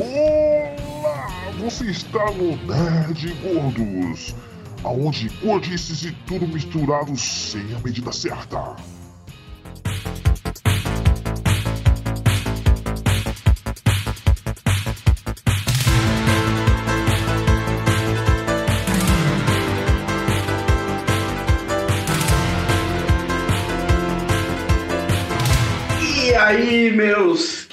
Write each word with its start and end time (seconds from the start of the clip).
Olá! 0.00 1.28
Você 1.58 1.86
está 1.86 2.30
no 2.30 2.56
Nerd 2.66 3.34
Gordos, 3.42 4.32
aonde 4.84 5.28
gordices 5.42 6.04
e 6.04 6.12
tudo 6.24 6.46
misturado 6.46 7.16
sem 7.16 7.74
a 7.74 7.80
medida 7.80 8.12
certa. 8.12 8.76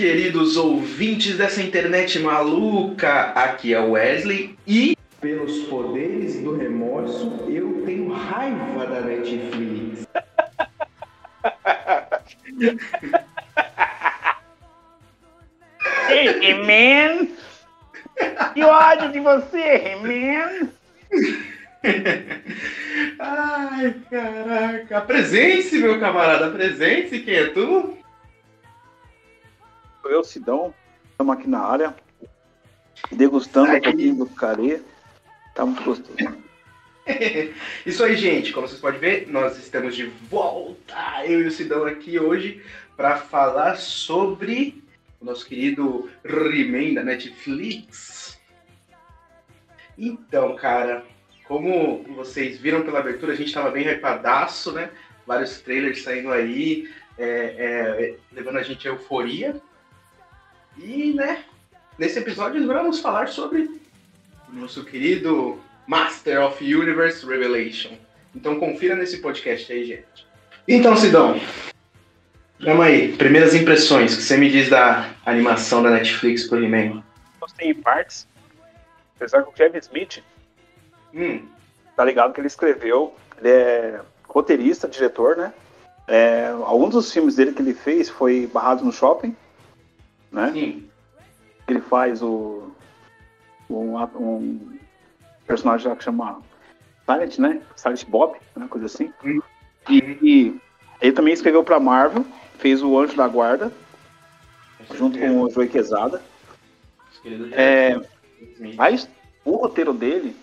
Queridos 0.06 0.56
ouvintes 0.56 1.36
dessa 1.36 1.64
internet 1.64 2.20
maluca, 2.20 3.32
aqui 3.32 3.74
é 3.74 3.80
o 3.80 3.94
Wesley 3.94 4.56
e 4.68 4.96
pelos 5.20 5.64
poderes 5.64 6.40
do 6.42 6.56
remorso 6.56 7.44
eu 7.50 7.82
tenho 7.84 8.14
raiva 8.14 8.86
da 8.86 9.02
Netflix. 9.02 10.08
Ei, 16.08 16.52
He-Man! 16.52 17.28
Que 18.54 18.64
ódio 18.64 19.12
de 19.12 19.20
você, 19.20 19.58
He-Man! 19.58 20.70
Ai, 23.18 23.96
caraca, 24.12 25.00
apresente-se, 25.00 25.80
meu 25.80 26.00
camarada, 26.00 26.46
apresente-se, 26.46 27.22
quem 27.22 27.34
é 27.34 27.48
tu? 27.48 28.05
Sou 30.06 30.12
eu, 30.12 30.24
Sidão. 30.24 30.72
Estamos 31.10 31.36
aqui 31.36 31.50
na 31.50 31.62
área, 31.62 31.96
degustando 33.12 33.72
um 33.72 33.82
pouquinho 33.82 34.16
do 34.18 34.28
carê. 34.28 34.80
Tá 35.56 35.66
muito 35.66 35.82
gostoso. 35.82 36.16
Isso 37.84 38.04
aí, 38.04 38.16
gente. 38.16 38.54
Como 38.54 38.68
vocês 38.68 38.80
podem 38.80 39.00
ver, 39.00 39.28
nós 39.32 39.58
estamos 39.58 39.96
de 39.96 40.06
volta, 40.30 41.26
eu 41.26 41.42
e 41.42 41.48
o 41.48 41.52
Sidão 41.52 41.88
aqui 41.88 42.20
hoje, 42.20 42.64
para 42.96 43.18
falar 43.18 43.78
sobre 43.78 44.84
o 45.20 45.26
nosso 45.26 45.44
querido 45.44 46.08
He-Man 46.24 46.94
da 46.94 47.04
Netflix. 47.04 48.40
Então, 49.98 50.56
cara, 50.56 51.04
como 51.48 52.04
vocês 52.16 52.60
viram 52.60 52.84
pela 52.84 53.00
abertura, 53.00 53.34
a 53.34 53.36
gente 53.36 53.48
estava 53.48 53.72
bem 53.72 53.88
hypadaço, 53.88 54.72
né? 54.72 54.92
Vários 55.26 55.62
trailers 55.62 56.04
saindo 56.04 56.32
aí, 56.32 56.88
é, 57.18 57.26
é, 57.26 58.16
levando 58.32 58.60
a 58.60 58.64
gente 58.64 58.88
à 58.88 58.92
euforia. 58.92 59.60
E, 60.78 61.14
né, 61.14 61.44
nesse 61.98 62.20
episódio 62.20 62.62
nós 62.62 62.68
vamos 62.68 63.00
falar 63.00 63.28
sobre 63.28 63.70
o 64.50 64.56
nosso 64.56 64.84
querido 64.84 65.60
Master 65.88 66.42
of 66.44 66.64
Universe 66.64 67.26
Revelation. 67.26 67.92
Então 68.36 68.60
confira 68.60 68.96
nesse 68.96 69.18
podcast 69.20 69.72
aí, 69.72 69.86
gente. 69.86 70.28
Então, 70.68 70.96
Sidão, 70.96 71.40
vamos 72.60 72.86
aí. 72.86 73.16
Primeiras 73.16 73.54
impressões 73.54 74.16
que 74.16 74.22
você 74.22 74.38
me 74.38 74.50
diz 74.50 74.70
da 74.70 75.12
animação 75.26 75.82
da 75.82 75.92
Netflix 75.92 76.44
pro 76.46 76.64
He-Man. 76.64 77.04
Gostei 77.40 77.70
em 77.70 77.76
partes. 77.76 78.28
Apesar 79.16 79.44
que 79.44 79.50
o 79.50 79.54
Kevin 79.54 79.78
Smith, 79.78 80.22
Hum, 81.16 81.48
tá 81.96 82.04
ligado 82.04 82.34
que 82.34 82.42
ele 82.42 82.48
escreveu, 82.48 83.16
ele 83.38 83.50
é 83.50 84.02
roteirista, 84.28 84.86
diretor, 84.86 85.38
né? 85.38 85.54
É, 86.08 86.48
alguns 86.66 86.92
dos 86.92 87.12
filmes 87.12 87.38
dele 87.38 87.54
que 87.54 87.62
ele 87.62 87.74
fez 87.74 88.10
foi 88.10 88.50
Barrado 88.54 88.84
no 88.84 88.92
Shopping, 88.92 89.34
né? 90.36 90.52
sim. 90.52 90.90
Ele 91.68 91.82
faz 91.82 92.22
o 92.22 92.72
um, 93.70 93.98
um 93.98 94.78
personagem 95.48 95.88
lá 95.88 95.96
que 95.96 96.04
chama 96.04 96.40
Silent, 97.06 97.40
né? 97.40 97.62
Silent 97.76 98.06
Bob, 98.06 98.38
né? 98.56 98.68
coisa 98.70 98.86
assim. 98.86 99.12
Uhum. 99.24 99.42
E, 99.90 100.18
e 100.22 100.62
ele 101.02 101.12
também 101.12 101.34
escreveu 101.34 101.64
pra 101.64 101.80
Marvel, 101.80 102.26
fez 102.58 102.82
o 102.82 102.98
Anjo 102.98 103.16
da 103.16 103.28
Guarda, 103.28 103.72
junto 104.94 105.18
com 105.18 105.42
o 105.42 105.50
Joey 105.50 105.70
Quesada. 105.70 106.22
Querido 107.22 107.50
É. 107.54 108.00
Mas 108.76 109.10
o 109.44 109.56
roteiro 109.56 109.94
dele 109.94 110.36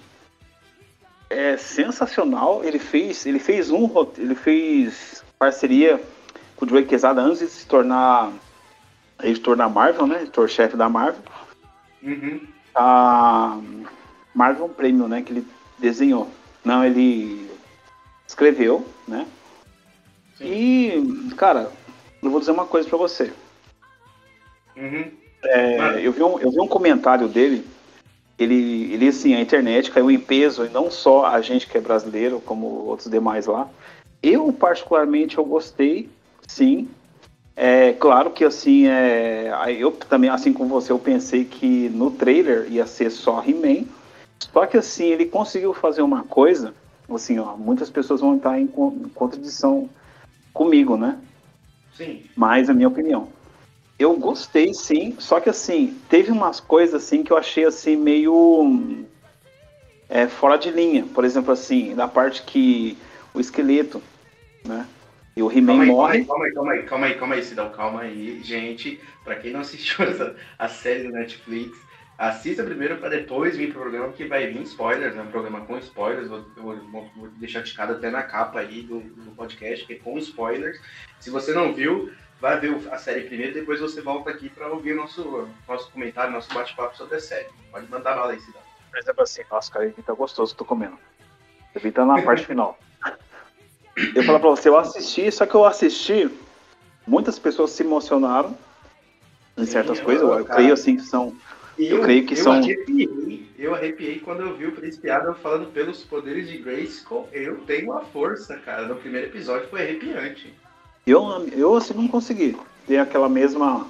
é 1.31 1.57
sensacional. 1.57 2.65
Ele 2.65 2.79
fez, 2.79 3.27
ele 3.27 3.39
fez 3.39 3.71
um 3.71 3.89
ele 4.19 4.35
fez 4.35 5.25
parceria 5.39 6.01
com 6.57 6.65
o 6.65 6.69
Joey 6.69 6.85
Quesada 6.85 7.21
antes 7.21 7.41
de 7.41 7.47
se 7.47 7.67
tornar 7.67 8.33
editor 9.23 9.57
da 9.57 9.69
Marvel, 9.69 10.07
né? 10.07 10.23
Editor-chefe 10.23 10.77
da 10.77 10.89
Marvel. 10.89 11.23
Uhum. 12.03 12.41
A 12.75 13.59
Marvel 14.35 14.69
Premium, 14.69 15.09
né? 15.09 15.23
Que 15.23 15.33
ele 15.33 15.47
desenhou. 15.79 16.29
Não, 16.65 16.85
ele 16.85 17.51
escreveu, 18.27 18.87
né? 19.07 19.27
Sim. 20.37 20.45
E, 20.45 21.35
cara, 21.35 21.71
eu 22.23 22.31
vou 22.31 22.41
dizer 22.41 22.53
uma 22.53 22.67
coisa 22.67 22.89
pra 22.89 22.99
você. 22.99 23.33
Uhum. 24.77 25.11
É, 25.45 26.01
eu, 26.01 26.13
vi 26.13 26.23
um, 26.23 26.39
eu 26.39 26.51
vi 26.51 26.61
um 26.61 26.69
comentário 26.69 27.29
dele. 27.29 27.67
Ele, 28.39 28.93
ele, 28.93 29.09
assim, 29.09 29.35
a 29.35 29.41
internet 29.41 29.91
caiu 29.91 30.11
em 30.11 30.19
peso, 30.19 30.65
e 30.65 30.69
não 30.69 30.91
só 30.91 31.27
a 31.27 31.41
gente 31.41 31.67
que 31.67 31.77
é 31.77 31.81
brasileiro, 31.81 32.41
como 32.41 32.67
outros 32.67 33.11
demais 33.11 33.47
lá. 33.47 33.69
Eu, 34.23 34.53
particularmente, 34.53 35.37
eu 35.37 35.45
gostei, 35.45 36.09
sim. 36.47 36.89
É 37.55 37.93
claro 37.93 38.31
que, 38.31 38.45
assim, 38.45 38.87
é, 38.87 39.53
eu 39.79 39.93
também, 39.93 40.31
assim 40.31 40.53
como 40.53 40.71
você, 40.71 40.91
eu 40.91 40.99
pensei 40.99 41.45
que 41.45 41.89
no 41.91 42.11
trailer 42.11 42.71
ia 42.73 42.87
ser 42.87 43.11
só 43.11 43.43
He-Man. 43.45 43.85
Só 44.53 44.67
que, 44.67 44.77
assim, 44.77 45.05
ele 45.05 45.27
conseguiu 45.27 45.73
fazer 45.75 46.03
uma 46.03 46.25
coisa, 46.25 46.75
assim, 47.11 47.39
ó, 47.39 47.57
muitas 47.57 47.91
pessoas 47.91 48.21
vão 48.21 48.37
estar 48.37 48.59
em 48.59 48.67
con- 48.67 48.97
em 49.05 49.09
contradição 49.11 49.89
comigo, 50.53 50.97
né? 50.97 51.19
Sim. 51.93 52.25
Mas 52.35 52.71
a 52.71 52.75
minha 52.75 52.89
opinião. 52.89 53.29
Eu 53.99 54.17
gostei, 54.17 54.73
sim, 54.75 55.15
só 55.19 55.39
que 55.39 55.49
assim, 55.49 55.97
teve 56.09 56.33
umas 56.33 56.59
coisas 56.59 57.05
assim 57.05 57.23
que 57.23 57.33
eu 57.33 57.37
achei 57.37 57.65
assim 57.65 57.95
meio 57.95 59.05
é, 60.09 60.27
fora 60.27 60.57
de 60.57 60.71
linha. 60.71 61.07
Por 61.15 61.25
exemplo, 61.25 61.53
assim, 61.53 61.95
na 61.95 62.09
parte 62.09 62.43
que 62.43 62.99
o 63.33 63.39
esqueleto, 63.39 64.03
né? 64.67 64.87
E 65.37 65.43
o 65.43 65.51
He-Man 65.51 65.87
morre. 65.87 66.25
calma 66.25 66.45
aí, 66.45 66.53
calma 66.53 66.73
aí, 66.73 66.83
calma 66.83 67.07
aí, 67.07 67.15
calma 67.15 67.35
aí, 67.37 67.43
Sidão, 67.43 67.71
calma 67.71 68.01
aí, 68.03 68.41
gente. 68.43 69.01
Pra 69.25 69.37
quem 69.37 69.53
não 69.53 69.61
assistiu 69.61 70.05
essa, 70.07 70.37
a 70.59 70.69
série 70.69 71.05
do 71.05 71.11
Netflix, 71.11 71.79
assista 72.19 72.63
primeiro 72.63 72.97
pra 72.99 73.09
depois 73.09 73.57
vir 73.57 73.73
pro 73.73 73.81
programa, 73.81 74.09
porque 74.09 74.27
vai 74.27 74.47
vir 74.47 74.63
spoilers, 74.63 75.15
né? 75.15 75.23
Um 75.23 75.31
programa 75.31 75.63
com 75.63 75.79
spoilers. 75.79 76.29
Vou, 76.29 76.45
eu 76.57 76.63
vou, 76.63 77.11
vou 77.17 77.29
deixar 77.37 77.63
ticado 77.63 77.95
até 77.95 78.11
na 78.11 78.23
capa 78.23 78.61
aí 78.61 78.83
do, 78.83 79.01
do 79.01 79.31
podcast, 79.33 79.87
que 79.87 79.95
é 79.95 79.99
com 79.99 80.19
spoilers. 80.19 80.79
Se 81.19 81.31
você 81.31 81.55
não 81.55 81.73
viu, 81.73 82.13
vai 82.41 82.61
ver 82.61 82.77
a 82.91 82.99
série 82.99 83.23
primeiro, 83.23 83.55
depois 83.55 83.81
você 83.81 84.03
volta 84.03 84.31
aqui 84.31 84.49
pra 84.49 84.69
ouvir 84.69 84.95
nosso, 84.95 85.49
nosso 85.67 85.91
comentário, 85.93 86.33
nosso 86.33 86.53
bate-papo 86.53 86.97
sobre 86.97 87.17
a 87.17 87.21
série. 87.21 87.49
Pode 87.71 87.89
mandar 87.89 88.15
bala 88.15 88.33
aí, 88.33 88.41
Sidão. 88.41 88.61
Por 88.91 88.99
exemplo, 88.99 89.23
assim, 89.23 89.43
nossa, 89.51 89.73
cara, 89.73 89.87
ele 89.87 89.95
tá 90.05 90.13
gostoso 90.13 90.55
que 90.55 90.61
eu 90.61 90.67
tô 90.67 90.69
comendo. 90.69 90.99
Tá 91.95 92.05
na 92.05 92.21
parte 92.23 92.45
final. 92.45 92.79
Eu 94.15 94.23
falo 94.25 94.41
pra 94.41 94.51
você, 94.51 94.69
eu 94.69 94.79
assisti, 94.79 95.31
só 95.31 95.45
que 95.45 95.55
eu 95.55 95.65
assisti, 95.65 96.31
muitas 97.07 97.39
pessoas 97.39 97.71
se 97.73 97.83
emocionaram 97.83 98.57
em 99.57 99.67
certas 99.67 99.99
Sim, 99.99 100.05
coisas. 100.05 100.23
Eu, 100.23 100.39
eu 100.39 100.45
creio 100.45 100.73
assim 100.73 100.97
que 100.97 101.03
são. 101.03 101.35
Eu 101.79 102.01
creio 102.01 102.27
que 102.27 102.35
eu 102.35 102.39
são- 102.39 102.53
Arrepiei, 102.53 103.47
eu 103.59 103.75
arrepiei 103.75 104.19
quando 104.21 104.41
eu 104.41 104.57
vi 104.57 104.67
o 104.67 104.73
Príncipe 104.73 105.11
Adam 105.11 105.35
falando 105.35 105.73
pelos 105.73 106.05
poderes 106.05 106.49
de 106.49 106.59
Grayskull. 106.59 107.29
Eu 107.33 107.59
tenho 107.67 107.93
a 107.93 108.01
força, 108.01 108.57
cara. 108.59 108.87
No 108.87 108.97
primeiro 108.97 109.29
episódio 109.29 109.69
foi 109.69 109.83
arrepiante. 109.83 110.53
Eu, 111.07 111.47
eu 111.53 111.75
assim 111.77 111.95
não 111.95 112.09
consegui 112.09 112.57
ter 112.87 112.99
aquela 112.99 113.29
mesma. 113.29 113.87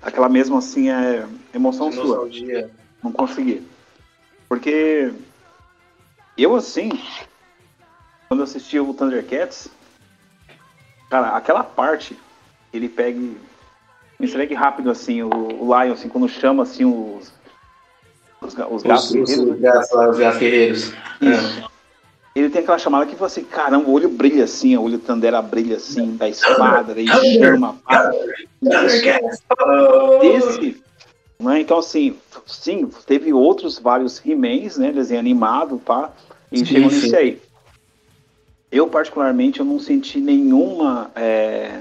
Aquela 0.00 0.28
mesma 0.28 0.58
assim 0.58 0.90
é, 0.90 1.26
emoção 1.54 1.88
De 1.88 1.96
sua. 1.96 2.04
nostalgia. 2.06 2.70
Não 3.02 3.10
consegui. 3.12 3.62
Porque 4.48 5.12
eu 6.36 6.54
assim, 6.54 6.90
quando 8.34 8.40
eu 8.40 8.44
assisti 8.44 8.80
o 8.80 8.92
Thundercats, 8.92 9.68
cara, 11.08 11.36
aquela 11.36 11.62
parte, 11.62 12.18
ele 12.72 12.88
pega 12.88 13.16
e 13.16 13.36
me 14.18 14.26
segue 14.26 14.54
rápido 14.54 14.90
assim, 14.90 15.22
o, 15.22 15.30
o 15.30 15.64
Lion, 15.66 15.92
assim, 15.92 16.08
quando 16.08 16.28
chama 16.28 16.64
assim 16.64 16.84
os. 16.84 17.32
Os, 18.40 18.54
os 18.70 18.82
gatos. 18.82 19.10
Os, 19.10 19.14
os, 19.14 19.30
guerreiros, 19.30 19.54
os, 19.54 19.60
gatos 19.60 19.90
lá, 19.92 20.10
os 20.10 20.18
gatos 20.18 20.38
guerreiros. 20.40 20.92
Isso. 21.20 21.70
Ele 22.34 22.50
tem 22.50 22.62
aquela 22.62 22.78
chamada 22.78 23.06
que 23.06 23.14
você, 23.14 23.42
caramba, 23.42 23.88
o 23.88 23.92
olho 23.92 24.08
brilha 24.08 24.42
assim, 24.42 24.76
o 24.76 24.82
olho 24.82 24.98
Tandera 24.98 25.40
brilha 25.40 25.76
assim, 25.76 26.16
da 26.16 26.28
espada, 26.28 26.92
daí 26.92 27.06
chama. 27.06 27.78
Esse, 30.20 30.82
né, 31.38 31.60
então 31.60 31.78
assim, 31.78 32.16
sim, 32.44 32.90
teve 33.06 33.32
outros 33.32 33.78
vários 33.78 34.20
He-Mans, 34.26 34.76
né, 34.76 34.90
desenho 34.90 35.20
animado, 35.20 35.78
pá, 35.78 36.12
e 36.50 36.58
Sim, 36.58 36.64
chegou 36.64 36.90
sim. 36.90 37.00
nesse 37.02 37.16
aí. 37.16 37.43
Eu, 38.74 38.88
particularmente, 38.88 39.60
eu 39.60 39.64
não 39.64 39.78
senti 39.78 40.18
nenhuma 40.18 41.08
é, 41.14 41.80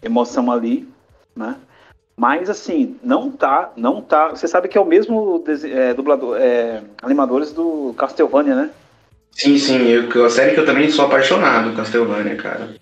emoção 0.00 0.52
ali, 0.52 0.88
né, 1.34 1.56
Mas 2.16 2.48
assim, 2.48 2.96
não 3.02 3.28
tá, 3.28 3.72
não 3.76 4.00
tá. 4.00 4.28
Você 4.28 4.46
sabe 4.46 4.68
que 4.68 4.78
é 4.78 4.80
o 4.80 4.84
mesmo 4.84 5.42
é, 5.64 5.92
dublador, 5.92 6.36
é, 6.40 6.80
animadores 7.02 7.50
do 7.50 7.92
Castlevania, 7.98 8.54
né? 8.54 8.70
Sim, 9.32 9.58
sim, 9.58 9.88
eu, 9.88 10.24
a 10.24 10.30
série 10.30 10.54
que 10.54 10.60
eu 10.60 10.64
também 10.64 10.88
sou 10.88 11.06
apaixonado, 11.06 11.74
Castlevania, 11.74 12.36
cara. 12.36 12.76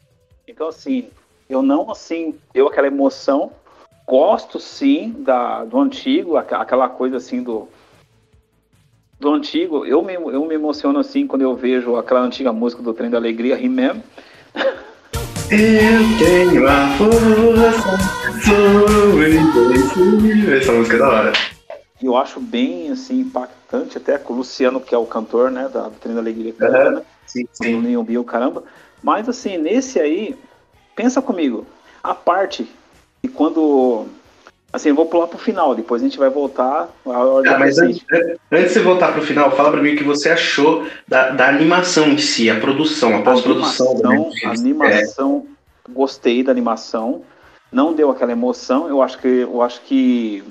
Então 0.46 0.68
assim, 0.68 1.08
eu 1.48 1.62
não 1.62 1.90
assim 1.90 2.34
deu 2.52 2.68
aquela 2.68 2.88
emoção. 2.88 3.52
Gosto 4.06 4.60
sim 4.60 5.14
da, 5.20 5.64
do 5.64 5.80
antigo, 5.80 6.36
aquela 6.36 6.90
coisa 6.90 7.16
assim 7.16 7.42
do 7.42 7.68
do 9.22 9.32
antigo. 9.32 9.86
Eu 9.86 10.02
me, 10.02 10.14
eu 10.14 10.44
me 10.44 10.54
emociono 10.54 10.98
assim 10.98 11.26
quando 11.26 11.42
eu 11.42 11.54
vejo 11.54 11.96
aquela 11.96 12.20
antiga 12.20 12.52
música 12.52 12.82
do 12.82 12.92
Trem 12.92 13.08
da 13.08 13.16
Alegria, 13.16 13.54
He-Man. 13.58 14.02
Eu 15.50 16.00
tenho 16.18 16.66
a 16.66 16.88
força, 16.96 17.98
sou 18.42 19.22
invencível. 19.22 20.56
Essa 20.56 20.72
música 20.72 20.96
é 20.96 20.98
da 20.98 21.08
hora. 21.08 21.32
Eu 22.02 22.16
acho 22.16 22.40
bem 22.40 22.90
assim 22.90 23.20
impactante 23.20 23.98
até 23.98 24.16
com 24.16 24.32
o 24.32 24.36
Luciano, 24.38 24.80
que 24.80 24.94
é 24.94 24.98
o 24.98 25.04
cantor, 25.04 25.50
né, 25.50 25.68
da 25.68 25.88
do 25.88 25.96
Trem 25.96 26.14
da 26.14 26.22
Alegria, 26.22 26.54
Aham. 26.58 26.90
né? 26.92 27.02
Sim, 27.26 27.46
sim. 27.52 27.82
Leon 27.82 28.02
Bill, 28.02 28.24
caramba. 28.24 28.64
Mas 29.02 29.28
assim, 29.28 29.58
nesse 29.58 30.00
aí, 30.00 30.34
pensa 30.96 31.20
comigo, 31.20 31.66
a 32.02 32.14
parte 32.14 32.66
e 33.22 33.28
quando 33.28 34.06
assim, 34.72 34.88
eu 34.88 34.94
vou 34.94 35.06
pular 35.06 35.26
pro 35.26 35.38
final, 35.38 35.74
depois 35.74 36.00
a 36.00 36.04
gente 36.04 36.18
vai 36.18 36.30
voltar 36.30 36.88
Ah, 37.04 37.58
mas 37.58 37.78
antes, 37.78 38.04
antes 38.50 38.68
de 38.68 38.72
você 38.72 38.80
voltar 38.80 39.12
pro 39.12 39.22
final, 39.22 39.50
fala 39.50 39.70
pra 39.70 39.82
mim 39.82 39.94
o 39.94 39.96
que 39.96 40.04
você 40.04 40.30
achou 40.30 40.86
da, 41.06 41.30
da 41.30 41.48
animação 41.48 42.08
em 42.08 42.18
si, 42.18 42.48
a 42.48 42.58
produção, 42.58 43.16
a 43.16 43.22
pós-produção. 43.22 43.92
animação. 43.92 44.32
É, 44.42 44.46
animação, 44.46 45.46
gostei 45.90 46.42
da 46.42 46.50
animação. 46.50 47.22
Não 47.70 47.92
deu 47.92 48.10
aquela 48.10 48.32
emoção, 48.32 48.88
eu 48.88 49.02
acho 49.02 49.18
que 49.18 49.28
eu 49.28 49.62
acho 49.62 49.80
que 49.82 50.42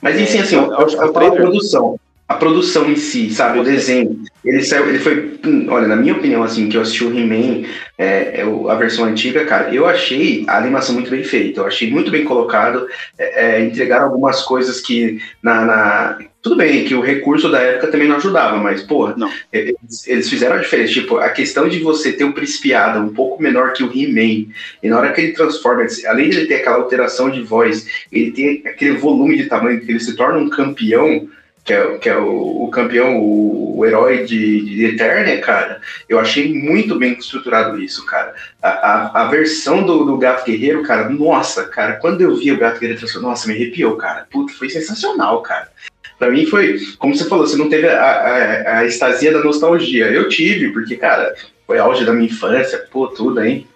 Mas 0.00 0.16
si, 0.28 0.38
assim, 0.38 0.56
eu, 0.56 0.66
eu, 0.66 0.78
acho 0.78 0.96
que 0.96 1.02
o 1.02 1.06
eu 1.06 1.12
falo 1.12 1.26
a 1.26 1.36
produção. 1.36 2.00
A 2.30 2.34
produção 2.36 2.88
em 2.88 2.94
si, 2.94 3.28
sabe? 3.28 3.58
O 3.58 3.64
desenho. 3.64 4.22
Ele 4.44 4.62
saiu, 4.62 4.88
ele 4.88 5.00
foi. 5.00 5.34
hum, 5.44 5.66
Olha, 5.68 5.88
na 5.88 5.96
minha 5.96 6.14
opinião, 6.14 6.44
assim, 6.44 6.68
que 6.68 6.76
eu 6.76 6.80
assisti 6.80 7.02
o 7.04 7.10
He-Man, 7.10 7.66
é, 7.98 8.40
é 8.40 8.42
a 8.68 8.74
versão 8.76 9.04
antiga, 9.04 9.44
cara, 9.44 9.74
eu 9.74 9.84
achei 9.84 10.44
a 10.46 10.56
animação 10.56 10.94
muito 10.94 11.10
bem 11.10 11.24
feita. 11.24 11.60
Eu 11.60 11.66
achei 11.66 11.90
muito 11.90 12.08
bem 12.08 12.24
colocado. 12.24 12.86
É, 13.18 13.56
é, 13.58 13.64
entregaram 13.64 14.04
algumas 14.04 14.42
coisas 14.42 14.80
que 14.80 15.18
na, 15.42 15.64
na- 15.64 16.18
Tudo 16.40 16.54
bem 16.54 16.84
que 16.84 16.94
o 16.94 17.00
recurso 17.00 17.50
da 17.50 17.58
época 17.60 17.88
também 17.88 18.06
não 18.06 18.16
ajudava, 18.16 18.56
mas, 18.58 18.80
porra, 18.84 19.14
Não. 19.16 19.28
eles, 19.52 20.06
eles 20.06 20.30
fizeram 20.30 20.54
a 20.54 20.58
diferença. 20.60 20.92
Tipo, 20.92 21.16
a 21.16 21.30
questão 21.30 21.68
de 21.68 21.80
você 21.80 22.12
ter 22.12 22.22
o 22.24 22.32
Príncipe 22.32 22.72
Adam 22.72 23.06
um 23.06 23.12
pouco 23.12 23.42
menor 23.42 23.72
que 23.72 23.82
o 23.82 23.90
He-Man, 23.92 24.46
e 24.80 24.88
na 24.88 24.96
hora 24.98 25.12
que 25.12 25.20
ele 25.20 25.32
transforma, 25.32 25.84
além 26.06 26.30
de 26.30 26.38
ele 26.38 26.46
ter 26.46 26.54
aquela 26.60 26.76
alteração 26.76 27.28
de 27.28 27.42
voz, 27.42 27.86
ele 28.12 28.30
tem 28.30 28.62
aquele 28.66 28.96
volume 28.98 29.36
de 29.36 29.46
tamanho 29.46 29.80
que 29.80 29.90
ele 29.90 29.98
se 30.00 30.14
torna 30.14 30.38
um 30.38 30.48
campeão, 30.48 31.28
que 31.64 31.72
é, 31.72 31.98
que 31.98 32.08
é 32.08 32.16
o, 32.16 32.64
o 32.64 32.70
campeão, 32.70 33.20
o, 33.20 33.78
o 33.78 33.86
herói 33.86 34.24
de, 34.24 34.64
de 34.64 34.84
Eternia, 34.86 35.40
cara. 35.40 35.80
Eu 36.08 36.18
achei 36.18 36.52
muito 36.52 36.96
bem 36.96 37.12
estruturado 37.12 37.80
isso, 37.80 38.04
cara. 38.06 38.34
A, 38.62 38.68
a, 38.68 39.22
a 39.22 39.28
versão 39.28 39.82
do, 39.82 40.04
do 40.04 40.18
Gato 40.18 40.44
Guerreiro, 40.44 40.82
cara, 40.82 41.08
nossa, 41.08 41.64
cara, 41.64 41.94
quando 41.94 42.20
eu 42.20 42.34
vi 42.36 42.52
o 42.52 42.58
Gato 42.58 42.80
Guerreiro 42.80 43.00
transformado, 43.00 43.30
nossa, 43.30 43.48
me 43.48 43.54
arrepiou, 43.54 43.96
cara. 43.96 44.26
Puta, 44.30 44.52
foi 44.52 44.68
sensacional, 44.68 45.42
cara. 45.42 45.70
Pra 46.18 46.30
mim 46.30 46.44
foi, 46.44 46.78
como 46.98 47.14
você 47.16 47.26
falou, 47.26 47.46
você 47.46 47.56
não 47.56 47.70
teve 47.70 47.88
a, 47.88 48.02
a, 48.02 48.78
a 48.78 48.84
extasia 48.84 49.32
da 49.32 49.42
nostalgia. 49.42 50.06
Eu 50.10 50.28
tive, 50.28 50.70
porque, 50.70 50.96
cara, 50.96 51.34
foi 51.66 51.78
auge 51.78 52.04
da 52.04 52.12
minha 52.12 52.26
infância, 52.26 52.86
pô, 52.90 53.08
tudo, 53.08 53.42
hein? 53.42 53.66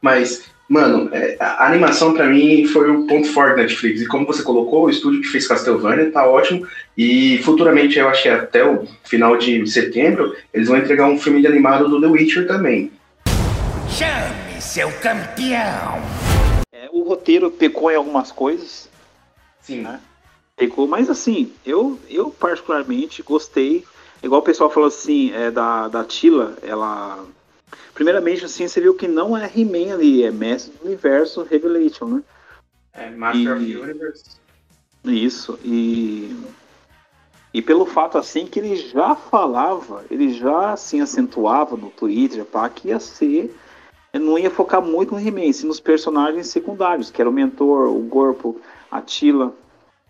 Mas, 0.00 0.50
mano, 0.68 1.08
é, 1.12 1.36
a 1.40 1.66
animação 1.66 2.12
pra 2.12 2.26
mim 2.26 2.66
foi 2.66 2.90
o 2.90 3.06
ponto 3.06 3.28
forte 3.32 3.56
da 3.56 3.62
Netflix. 3.62 4.02
E 4.02 4.06
como 4.06 4.26
você 4.26 4.42
colocou, 4.42 4.84
o 4.84 4.90
estúdio 4.90 5.22
que 5.22 5.28
fez 5.28 5.48
Castlevania 5.48 6.10
tá 6.10 6.26
ótimo. 6.26 6.66
E 6.96 7.38
futuramente, 7.38 7.98
eu 7.98 8.08
acho 8.08 8.22
que 8.24 8.28
até 8.28 8.64
o 8.64 8.86
final 9.04 9.36
de 9.38 9.66
setembro, 9.66 10.36
eles 10.52 10.68
vão 10.68 10.76
entregar 10.76 11.06
um 11.06 11.18
filme 11.18 11.40
de 11.40 11.46
animado 11.46 11.88
do 11.88 12.00
The 12.00 12.06
Witcher 12.06 12.46
também. 12.46 12.92
Chame 13.88 14.60
seu 14.60 14.92
campeão. 15.00 16.02
é, 16.72 16.88
o 16.92 17.02
roteiro 17.02 17.50
pecou 17.50 17.90
em 17.90 17.96
algumas 17.96 18.30
coisas, 18.30 18.88
Sim, 19.62 19.82
né? 19.82 20.00
Pecou, 20.56 20.86
mas 20.88 21.08
assim, 21.08 21.52
eu, 21.64 21.98
eu 22.10 22.30
particularmente 22.30 23.22
gostei. 23.22 23.84
Igual 24.22 24.40
o 24.40 24.44
pessoal 24.44 24.70
falou 24.70 24.88
assim, 24.88 25.32
é, 25.32 25.50
da, 25.50 25.88
da 25.88 26.04
Tila, 26.04 26.56
ela. 26.62 27.24
Primeiramente, 27.94 28.44
assim, 28.44 28.66
você 28.68 28.80
viu 28.80 28.94
que 28.94 29.08
não 29.08 29.36
é 29.36 29.50
He-Man 29.54 29.94
ali, 29.94 30.22
é 30.22 30.30
Mestre 30.30 30.72
do 30.78 30.86
Universo 30.86 31.42
Revelation, 31.42 32.06
né? 32.06 32.22
É, 32.92 33.10
Master 33.10 33.56
of 33.56 33.64
E- 33.64 33.72
the 33.74 33.78
Universe. 33.80 34.24
Isso, 35.04 35.58
e. 35.64 36.36
E 37.54 37.62
pelo 37.62 37.86
fato 37.86 38.18
assim 38.18 38.46
que 38.46 38.58
ele 38.58 38.76
já 38.76 39.14
falava, 39.16 40.04
ele 40.10 40.32
já 40.34 40.72
assim 40.72 41.00
acentuava 41.00 41.76
no 41.76 41.90
Twitter, 41.90 42.44
pá, 42.44 42.68
que 42.68 42.88
ia 42.88 43.00
ser. 43.00 43.54
Não 44.12 44.38
ia 44.38 44.50
focar 44.50 44.82
muito 44.82 45.14
no 45.14 45.20
He-Man, 45.20 45.52
sim 45.52 45.66
nos 45.66 45.80
personagens 45.80 46.48
secundários, 46.48 47.10
que 47.10 47.20
era 47.20 47.28
o 47.30 47.32
mentor, 47.32 47.88
o 47.88 48.08
Corpo, 48.08 48.60
a 48.90 49.00
Tila. 49.00 49.54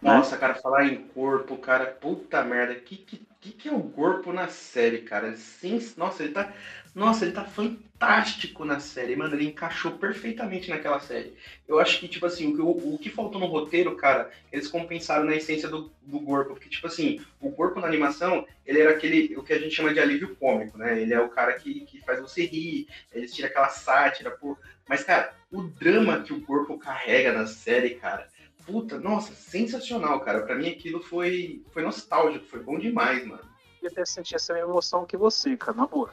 né? 0.03 0.17
Nossa, 0.17 0.37
cara, 0.37 0.55
falar 0.55 0.87
em 0.87 0.97
corpo, 1.15 1.57
cara, 1.59 1.87
puta 1.87 2.43
merda, 2.43 2.75
que 2.77 2.97
que, 2.97 3.21
que, 3.41 3.53
que 3.53 3.69
é 3.69 3.73
o 3.73 3.83
corpo 3.91 4.33
na 4.33 4.49
série, 4.49 5.03
cara? 5.03 5.29
Ele 5.29 5.37
sim, 5.37 5.79
nossa, 5.97 6.23
ele 6.23 6.33
tá, 6.33 6.53
nossa, 6.95 7.25
ele 7.25 7.33
tá 7.33 7.45
fantástico 7.45 8.65
na 8.65 8.81
série, 8.81 9.15
mano, 9.17 9.35
ele 9.35 9.47
encaixou 9.47 9.93
perfeitamente 9.93 10.69
naquela 10.71 10.99
série. 11.01 11.37
Eu 11.67 11.79
acho 11.79 12.01
que, 12.01 12.09
tipo 12.09 12.27
assim, 12.27 12.49
o, 12.49 12.55
que- 12.55 12.63
o, 12.63 12.95
o 12.95 12.99
que 12.99 13.09
faltou 13.11 13.41
no 13.41 13.47
roteiro, 13.47 13.95
cara, 13.97 14.31
eles 14.53 14.69
compensaram 14.69 15.25
na 15.25 15.37
essência 15.37 15.69
do, 15.69 15.93
do 16.03 16.21
corpo, 16.21 16.55
porque, 16.55 16.69
tipo 16.69 16.87
assim, 16.87 17.21
o 17.41 17.51
corpo 17.53 17.81
na 17.81 17.87
animação, 17.87 18.47
ele 18.67 18.81
era 18.81 18.91
aquele, 18.91 19.37
o 19.37 19.43
que 19.43 19.53
a 19.53 19.59
gente 19.59 19.75
chama 19.75 19.93
de 19.95 20.01
alívio 20.01 20.35
cômico, 20.37 20.77
né? 20.79 21.01
Ele 21.01 21.15
é 21.15 21.21
o 21.21 21.29
cara 21.29 21.53
que, 21.55 21.81
que 21.83 22.01
faz 22.01 22.21
você 22.21 22.45
rir, 22.45 22.89
eles 23.13 23.35
tiram 23.35 23.49
aquela 23.49 23.69
sátira, 23.69 24.31
pô. 24.33 24.57
Mas, 24.89 25.05
cara, 25.05 25.35
o 25.53 25.63
drama 25.63 26.23
que 26.23 26.33
o 26.33 26.41
corpo 26.41 26.79
carrega 26.79 27.33
na 27.33 27.47
série, 27.47 27.91
cara, 27.97 28.27
Puta, 28.69 28.99
nossa, 28.99 29.33
sensacional, 29.35 30.21
cara. 30.21 30.43
Pra 30.43 30.55
mim 30.55 30.69
aquilo 30.69 31.01
foi, 31.03 31.63
foi 31.73 31.83
nostálgico, 31.83 32.45
foi 32.45 32.61
bom 32.61 32.79
demais, 32.79 33.27
mano. 33.27 33.41
Eu 33.83 33.89
até 33.89 34.05
senti 34.05 34.37
essa 34.37 34.53
mesma 34.53 34.69
emoção 34.69 35.07
que 35.07 35.17
você, 35.17 35.57
cara, 35.57 35.73
na 35.75 35.87
boa. 35.87 36.11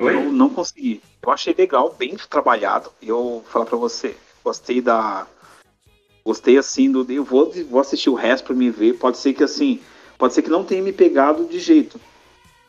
Oi? 0.00 0.12
Eu 0.12 0.32
não 0.32 0.50
consegui. 0.50 1.00
Eu 1.22 1.30
achei 1.30 1.54
legal, 1.56 1.94
bem 1.94 2.16
trabalhado. 2.16 2.90
Eu 3.00 3.16
vou 3.16 3.42
falar 3.44 3.64
pra 3.64 3.76
você, 3.76 4.16
gostei 4.42 4.80
da. 4.80 5.24
Gostei 6.24 6.58
assim 6.58 6.90
do. 6.90 7.10
Eu 7.10 7.22
vou, 7.22 7.52
vou 7.70 7.80
assistir 7.80 8.10
o 8.10 8.14
resto 8.14 8.46
pra 8.46 8.56
me 8.56 8.68
ver. 8.68 8.94
Pode 8.94 9.16
ser 9.16 9.32
que 9.32 9.44
assim. 9.44 9.80
Pode 10.18 10.34
ser 10.34 10.42
que 10.42 10.50
não 10.50 10.64
tenha 10.64 10.82
me 10.82 10.92
pegado 10.92 11.46
de 11.46 11.60
jeito. 11.60 12.00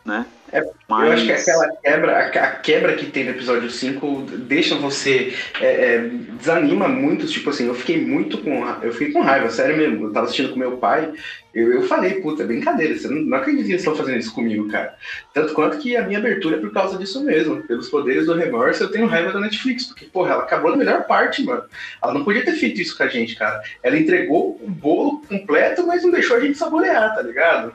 Né? 0.06 0.28
É, 0.52 0.60
Eu 0.62 1.12
acho 1.12 1.26
que 1.26 1.32
aquela 1.32 1.68
quebra, 1.76 2.20
a, 2.20 2.52
quebra 2.52 2.96
que 2.96 3.08
tem 3.08 3.26
no 3.26 3.32
episódio 3.32 3.70
5 3.70 4.22
deixa 4.40 4.76
você. 4.76 5.34
é, 5.60 5.66
é, 5.66 6.10
desanima 6.40 6.88
muito. 6.88 7.28
Tipo 7.28 7.50
assim, 7.50 7.68
eu 7.68 7.76
fiquei 7.76 8.04
muito 8.06 8.38
com. 8.38 8.66
Eu 8.82 8.94
fiquei 8.94 9.12
com 9.12 9.22
raiva, 9.22 9.50
sério 9.50 9.76
mesmo. 9.76 10.06
Eu 10.06 10.14
tava 10.14 10.26
assistindo 10.26 10.54
com 10.54 10.60
meu 10.60 10.78
pai. 10.78 11.12
Eu, 11.54 11.74
eu 11.74 11.84
falei, 11.84 12.22
puta, 12.22 12.44
é 12.44 12.46
brincadeira. 12.46 12.96
Você 12.96 13.08
não, 13.10 13.22
não 13.22 13.38
acredita 13.38 13.66
que 13.66 13.72
eles 13.72 13.82
estão 13.82 13.96
fazendo 13.96 14.20
isso 14.20 14.34
comigo, 14.34 14.70
cara. 14.70 14.96
Tanto 15.34 15.54
quanto 15.54 15.80
que 15.80 15.98
a 15.98 16.04
minha 16.04 16.20
abertura 16.20 16.56
é 16.56 16.60
por 16.60 16.72
causa 16.72 16.98
disso 16.98 17.24
mesmo. 17.24 17.62
Pelos 17.64 17.90
poderes 17.90 18.28
do 18.28 18.34
remorso, 18.34 18.84
eu 18.84 18.92
tenho 18.92 19.08
raiva 19.08 19.34
da 19.34 19.40
Netflix. 19.42 19.86
Porque, 19.86 20.06
porra, 20.06 20.34
ela 20.34 20.44
acabou 20.44 20.72
na 20.72 20.78
melhor 20.78 21.04
parte, 21.08 21.44
mano. 21.44 21.64
Ela 22.02 22.14
não 22.14 22.24
podia 22.24 22.46
ter 22.46 22.54
feito 22.54 22.80
isso 22.80 22.96
com 22.96 23.04
a 23.04 23.08
gente, 23.08 23.36
cara. 23.36 23.62
Ela 23.84 23.98
entregou 23.98 24.58
o 24.62 24.70
bolo 24.70 25.22
completo, 25.28 25.86
mas 25.86 26.04
não 26.04 26.12
deixou 26.12 26.38
a 26.38 26.40
gente 26.40 26.58
saborear, 26.58 27.14
tá 27.14 27.22
ligado? 27.22 27.74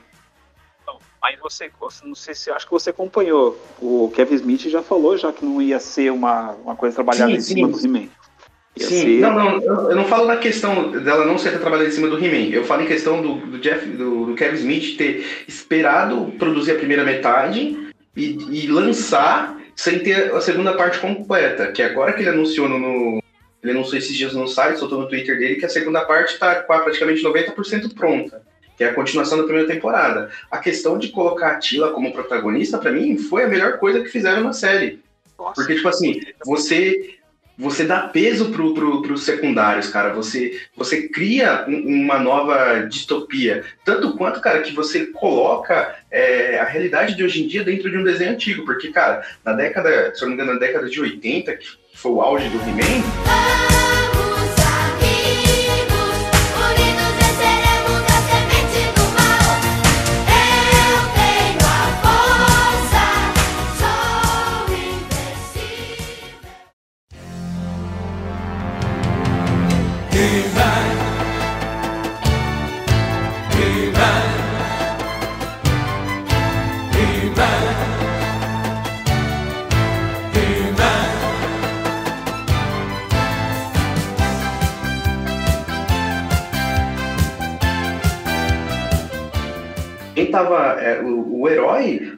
Aí 1.23 1.37
você, 1.41 1.71
não 2.03 2.13
sei 2.15 2.35
se 2.35 2.51
acho 2.51 2.65
que 2.65 2.71
você 2.71 2.89
acompanhou. 2.89 3.57
O 3.81 4.11
Kevin 4.13 4.35
Smith 4.35 4.67
já 4.67 4.81
falou 4.83 5.17
já 5.17 5.31
que 5.31 5.45
não 5.45 5.61
ia 5.61 5.79
ser 5.79 6.11
uma, 6.11 6.51
uma 6.63 6.75
coisa 6.75 6.93
trabalhada 6.95 7.31
Sim, 7.31 7.37
em 7.37 7.41
cima 7.41 7.67
sim. 7.67 7.89
do 7.89 7.97
He-Man. 7.97 8.09
Sim, 8.77 9.01
ser- 9.01 9.19
não, 9.21 9.33
não, 9.33 9.61
eu, 9.61 9.89
eu 9.91 9.95
não 9.95 10.05
falo 10.05 10.25
na 10.27 10.35
questão 10.37 10.91
dela 10.91 11.25
não 11.25 11.37
ser 11.37 11.57
trabalhada 11.59 11.87
em 11.87 11.91
cima 11.93 12.09
do 12.09 12.17
He-Man. 12.17 12.49
Eu 12.53 12.65
falo 12.65 12.81
em 12.81 12.87
questão 12.87 13.21
do, 13.21 13.35
do 13.35 13.57
Jeff, 13.59 13.85
do, 13.85 14.25
do 14.25 14.35
Kevin 14.35 14.57
Smith 14.57 14.97
ter 14.97 15.25
esperado 15.47 16.33
produzir 16.37 16.71
a 16.71 16.75
primeira 16.75 17.03
metade 17.05 17.87
e, 18.17 18.37
e 18.51 18.67
lançar 18.67 19.57
sem 19.75 19.99
ter 19.99 20.33
a 20.33 20.41
segunda 20.41 20.73
parte 20.73 20.99
completa. 20.99 21.71
Que 21.71 21.81
agora 21.81 22.11
que 22.13 22.19
ele 22.21 22.29
anunciou 22.29 22.67
no. 22.67 22.77
no- 22.77 23.23
ele 23.61 23.71
anunciou 23.71 23.97
esses 23.97 24.13
dias 24.17 24.33
no 24.33 24.45
site, 24.45 24.77
soltou 24.77 24.99
no 24.99 25.07
Twitter 25.07 25.39
dele, 25.39 25.55
que 25.55 25.65
a 25.65 25.69
segunda 25.69 26.03
parte 26.03 26.33
está 26.33 26.55
praticamente 26.63 27.23
90% 27.23 27.93
pronta. 27.95 28.41
Que 28.77 28.83
é 28.83 28.89
a 28.89 28.93
continuação 28.93 29.37
da 29.37 29.43
primeira 29.43 29.67
temporada. 29.67 30.29
A 30.49 30.57
questão 30.57 30.97
de 30.97 31.09
colocar 31.09 31.51
a 31.51 31.59
Tila 31.59 31.91
como 31.91 32.11
protagonista, 32.11 32.77
pra 32.77 32.91
mim, 32.91 33.17
foi 33.17 33.43
a 33.43 33.47
melhor 33.47 33.77
coisa 33.77 33.99
que 34.01 34.09
fizeram 34.09 34.43
na 34.43 34.53
série. 34.53 34.99
Nossa, 35.37 35.53
Porque, 35.55 35.75
tipo 35.75 35.87
assim, 35.87 36.21
você 36.45 37.15
você 37.55 37.83
dá 37.85 38.07
peso 38.07 38.49
pro, 38.49 38.73
pro, 38.73 39.03
pros 39.03 39.21
secundários, 39.23 39.87
cara. 39.87 40.11
Você, 40.15 40.59
você 40.75 41.07
cria 41.07 41.65
um- 41.67 42.01
uma 42.03 42.17
nova 42.17 42.79
distopia. 42.89 43.63
Tanto 43.85 44.17
quanto, 44.17 44.41
cara, 44.41 44.61
que 44.63 44.73
você 44.73 45.05
coloca 45.05 45.95
é, 46.09 46.57
a 46.57 46.63
realidade 46.63 47.15
de 47.15 47.23
hoje 47.23 47.43
em 47.43 47.47
dia 47.47 47.63
dentro 47.63 47.91
de 47.91 47.97
um 47.97 48.03
desenho 48.03 48.31
antigo. 48.31 48.65
Porque, 48.65 48.87
cara, 48.91 49.23
na 49.45 49.53
década, 49.53 50.11
se 50.15 50.23
eu 50.23 50.29
não 50.29 50.35
me 50.35 50.41
engano, 50.41 50.53
na 50.59 50.65
década 50.65 50.89
de 50.89 50.99
80, 50.99 51.55
que 51.55 51.67
foi 51.93 52.11
o 52.11 52.21
auge 52.21 52.49
do 52.49 52.57
He-Man, 52.57 53.72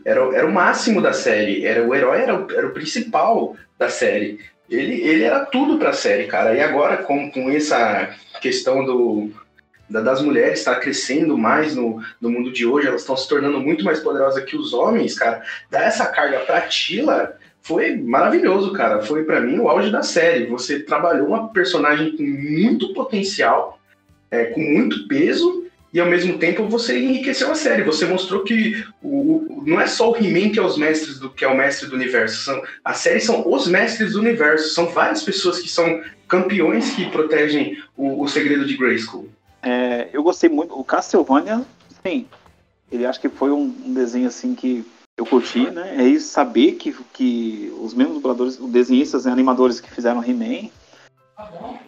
era, 0.05 0.21
era 0.35 0.45
o 0.47 0.53
máximo 0.53 1.01
da 1.01 1.12
série. 1.12 1.65
Era, 1.65 1.83
o 1.85 1.93
herói 1.93 2.21
era, 2.21 2.35
o- 2.39 2.51
era 2.51 2.67
o 2.67 2.71
principal 2.71 3.55
da 3.77 3.89
série. 3.89 4.39
Ele, 4.69 5.01
ele 5.01 5.24
era 5.24 5.45
tudo 5.45 5.77
pra 5.77 5.91
série, 5.93 6.25
cara. 6.27 6.53
E 6.55 6.62
agora, 6.62 6.97
com, 6.97 7.29
com 7.31 7.50
essa 7.50 8.09
questão 8.41 8.85
do, 8.85 9.29
da- 9.89 10.01
das 10.01 10.21
mulheres 10.21 10.59
estar 10.59 10.75
crescendo 10.79 11.38
mais 11.38 11.75
no, 11.75 12.01
no 12.21 12.29
mundo 12.29 12.51
de 12.51 12.65
hoje, 12.65 12.88
elas 12.88 13.01
estão 13.01 13.17
se 13.17 13.27
tornando 13.27 13.59
muito 13.59 13.83
mais 13.83 14.00
poderosas 14.00 14.43
que 14.43 14.55
os 14.55 14.74
homens, 14.74 15.17
cara. 15.17 15.43
Dar 15.69 15.83
essa 15.83 16.05
carga 16.07 16.39
pra 16.39 16.62
Tila 16.62 17.33
foi 17.62 17.95
maravilhoso, 17.95 18.74
cara. 18.74 19.01
Foi 19.01 19.24
pra 19.24 19.41
mim 19.41 19.57
o 19.59 19.67
auge 19.69 19.91
da 19.91 20.03
série. 20.03 20.45
Você 20.47 20.79
trabalhou 20.79 21.27
uma 21.27 21.50
personagem 21.51 22.15
com 22.15 22.24
muito 22.24 22.93
potencial, 22.93 23.79
é, 24.31 24.45
com 24.45 24.59
muito 24.62 25.07
peso, 25.07 25.64
e 25.95 25.99
ao 26.01 26.07
mesmo 26.07 26.37
tempo 26.37 26.67
você 26.67 26.99
enriqueceu 26.99 27.49
a 27.49 27.55
série. 27.55 27.81
Você 27.83 28.05
mostrou 28.05 28.43
que 28.43 28.83
o, 29.01 29.07
o- 29.07 29.63
não 29.65 29.79
é 29.79 29.87
só 29.87 30.11
o 30.11 30.17
He-Man 30.17 30.49
que 30.51 30.59
é 30.59 30.61
os 30.61 30.77
mestres 30.77 31.17
do 31.19 31.29
que 31.29 31.45
é 31.45 31.47
o 31.47 31.55
mestre 31.55 31.87
do 31.87 31.95
universo. 31.95 32.43
São, 32.43 32.61
a 32.83 32.93
série 32.93 33.21
são 33.21 33.49
os 33.49 33.65
mestres 33.65 34.11
do 34.11 34.19
universo. 34.19 34.73
São 34.73 34.87
várias 34.89 35.23
pessoas 35.23 35.59
que 35.59 35.69
são 35.69 36.03
campeões 36.27 36.89
que 36.93 37.09
protegem 37.09 37.81
o, 37.95 38.21
o 38.21 38.27
segredo 38.27 38.65
de 38.65 38.75
Grayskull. 38.75 39.29
É, 39.63 40.09
eu 40.11 40.21
gostei 40.21 40.49
muito. 40.49 40.77
O 40.77 40.83
Castlevania, 40.83 41.61
sim. 42.05 42.25
Ele 42.91 43.05
acho 43.05 43.21
que 43.21 43.29
foi 43.29 43.51
um, 43.51 43.73
um 43.85 43.93
desenho 43.93 44.27
assim 44.27 44.53
que 44.53 44.83
eu 45.17 45.25
curti, 45.25 45.71
né? 45.71 45.95
É 45.97 46.03
isso, 46.05 46.27
saber 46.27 46.73
que, 46.73 46.93
que 47.13 47.73
os 47.79 47.93
mesmos 47.93 48.15
dubladores, 48.15 48.59
os 48.59 48.69
desenhistas 48.69 49.25
e 49.25 49.29
animadores 49.29 49.79
que 49.79 49.89
fizeram 49.89 50.21
He-Man, 50.21 50.69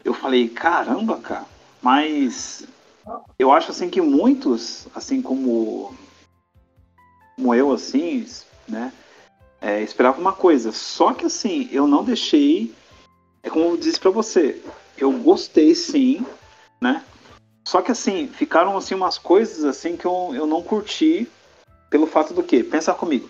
eu 0.05 0.13
falei, 0.13 0.47
caramba, 0.47 1.17
cara. 1.17 1.43
Mas 1.81 2.65
eu 3.37 3.51
acho 3.51 3.71
assim 3.71 3.89
que 3.89 4.01
muitos, 4.01 4.87
assim 4.93 5.21
como, 5.21 5.93
como 7.35 7.53
eu, 7.53 7.71
assim, 7.71 8.25
né? 8.67 8.91
É, 9.61 9.81
esperava 9.81 10.19
uma 10.19 10.33
coisa. 10.33 10.71
Só 10.71 11.13
que 11.13 11.25
assim, 11.25 11.69
eu 11.71 11.87
não 11.87 12.03
deixei. 12.03 12.73
É 13.41 13.49
como 13.49 13.65
eu 13.65 13.77
disse 13.77 13.99
pra 13.99 14.11
você. 14.11 14.61
Eu 14.97 15.11
gostei 15.11 15.73
sim, 15.73 16.25
né? 16.81 17.03
Só 17.67 17.81
que 17.81 17.91
assim, 17.91 18.27
ficaram 18.27 18.77
assim 18.77 18.95
umas 18.95 19.17
coisas 19.17 19.63
assim 19.65 19.97
que 19.97 20.05
eu, 20.05 20.31
eu 20.33 20.47
não 20.47 20.61
curti 20.61 21.27
pelo 21.89 22.07
fato 22.07 22.33
do 22.33 22.43
quê? 22.43 22.63
Pensa 22.63 22.93
comigo. 22.93 23.29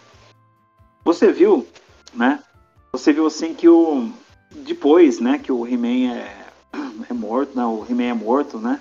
Você 1.04 1.32
viu, 1.32 1.68
né? 2.14 2.44
Você 2.92 3.12
viu 3.12 3.26
assim 3.26 3.54
que 3.54 3.68
o 3.68 4.12
depois, 4.52 5.20
né, 5.20 5.38
que 5.38 5.52
o 5.52 5.68
He-Man 5.68 6.14
é, 6.14 6.48
é 7.10 7.14
morto, 7.14 7.56
né? 7.56 7.66
O 7.66 7.86
He-Man 7.90 8.04
é 8.04 8.14
morto, 8.14 8.58
né? 8.60 8.80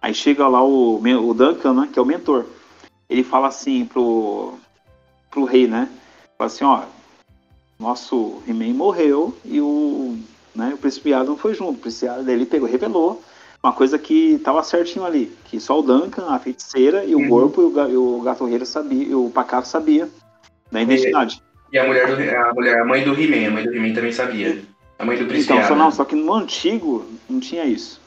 Aí 0.00 0.14
chega 0.14 0.46
lá 0.48 0.62
o, 0.62 1.00
o 1.00 1.34
Duncan, 1.34 1.74
né, 1.74 1.88
que 1.92 1.98
é 1.98 2.02
o 2.02 2.06
mentor. 2.06 2.44
Ele 3.08 3.24
fala 3.24 3.48
assim 3.48 3.84
pro 3.84 4.54
pro 5.30 5.44
rei, 5.44 5.66
né? 5.66 5.88
Fala 6.38 6.46
assim, 6.48 6.64
ó, 6.64 6.82
nosso 7.78 8.42
He-Man 8.48 8.74
morreu 8.74 9.36
e 9.44 9.60
o, 9.60 10.16
né, 10.54 10.72
o 10.74 10.78
Príncipe 10.78 11.12
Adam 11.12 11.36
foi 11.36 11.54
junto. 11.54 11.72
O 11.72 11.78
Príncipe 11.78 12.08
Adam 12.08 12.28
ele 12.32 12.46
pegou, 12.46 12.68
revelou 12.68 13.22
uma 13.62 13.72
coisa 13.72 13.98
que 13.98 14.38
tava 14.38 14.62
certinho 14.62 15.04
ali, 15.04 15.32
que 15.44 15.58
só 15.60 15.78
o 15.78 15.82
Duncan, 15.82 16.26
a 16.28 16.38
feiticeira 16.38 17.04
e 17.04 17.14
o 17.14 17.18
Uhum. 17.18 17.28
corpo 17.28 17.60
e 17.60 17.64
o, 17.64 17.90
e 17.90 17.96
o 17.96 18.20
gatorreiro 18.22 18.64
sabia, 18.64 19.04
e 19.04 19.14
o 19.14 19.30
pacato 19.30 19.68
sabia 19.68 20.08
da 20.70 20.80
identidade. 20.80 21.42
E 21.72 21.78
a 21.78 21.86
mulher 21.86 22.06
do 22.06 22.14
a 22.14 22.54
mulher, 22.54 22.80
a 22.80 22.84
mãe 22.84 23.04
do 23.04 23.12
He-Man, 23.20 23.48
a 23.48 23.50
mãe 23.50 23.64
do 23.64 23.74
He-Man 23.74 23.92
também 23.94 24.12
sabia. 24.12 24.62
A 24.98 25.04
mãe 25.04 25.18
do 25.18 25.26
Príncipe 25.26 25.52
Então, 25.52 25.62
só, 25.66 25.74
Adam. 25.74 25.84
não, 25.84 25.90
só 25.92 26.04
que 26.04 26.14
no 26.16 26.32
antigo 26.32 27.04
não 27.28 27.38
tinha 27.40 27.64
isso. 27.64 28.00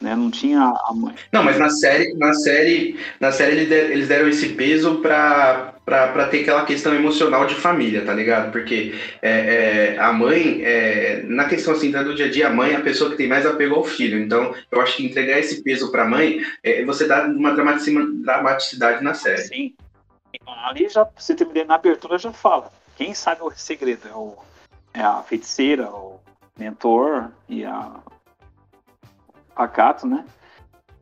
Né? 0.00 0.14
Não 0.14 0.30
tinha 0.30 0.60
a 0.60 0.92
mãe. 0.94 1.14
Não, 1.32 1.42
mas 1.42 1.58
na 1.58 1.68
série, 1.70 2.14
na 2.14 2.32
série, 2.32 2.96
na 3.18 3.32
série 3.32 3.56
eles 3.56 3.68
der- 3.68 3.90
eles 3.90 4.06
deram 4.06 4.28
esse 4.28 4.50
peso 4.50 4.98
pra, 5.00 5.74
pra, 5.84 6.08
pra 6.12 6.28
ter 6.28 6.42
aquela 6.42 6.64
questão 6.64 6.94
emocional 6.94 7.46
de 7.46 7.56
família, 7.56 8.04
tá 8.04 8.14
ligado? 8.14 8.52
Porque 8.52 8.94
é, 9.20 9.94
é, 9.96 9.98
a 9.98 10.12
mãe, 10.12 10.60
é, 10.62 11.22
na 11.24 11.46
questão 11.46 11.74
assim 11.74 11.90
do 11.90 12.14
dia 12.14 12.26
a 12.26 12.30
dia, 12.30 12.46
a 12.46 12.52
mãe 12.52 12.74
é 12.74 12.76
a 12.76 12.80
pessoa 12.80 13.10
que 13.10 13.16
tem 13.16 13.26
mais 13.26 13.44
apego 13.44 13.74
ao 13.74 13.82
filho. 13.82 14.20
Então, 14.20 14.54
eu 14.70 14.80
acho 14.80 14.96
que 14.98 15.04
entregar 15.04 15.40
esse 15.40 15.64
peso 15.64 15.90
pra 15.90 16.04
mãe, 16.04 16.42
é, 16.62 16.84
você 16.84 17.04
dá 17.08 17.24
uma 17.26 17.52
dramatici- 17.52 18.22
dramaticidade 18.22 19.02
na 19.02 19.14
série. 19.14 19.42
Sim. 19.42 19.74
Ali 20.64 20.88
já, 20.88 21.08
você 21.16 21.34
terminou 21.34 21.66
na 21.66 21.74
abertura 21.74 22.18
já 22.18 22.32
fala. 22.32 22.70
Quem 22.96 23.14
sabe 23.14 23.42
o 23.42 23.50
segredo? 23.50 24.06
É, 24.08 24.14
o, 24.14 24.36
é 24.94 25.00
a 25.02 25.22
feiticeira, 25.22 25.88
o 25.90 26.20
mentor 26.56 27.30
e 27.48 27.64
a 27.64 27.90
pacato, 29.58 30.06
né? 30.06 30.24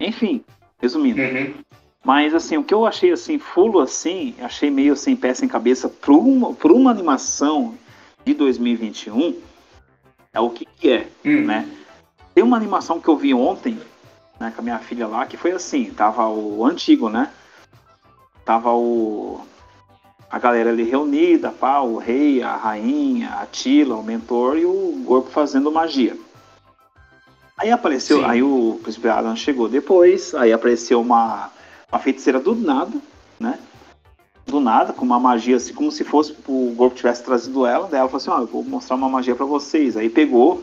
Enfim, 0.00 0.42
resumindo. 0.80 1.20
Uhum. 1.20 1.54
Mas 2.02 2.34
assim, 2.34 2.56
o 2.56 2.64
que 2.64 2.72
eu 2.72 2.86
achei 2.86 3.12
assim, 3.12 3.38
fulo 3.38 3.80
assim, 3.80 4.34
achei 4.40 4.70
meio 4.70 4.96
sem 4.96 5.14
pé 5.14 5.34
sem 5.34 5.46
cabeça 5.46 5.90
para 5.90 6.12
uma, 6.12 6.54
pra 6.54 6.72
uma 6.72 6.90
animação 6.90 7.74
de 8.24 8.32
2021, 8.32 9.36
é 10.32 10.40
o 10.40 10.48
que, 10.48 10.64
que 10.64 10.90
é, 10.90 11.08
Hum. 11.24 11.44
né? 11.44 11.68
Tem 12.34 12.42
uma 12.42 12.56
animação 12.56 13.00
que 13.00 13.08
eu 13.08 13.16
vi 13.16 13.34
ontem, 13.34 13.78
né, 14.40 14.52
com 14.54 14.60
a 14.60 14.64
minha 14.64 14.78
filha 14.78 15.06
lá, 15.06 15.26
que 15.26 15.36
foi 15.36 15.52
assim, 15.52 15.90
tava 15.90 16.26
o 16.28 16.64
antigo, 16.64 17.08
né? 17.08 17.30
Tava 18.44 18.72
o 18.72 19.40
a 20.30 20.38
galera 20.38 20.70
ali 20.70 20.82
reunida, 20.82 21.50
pá, 21.50 21.80
o 21.80 21.98
rei, 21.98 22.42
a 22.42 22.56
rainha, 22.56 23.30
a 23.40 23.46
Tila, 23.46 23.96
o 23.96 24.02
mentor 24.02 24.58
e 24.58 24.66
o 24.66 25.04
corpo 25.06 25.30
fazendo 25.30 25.70
magia. 25.70 26.16
Aí 27.56 27.70
apareceu, 27.70 28.18
Sim. 28.18 28.24
aí 28.24 28.42
o 28.42 28.78
príncipe 28.82 29.08
Adam 29.08 29.34
chegou 29.34 29.66
depois, 29.66 30.34
aí 30.34 30.52
apareceu 30.52 31.00
uma, 31.00 31.50
uma 31.90 31.98
feiticeira 31.98 32.38
do 32.38 32.54
nada, 32.54 32.92
né? 33.40 33.58
Do 34.44 34.60
nada, 34.60 34.92
com 34.92 35.04
uma 35.04 35.18
magia 35.18 35.56
assim, 35.56 35.72
como 35.72 35.90
se 35.90 36.04
fosse 36.04 36.32
o 36.46 36.74
corpo 36.76 36.94
tivesse 36.94 37.24
trazido 37.24 37.64
ela. 37.64 37.88
Daí 37.88 37.98
ela 37.98 38.08
falou 38.08 38.18
assim: 38.18 38.30
Ó, 38.30 38.38
eu 38.40 38.46
vou 38.46 38.62
mostrar 38.62 38.94
uma 38.94 39.08
magia 39.08 39.34
pra 39.34 39.46
vocês. 39.46 39.96
Aí 39.96 40.08
pegou, 40.08 40.62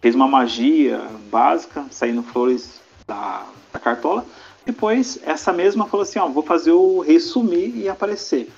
fez 0.00 0.14
uma 0.14 0.28
magia 0.28 1.02
básica, 1.30 1.86
saindo 1.90 2.22
flores 2.22 2.80
da, 3.06 3.44
da 3.72 3.80
cartola. 3.80 4.24
Depois, 4.64 5.18
essa 5.24 5.52
mesma 5.52 5.86
falou 5.86 6.02
assim: 6.02 6.18
Ó, 6.18 6.28
vou 6.28 6.42
fazer 6.42 6.72
o 6.72 7.00
rei 7.00 7.18
sumir 7.18 7.74
e 7.74 7.88
aparecer. 7.88 8.52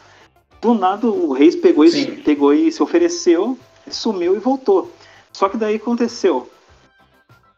Do 0.60 0.74
nada, 0.74 1.06
o 1.06 1.32
rei 1.32 1.52
pegou 1.52 1.86
e, 1.86 2.16
pegou 2.22 2.52
e 2.52 2.70
se 2.70 2.82
ofereceu, 2.82 3.56
sumiu 3.88 4.34
e 4.36 4.38
voltou. 4.40 4.90
Só 5.32 5.48
que 5.48 5.56
daí 5.56 5.76
aconteceu. 5.76 6.50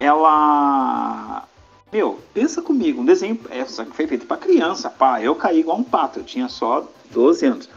Ela. 0.03 1.45
Meu, 1.93 2.19
pensa 2.35 2.61
comigo, 2.61 3.03
um 3.03 3.05
desenho 3.05 3.39
é, 3.51 3.65
só 3.65 3.85
que 3.85 3.95
foi 3.95 4.07
feito 4.07 4.27
pra 4.27 4.37
criança, 4.37 4.91
pá. 4.91 5.21
Eu 5.23 5.37
caí 5.37 5.61
igual 5.61 5.79
um 5.79 5.85
pato, 5.85 6.19
eu 6.21 6.25
tinha 6.25 6.49
só 6.49 6.87
12 7.11 7.47
anos. 7.47 7.71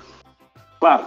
Claro, 0.79 1.05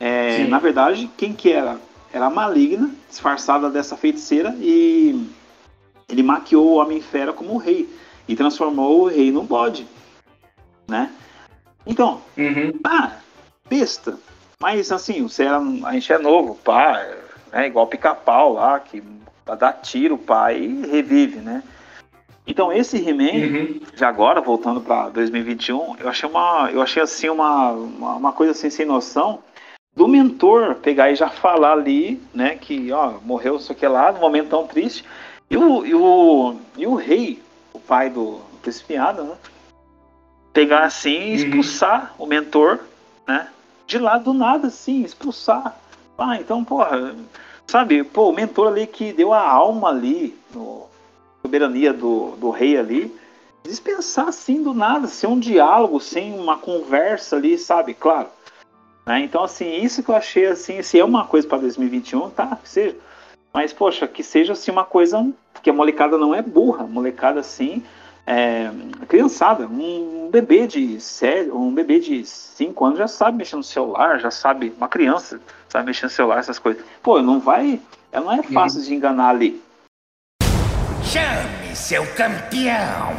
é, 0.00 0.46
na 0.46 0.58
verdade, 0.58 1.10
quem 1.16 1.32
que 1.32 1.52
era? 1.52 1.78
Era 2.12 2.26
a 2.26 2.30
maligna, 2.30 2.90
disfarçada 3.08 3.68
dessa 3.68 3.96
feiticeira, 3.96 4.54
e 4.60 5.28
ele 6.08 6.22
maquiou 6.22 6.68
o 6.68 6.76
Homem-Fera 6.76 7.32
como 7.32 7.54
o 7.54 7.58
rei. 7.58 7.88
E 8.28 8.34
transformou 8.34 9.02
o 9.02 9.08
rei 9.08 9.30
num 9.30 9.44
bode. 9.44 9.86
Né? 10.88 11.12
Então, 11.86 12.22
Uhum. 12.36 12.72
ah, 12.84 13.12
besta. 13.68 14.18
Mas 14.60 14.90
assim, 14.90 15.22
você 15.22 15.44
era, 15.44 15.58
a 15.58 15.92
gente 15.92 16.12
é 16.12 16.18
novo, 16.18 16.54
pá, 16.56 17.04
é 17.52 17.66
igual 17.66 17.86
pica-pau 17.86 18.54
lá, 18.54 18.80
que 18.80 19.02
dá 19.54 19.72
tiro, 19.72 20.18
pá, 20.18 20.52
e 20.52 20.86
revive, 20.86 21.36
né? 21.38 21.62
Então 22.46 22.72
esse 22.72 22.96
He-Man, 22.96 23.46
Uhum. 23.58 23.80
já 23.94 24.08
agora, 24.08 24.40
voltando 24.40 24.80
para 24.80 25.08
2021, 25.10 25.96
eu 25.98 26.08
achei 26.08 26.28
uma. 26.28 26.70
Eu 26.72 26.80
achei 26.80 27.02
assim 27.02 27.28
uma, 27.28 27.70
uma, 27.70 28.14
uma 28.16 28.32
coisa 28.32 28.52
assim 28.52 28.70
sem 28.70 28.86
noção 28.86 29.40
do 29.96 30.06
mentor 30.06 30.76
pegar 30.76 31.10
e 31.10 31.16
já 31.16 31.28
falar 31.28 31.72
ali, 31.72 32.20
né, 32.34 32.54
que 32.54 32.92
ó, 32.92 33.14
morreu 33.24 33.56
isso 33.56 33.72
aqui 33.72 33.88
lá, 33.88 34.12
num 34.12 34.20
momento 34.20 34.50
tão 34.50 34.66
triste. 34.66 35.04
E 35.50 35.56
o, 35.56 35.86
e 35.86 35.94
o, 35.94 36.56
e 36.76 36.86
o 36.86 36.94
rei, 36.94 37.42
o 37.72 37.80
pai 37.80 38.10
do 38.10 38.40
Adam, 39.00 39.26
né? 39.26 39.36
Pegar 40.52 40.84
assim 40.84 41.10
e 41.10 41.28
Uhum. 41.28 41.34
expulsar 41.34 42.14
o 42.18 42.26
mentor, 42.26 42.80
né? 43.26 43.48
De 43.86 43.98
lá 43.98 44.18
do 44.18 44.34
nada, 44.34 44.66
assim, 44.68 45.02
expulsar. 45.02 45.76
Ah, 46.18 46.36
então, 46.36 46.64
porra, 46.64 47.14
sabe, 47.66 48.04
pô, 48.04 48.30
o 48.30 48.34
mentor 48.34 48.68
ali 48.68 48.86
que 48.86 49.12
deu 49.12 49.32
a 49.32 49.40
alma 49.40 49.88
ali, 49.88 50.36
no 50.54 50.86
soberania 51.42 51.92
do, 51.92 52.36
do 52.36 52.50
rei 52.50 52.76
ali, 52.76 53.14
dispensar 53.62 54.28
assim 54.28 54.62
do 54.62 54.72
nada, 54.72 55.06
sem 55.06 55.28
um 55.28 55.38
diálogo, 55.38 56.00
sem 56.00 56.38
uma 56.38 56.56
conversa 56.56 57.36
ali, 57.36 57.58
sabe? 57.58 57.94
Claro. 57.94 58.28
Né? 59.04 59.20
Então, 59.20 59.44
assim, 59.44 59.82
isso 59.82 60.02
que 60.02 60.10
eu 60.10 60.16
achei 60.16 60.46
assim, 60.46 60.82
se 60.82 60.98
é 60.98 61.04
uma 61.04 61.24
coisa 61.24 61.46
para 61.46 61.58
2021, 61.58 62.30
tá, 62.30 62.58
que 62.62 62.68
seja. 62.68 62.96
Mas, 63.52 63.72
poxa, 63.72 64.06
que 64.06 64.22
seja 64.22 64.52
assim 64.52 64.70
uma 64.70 64.84
coisa, 64.84 65.24
porque 65.52 65.70
a 65.70 65.72
molecada 65.72 66.18
não 66.18 66.34
é 66.34 66.42
burra, 66.42 66.84
a 66.84 66.86
molecada 66.86 67.40
assim, 67.40 67.82
é, 68.26 68.70
criançada, 69.08 69.66
um 69.66 70.28
bebê 70.30 70.66
de 70.66 71.00
sério, 71.00 71.56
um 71.56 71.72
bebê 71.72 72.00
de 72.00 72.24
5 72.24 72.84
anos 72.84 72.98
já 72.98 73.08
sabe 73.08 73.38
mexer 73.38 73.56
no 73.56 73.62
celular, 73.62 74.18
já 74.18 74.30
sabe, 74.30 74.74
uma 74.76 74.88
criança 74.88 75.40
sabe 75.68 75.86
mexer 75.86 76.06
no 76.06 76.10
celular, 76.10 76.38
essas 76.38 76.58
coisas. 76.58 76.84
Pô, 77.02 77.20
não 77.22 77.40
vai, 77.40 77.80
ela 78.12 78.24
não 78.24 78.40
é 78.40 78.42
fácil 78.42 78.82
de 78.82 78.94
enganar 78.94 79.30
ali. 79.30 79.62
Chame 81.04 81.74
seu 81.74 82.04
campeão. 82.14 83.14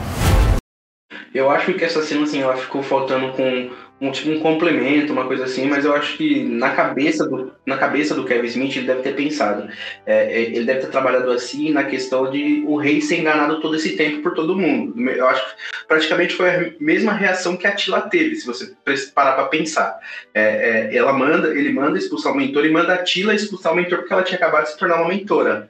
Eu 1.34 1.50
acho 1.50 1.74
que 1.74 1.84
essa 1.84 2.02
cena, 2.02 2.24
assim, 2.24 2.42
ela 2.42 2.58
ficou 2.58 2.82
faltando 2.82 3.32
com 3.34 3.72
um 4.00 4.12
tipo 4.12 4.30
um 4.30 4.40
complemento, 4.40 5.12
uma 5.12 5.26
coisa 5.26 5.46
assim, 5.46 5.66
mas 5.68 5.84
eu 5.84 5.94
acho 5.94 6.18
que 6.18 6.44
na 6.44 6.72
cabeça 6.72 7.28
do, 7.28 7.52
na 7.66 7.78
cabeça 7.78 8.14
do 8.14 8.26
Kevin 8.26 8.48
Smith 8.48 8.76
ele 8.76 8.86
deve 8.86 9.02
ter 9.02 9.16
pensado. 9.16 9.68
É, 10.06 10.34
é, 10.34 10.42
ele 10.42 10.66
deve 10.66 10.82
ter 10.82 10.92
trabalhado 10.92 11.32
assim 11.32 11.72
na 11.72 11.84
questão 11.84 12.30
de 12.30 12.64
o 12.68 12.78
rei 12.78 13.02
ser 13.02 13.20
enganado 13.20 13.60
todo 13.60 13.76
esse 13.76 13.96
tempo 13.96 14.22
por 14.22 14.36
todo 14.36 14.58
mundo. 14.58 15.00
Eu 15.10 15.28
acho 15.28 15.44
que 15.44 15.62
praticamente 15.88 16.36
foi 16.36 16.50
a 16.50 16.72
mesma 16.80 17.12
reação 17.12 17.58
que 17.58 17.66
a 17.66 17.72
Tila 17.72 18.02
teve, 18.02 18.36
se 18.36 18.46
você 18.46 18.76
parar 19.16 19.34
para 19.34 19.46
pensar. 19.46 20.00
É, 20.32 20.90
é, 20.92 20.96
ela 20.96 21.14
manda, 21.14 21.50
ele 21.50 21.74
manda 21.74 21.98
expulsar 21.98 22.34
o 22.34 22.38
mentor 22.38 22.66
e 22.66 22.72
manda 22.72 22.94
a 22.94 23.04
Tila 23.04 23.34
expulsar 23.34 23.74
o 23.74 23.76
mentor 23.76 24.00
porque 24.00 24.14
ela 24.14 24.24
tinha 24.24 24.38
acabado 24.38 24.66
de 24.66 24.72
se 24.72 24.78
tornar 24.78 24.98
uma 24.98 25.10
mentora. 25.10 25.70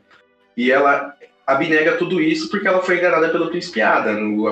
E 0.57 0.71
ela 0.71 1.15
abnega 1.47 1.93
tudo 1.93 2.21
isso 2.21 2.49
porque 2.49 2.67
ela 2.67 2.81
foi 2.81 2.97
enganada 2.97 3.29
pelo 3.29 3.47
príncipe. 3.47 3.81
A 3.81 4.03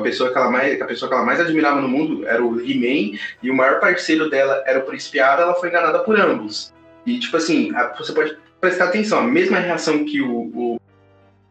pessoa 0.01 0.31
que 0.31 0.37
ela 0.37 0.49
mais, 0.49 0.81
a 0.81 0.85
pessoa 0.85 1.09
que 1.09 1.15
ela 1.15 1.25
mais 1.25 1.41
admirava 1.41 1.81
no 1.81 1.89
mundo 1.89 2.25
era 2.25 2.43
o 2.43 2.59
He-Man 2.59 3.19
e 3.43 3.51
o 3.51 3.53
maior 3.53 3.81
parceiro 3.81 4.29
dela 4.29 4.63
era 4.65 4.79
o 4.79 4.83
príncipe 4.83 5.19
ela 5.19 5.53
foi 5.55 5.67
enganada 5.67 5.99
por 5.99 6.17
ambos. 6.17 6.73
E 7.05 7.19
tipo 7.19 7.35
assim, 7.35 7.71
você 7.97 8.13
pode 8.13 8.37
prestar 8.61 8.85
atenção, 8.85 9.19
a 9.19 9.23
mesma 9.23 9.59
reação 9.59 10.05
que 10.05 10.21
o, 10.21 10.31
o, 10.31 10.81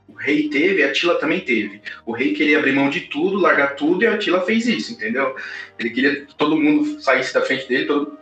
o 0.08 0.14
rei 0.14 0.48
teve, 0.48 0.82
a 0.82 0.90
Tila 0.90 1.16
também 1.16 1.40
teve. 1.40 1.82
O 2.06 2.12
rei 2.12 2.32
queria 2.32 2.58
abrir 2.58 2.72
mão 2.72 2.88
de 2.88 3.02
tudo, 3.02 3.36
largar 3.36 3.76
tudo 3.76 4.02
e 4.02 4.06
a 4.06 4.16
Tila 4.16 4.40
fez 4.40 4.66
isso, 4.66 4.92
entendeu? 4.92 5.36
Ele 5.78 5.90
queria 5.90 6.24
que 6.24 6.34
todo 6.34 6.56
mundo 6.56 7.00
saísse 7.00 7.34
da 7.34 7.42
frente 7.42 7.68
dele, 7.68 7.84
todo, 7.84 8.18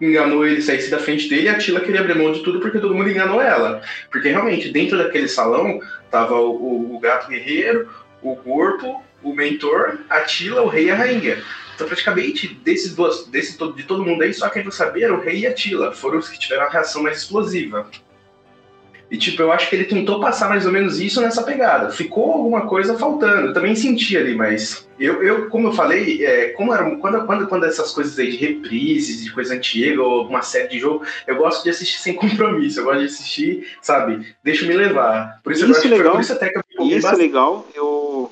enganou 0.00 0.46
ele, 0.46 0.62
saísse 0.62 0.90
da 0.90 0.98
frente 0.98 1.28
dele, 1.28 1.42
e 1.42 1.48
a 1.48 1.58
Tila 1.58 1.80
queria 1.80 2.00
abrir 2.00 2.14
mão 2.14 2.32
de 2.32 2.40
tudo 2.40 2.60
porque 2.60 2.78
todo 2.78 2.94
mundo 2.94 3.10
enganou 3.10 3.40
ela. 3.40 3.82
Porque 4.10 4.28
realmente, 4.28 4.70
dentro 4.70 4.96
daquele 4.96 5.28
salão, 5.28 5.80
tava 6.10 6.34
o, 6.34 6.50
o, 6.50 6.96
o 6.96 6.98
gato 6.98 7.28
guerreiro, 7.28 7.88
o 8.22 8.36
corpo, 8.36 9.02
o 9.22 9.34
mentor, 9.34 9.98
a 10.08 10.20
Tila, 10.20 10.62
o 10.62 10.68
rei 10.68 10.86
e 10.86 10.90
a 10.90 10.94
rainha. 10.94 11.42
Então, 11.74 11.86
praticamente, 11.86 12.48
desses 12.62 12.94
duas, 12.94 13.26
desse, 13.26 13.56
de 13.74 13.82
todo 13.84 14.04
mundo 14.04 14.22
aí, 14.22 14.34
só 14.34 14.48
quem 14.48 14.64
não 14.64 14.70
sabia 14.70 15.06
era 15.06 15.14
o 15.14 15.20
rei 15.20 15.40
e 15.40 15.46
a 15.46 15.54
Tila. 15.54 15.92
Foram 15.92 16.18
os 16.18 16.28
que 16.28 16.38
tiveram 16.38 16.64
a 16.64 16.70
reação 16.70 17.02
mais 17.02 17.18
explosiva. 17.18 17.88
E, 19.10 19.18
tipo, 19.18 19.42
eu 19.42 19.50
acho 19.50 19.68
que 19.68 19.74
ele 19.74 19.86
tentou 19.86 20.20
passar 20.20 20.48
mais 20.48 20.64
ou 20.64 20.70
menos 20.70 21.00
isso 21.00 21.20
nessa 21.20 21.42
pegada. 21.42 21.90
Ficou 21.90 22.30
alguma 22.30 22.68
coisa 22.68 22.96
faltando. 22.96 23.48
Eu 23.48 23.52
também 23.52 23.74
senti 23.74 24.16
ali, 24.16 24.36
mas 24.36 24.88
eu, 25.00 25.20
eu 25.20 25.48
como 25.48 25.68
eu 25.68 25.72
falei, 25.72 26.24
é, 26.24 26.50
como 26.50 26.72
era, 26.72 26.84
quando, 26.96 27.26
quando, 27.26 27.48
quando 27.48 27.64
essas 27.64 27.90
coisas 27.90 28.16
aí 28.20 28.30
de 28.30 28.36
reprises, 28.36 29.24
de 29.24 29.32
coisa 29.32 29.54
antiga, 29.54 30.00
ou 30.00 30.28
uma 30.28 30.42
série 30.42 30.68
de 30.68 30.78
jogo, 30.78 31.04
eu 31.26 31.34
gosto 31.34 31.64
de 31.64 31.70
assistir 31.70 31.98
sem 31.98 32.14
compromisso. 32.14 32.78
Eu 32.78 32.84
gosto 32.84 33.00
de 33.00 33.06
assistir, 33.06 33.66
sabe? 33.82 34.32
Deixa 34.44 34.64
me 34.64 34.74
levar. 34.74 35.40
Por 35.42 35.52
isso, 35.52 35.68
isso 35.68 35.88
eu 35.88 35.90
legal. 35.90 36.12
por 36.12 36.20
isso 36.20 36.32
até 36.32 36.48
que 36.48 36.58
eu 36.58 36.86
Isso 36.86 37.08
é 37.08 37.16
legal. 37.16 37.66
Eu, 37.74 38.30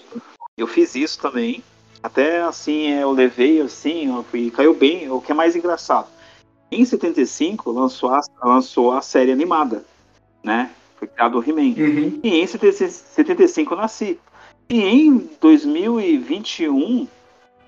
eu 0.57 0.67
fiz 0.69 0.95
isso 0.95 1.19
também. 1.19 1.61
Até 2.01 2.43
assim, 2.43 2.93
eu 2.93 3.11
levei 3.11 3.61
assim, 3.61 4.15
eu 4.15 4.23
fui, 4.31 4.49
caiu 4.53 4.75
bem. 4.75 5.11
O 5.11 5.21
que 5.21 5.33
é 5.33 5.35
mais 5.35 5.57
engraçado. 5.57 6.07
Em 6.71 6.85
75, 6.85 7.73
lançou 7.73 8.11
a, 8.11 8.21
lançou 8.45 8.93
a 8.93 9.03
série 9.03 9.33
animada 9.33 9.83
né? 10.43 10.71
Foi 10.97 11.07
criado 11.07 11.39
o 11.39 11.43
He-Man. 11.43 11.75
Uhum. 11.77 12.21
E 12.23 12.41
em 12.41 12.47
75 12.47 13.73
eu 13.73 13.77
nasci. 13.77 14.19
E 14.69 14.83
em 14.83 15.31
2021, 15.41 17.07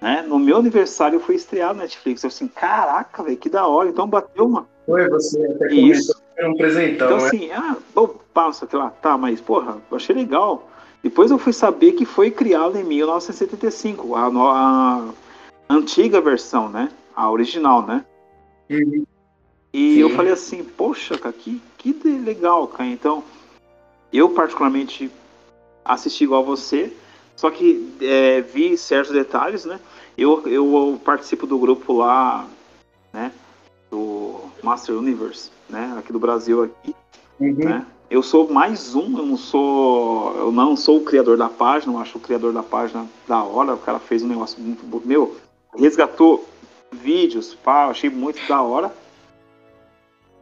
né, 0.00 0.22
no 0.26 0.38
meu 0.38 0.58
aniversário 0.58 1.20
foi 1.20 1.36
estreado 1.36 1.74
na 1.74 1.82
Netflix. 1.82 2.22
Eu 2.22 2.28
assim, 2.28 2.48
caraca, 2.48 3.22
velho, 3.22 3.36
que 3.36 3.48
da 3.48 3.66
hora. 3.66 3.88
Então 3.88 4.06
bateu 4.06 4.46
uma. 4.46 4.66
Foi 4.84 5.08
você 5.08 5.42
até 5.44 5.72
Isso. 5.72 6.20
um 6.42 6.56
presentão, 6.56 7.06
Então 7.06 7.18
né? 7.18 7.26
assim, 7.26 7.50
ah, 7.52 7.76
bom, 7.94 8.16
passa 8.34 8.66
que 8.66 8.74
lá, 8.74 8.90
tá, 8.90 9.16
mas 9.16 9.40
porra, 9.40 9.78
eu 9.90 9.96
achei 9.96 10.14
legal. 10.14 10.68
Depois 11.02 11.30
eu 11.30 11.38
fui 11.38 11.52
saber 11.52 11.92
que 11.92 12.04
foi 12.04 12.30
criado 12.30 12.76
em 12.76 12.84
1975, 12.84 14.14
a, 14.16 14.26
a 14.26 15.74
antiga 15.74 16.20
versão, 16.20 16.68
né? 16.68 16.90
A 17.14 17.30
original, 17.30 17.86
né? 17.86 18.04
Uhum. 18.68 19.04
E 19.72 19.94
Sim. 19.94 20.00
eu 20.00 20.10
falei 20.10 20.32
assim, 20.32 20.64
poxa, 20.64 21.16
cara, 21.16 21.32
que, 21.32 21.62
que 21.82 22.08
legal, 22.08 22.68
cara. 22.68 22.88
Então, 22.88 23.22
eu 24.12 24.28
particularmente 24.30 25.10
assisti 25.84 26.24
igual 26.24 26.44
você, 26.44 26.92
só 27.36 27.50
que 27.50 27.96
é, 28.00 28.40
vi 28.42 28.76
certos 28.76 29.12
detalhes, 29.12 29.64
né? 29.64 29.80
Eu, 30.16 30.46
eu 30.46 31.00
participo 31.04 31.46
do 31.46 31.58
grupo 31.58 31.92
lá, 31.94 32.46
né? 33.12 33.32
Do 33.90 34.40
Master 34.62 34.96
Universe, 34.96 35.50
né? 35.68 35.94
Aqui 35.98 36.12
do 36.12 36.18
Brasil 36.18 36.64
aqui, 36.64 36.94
Uhum. 37.40 37.54
né? 37.54 37.86
Eu 38.10 38.22
sou 38.22 38.50
mais 38.52 38.94
um, 38.94 39.16
eu 39.16 39.24
não 39.24 39.36
sou, 39.36 40.34
eu 40.36 40.52
não 40.52 40.76
sou 40.76 40.98
o 40.98 41.04
criador 41.04 41.36
da 41.38 41.48
página, 41.48 41.92
eu 41.92 41.98
acho 41.98 42.18
o 42.18 42.20
criador 42.20 42.52
da 42.52 42.62
página 42.62 43.06
da 43.26 43.42
hora, 43.42 43.74
o 43.74 43.78
cara 43.78 44.00
fez 44.00 44.22
um 44.22 44.26
negócio 44.28 44.60
muito 44.60 44.84
bom. 44.84 45.00
Meu, 45.04 45.36
resgatou 45.78 46.44
vídeos, 46.92 47.54
pá, 47.54 47.86
achei 47.86 48.10
muito 48.10 48.46
da 48.48 48.60
hora. 48.60 48.92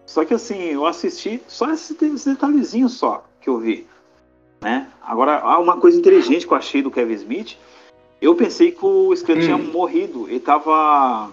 Só 0.09 0.25
que 0.25 0.33
assim, 0.33 0.73
eu 0.73 0.87
assisti 0.87 1.39
só 1.47 1.71
esses, 1.71 1.95
de- 1.95 2.07
esses 2.07 2.25
detalhezinhos 2.25 2.95
só 2.95 3.27
que 3.43 3.49
eu 3.51 3.59
vi. 3.59 3.87
Né? 4.63 4.87
Agora, 5.07 5.37
há 5.41 5.59
uma 5.59 5.77
coisa 5.77 5.99
inteligente 5.99 6.47
que 6.47 6.53
eu 6.53 6.57
achei 6.57 6.81
do 6.81 6.91
Kevin 6.91 7.13
Smith. 7.13 7.59
Eu 8.21 8.35
pensei 8.35 8.73
que 8.73 8.83
o 8.87 9.15
tinha 9.15 9.57
Hum. 9.57 9.71
morrido. 9.71 10.27
Ele 10.27 10.41
tava. 10.41 11.31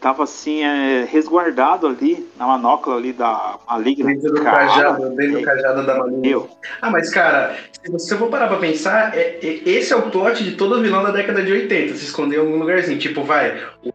Tava 0.00 0.24
assim, 0.24 0.64
é, 0.64 1.04
resguardado 1.08 1.86
ali 1.86 2.28
na 2.36 2.46
manopla 2.48 2.96
ali 2.96 3.12
da 3.12 3.58
maligna. 3.66 4.10
Dentro 4.10 4.32
do 4.34 4.42
Cara, 4.42 4.66
cajado, 4.66 5.10
dentro 5.10 5.32
do 5.34 5.38
é, 5.38 5.42
cajado 5.42 5.86
da 5.86 5.96
Malu. 5.96 6.20
Meu, 6.20 6.50
Ah, 6.82 6.90
mas 6.90 7.10
cara, 7.10 7.56
se 7.80 7.90
você 7.92 8.18
for 8.18 8.28
parar 8.28 8.48
pra 8.48 8.58
pensar, 8.58 9.16
é- 9.16 9.38
é- 9.40 9.62
esse 9.68 9.92
é 9.92 9.96
o 9.96 10.10
plot 10.10 10.42
de 10.42 10.56
todo 10.56 10.82
vilão 10.82 11.02
da 11.04 11.12
década 11.12 11.42
de 11.44 11.52
80, 11.52 11.94
se 11.94 12.04
esconder 12.04 12.36
em 12.36 12.40
algum 12.40 12.58
lugarzinho. 12.58 12.98
Tipo, 12.98 13.22
vai, 13.22 13.56
o, 13.82 13.92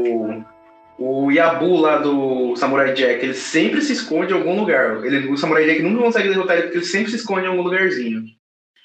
o, 0.00 0.44
o 0.98 1.30
Yabu 1.30 1.76
lá 1.76 1.98
do 1.98 2.56
Samurai 2.56 2.92
Jack, 2.92 3.24
ele 3.24 3.34
sempre 3.34 3.80
se 3.80 3.92
esconde 3.92 4.32
em 4.32 4.36
algum 4.36 4.58
lugar. 4.58 5.04
Ele, 5.04 5.30
o 5.30 5.36
Samurai 5.36 5.64
Jack 5.64 5.80
nunca 5.80 6.02
consegue 6.02 6.28
derrotar 6.28 6.56
ele 6.56 6.64
porque 6.64 6.78
ele 6.78 6.84
sempre 6.84 7.10
se 7.10 7.16
esconde 7.16 7.46
em 7.46 7.48
algum 7.48 7.62
lugarzinho. 7.62 8.24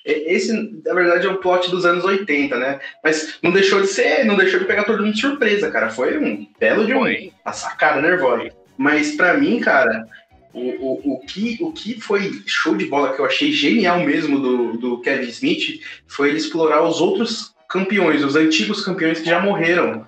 Esse, 0.06 0.54
na 0.86 0.94
verdade, 0.94 1.26
é 1.26 1.30
o 1.30 1.38
plot 1.38 1.72
dos 1.72 1.86
anos 1.86 2.04
80, 2.04 2.58
né? 2.58 2.80
Mas 3.04 3.40
não 3.42 3.52
deixou 3.52 3.82
de 3.82 3.88
ser, 3.88 4.26
não 4.26 4.36
deixou 4.36 4.60
de 4.60 4.66
pegar 4.66 4.84
todo 4.84 5.02
mundo 5.02 5.14
de 5.14 5.22
surpresa, 5.22 5.72
cara. 5.72 5.90
Foi 5.90 6.18
um 6.18 6.46
belo 6.60 6.86
de 6.86 6.94
um, 6.94 7.02
uma 7.02 7.54
sacada 7.54 8.02
nervosa. 8.02 8.52
Mas 8.78 9.16
pra 9.16 9.36
mim, 9.36 9.60
cara, 9.60 10.06
o, 10.54 10.60
o, 10.60 11.14
o, 11.14 11.20
que, 11.22 11.58
o 11.62 11.72
que 11.72 12.00
foi 12.00 12.44
show 12.46 12.76
de 12.76 12.86
bola 12.86 13.14
que 13.14 13.22
eu 13.22 13.26
achei 13.26 13.52
genial 13.52 14.02
mesmo 14.02 14.40
do, 14.40 14.78
do 14.78 15.02
Kevin 15.02 15.30
Smith 15.30 15.80
foi 16.06 16.30
ele 16.30 16.38
explorar 16.38 16.84
os 16.84 17.00
outros 17.00 17.56
campeões, 17.70 18.24
os 18.24 18.36
antigos 18.36 18.84
campeões 18.84 19.20
que 19.20 19.30
já 19.30 19.40
morreram 19.40 20.06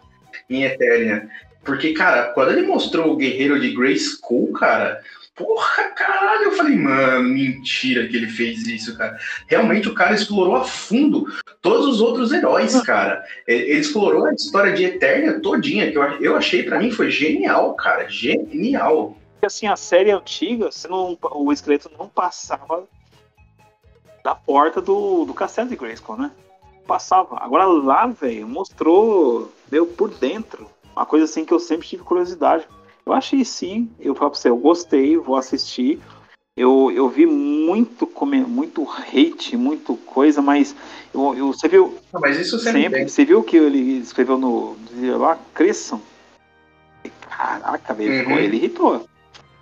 em 0.50 0.64
Eternia. 0.64 1.28
Porque, 1.66 1.94
cara, 1.94 2.32
quando 2.34 2.52
ele 2.52 2.68
mostrou 2.68 3.12
o 3.12 3.18
guerreiro 3.18 3.60
de 3.60 3.74
Grayskull, 3.74 4.54
cara, 4.54 5.02
porra, 5.36 5.90
caralho, 5.90 6.44
eu 6.44 6.52
falei, 6.54 6.78
mano, 6.78 7.28
mentira 7.30 8.08
que 8.08 8.16
ele 8.16 8.28
fez 8.28 8.66
isso, 8.68 8.96
cara. 8.98 9.18
Realmente 9.48 9.90
o 9.90 9.94
cara 9.96 10.14
explorou 10.14 10.56
a 10.56 10.64
fundo 10.64 11.26
todos 11.62 11.88
os 11.88 12.02
outros 12.02 12.32
heróis, 12.32 12.80
cara. 12.82 13.26
Ele, 13.48 13.74
explorou 13.74 14.26
a 14.26 14.34
história 14.34 14.74
de 14.74 14.86
Eternia 14.86 15.42
todinha, 15.42 15.92
que 15.92 15.98
eu, 15.98 16.04
eu 16.22 16.38
achei, 16.38 16.64
pra 16.64 16.80
mim, 16.80 16.92
foi 16.92 17.10
genial, 17.10 17.74
cara, 17.74 18.08
genial. 18.08 19.18
Assim, 19.42 19.68
a 19.68 19.76
série 19.76 20.12
antiga, 20.12 20.72
você 20.72 20.88
não, 20.88 21.18
o 21.22 21.52
esqueleto 21.52 21.92
não 22.00 22.08
passava 22.08 22.88
da 24.24 24.34
porta 24.34 24.82
do, 24.82 25.26
do 25.26 25.34
castelo 25.34 25.70
de 25.70 25.76
Grayskull, 25.76 26.18
né? 26.18 26.32
Passava. 26.88 27.38
Agora 27.40 27.66
lá, 27.66 28.08
velho, 28.08 28.48
mostrou, 28.48 29.52
deu 29.68 29.86
por 29.86 30.10
dentro. 30.10 30.70
Uma 30.96 31.06
coisa 31.06 31.26
assim 31.26 31.44
que 31.44 31.54
eu 31.54 31.60
sempre 31.60 31.88
tive 31.88 32.04
curiosidade. 32.04 32.68
Eu 33.06 33.14
achei 33.14 33.44
sim, 33.44 33.90
eu 34.00 34.16
falo 34.16 34.32
pra 34.32 34.40
você, 34.40 34.50
eu 34.50 34.58
gostei, 34.58 35.18
vou 35.18 35.36
assistir. 35.36 36.00
Eu, 36.58 36.90
eu 36.90 37.10
vi 37.10 37.26
muito, 37.26 38.10
muito 38.48 38.90
hate, 38.90 39.58
muito 39.58 39.98
coisa, 39.98 40.42
mas 40.42 40.74
eu, 41.14 41.36
eu- 41.36 41.48
você 41.48 41.68
viu, 41.68 42.00
Não, 42.14 42.22
mas 42.22 42.40
isso 42.40 42.58
sempre, 42.58 42.82
sempre, 42.82 43.10
você 43.10 43.26
viu 43.26 43.40
o 43.40 43.44
que 43.44 43.58
ele 43.58 44.00
escreveu 44.00 44.38
no 44.38 44.78
lá, 45.20 45.38
cresçam. 45.54 46.02
Caraca, 47.30 47.94
velho, 47.94 48.30
Uhum. 48.30 48.40
ele 48.40 48.56
irritou. 48.56 49.04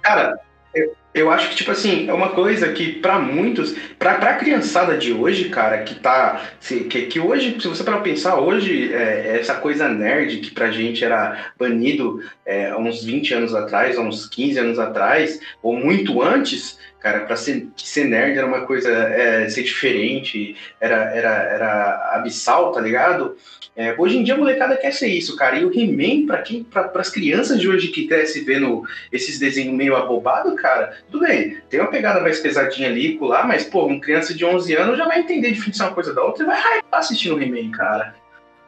Cara, 0.03 0.39
eu, 0.75 0.95
eu 1.13 1.29
acho 1.31 1.49
que, 1.49 1.55
tipo 1.55 1.71
assim, 1.71 2.07
é 2.09 2.13
uma 2.13 2.29
coisa 2.29 2.71
que, 2.73 2.93
pra 2.93 3.19
muitos, 3.19 3.75
pra, 3.99 4.15
pra 4.15 4.35
criançada 4.35 4.97
de 4.97 5.13
hoje, 5.13 5.49
cara, 5.49 5.83
que 5.83 5.95
tá. 5.95 6.41
se- 6.59 6.85
Que, 6.85 7.03
que 7.03 7.19
hoje, 7.19 7.55
se 7.59 7.67
você 7.67 7.83
para 7.83 7.99
pensar, 7.99 8.39
hoje, 8.39 8.93
é, 8.93 9.37
essa 9.39 9.55
coisa 9.55 9.87
nerd 9.87 10.37
que 10.37 10.51
pra 10.51 10.71
gente 10.71 11.03
era 11.03 11.51
banido 11.57 12.21
é, 12.45 12.69
há 12.69 12.77
uns 12.77 13.03
20 13.03 13.33
anos 13.33 13.53
atrás, 13.53 13.97
há 13.97 14.01
uns 14.01 14.27
15 14.27 14.57
anos 14.59 14.79
atrás, 14.79 15.39
ou 15.61 15.75
muito 15.77 16.21
antes, 16.21 16.77
cara, 17.03 17.19
pra 17.25 17.35
ser, 17.35 17.67
ser 17.75 18.05
nerd 18.05 18.37
era 18.37 18.47
uma 18.47 18.61
coisa, 18.61 18.89
é, 18.89 19.49
ser 19.49 19.63
diferente, 19.63 20.55
era, 20.79 20.95
era, 21.13 21.29
era 21.29 22.11
abissal, 22.15 22.71
tá 22.71 22.79
ligado? 22.79 23.35
É, 23.75 23.93
hoje 23.97 24.17
em 24.17 24.23
dia 24.23 24.35
a 24.35 24.37
molecada 24.37 24.77
quer 24.77 24.93
ser 24.93 25.07
isso, 25.07 25.35
cara. 25.35 25.57
E 25.57 25.65
o 25.65 25.71
He-Man, 25.73 26.25
pra 26.25 26.41
quem, 26.41 26.63
pra, 26.63 26.85
pras 26.85 27.09
crianças 27.09 27.59
de 27.59 27.67
hoje 27.67 27.89
que 27.89 28.07
cresce 28.07 28.41
vendo 28.41 28.83
esses 29.11 29.37
desenhos 29.37 29.75
meio 29.75 29.97
abobado, 29.97 30.55
cara, 30.55 30.95
tudo 31.11 31.25
bem, 31.25 31.57
tem 31.69 31.81
uma 31.81 31.91
pegada 31.91 32.21
mais 32.21 32.39
pesadinha 32.39 32.87
ali, 32.87 33.17
lá, 33.19 33.45
mas, 33.45 33.65
pô, 33.65 33.85
uma 33.85 33.99
criança 33.99 34.33
de 34.33 34.45
11 34.45 34.73
anos 34.73 34.97
já 34.97 35.05
vai 35.05 35.19
entender 35.19 35.51
de 35.51 35.81
uma 35.81 35.91
coisa 35.91 36.13
da 36.13 36.23
outra 36.23 36.43
e 36.43 36.47
vai 36.47 36.57
hypar 36.57 36.99
assistindo 37.01 37.35
o 37.35 37.41
He-Man, 37.41 37.71
cara. 37.71 38.15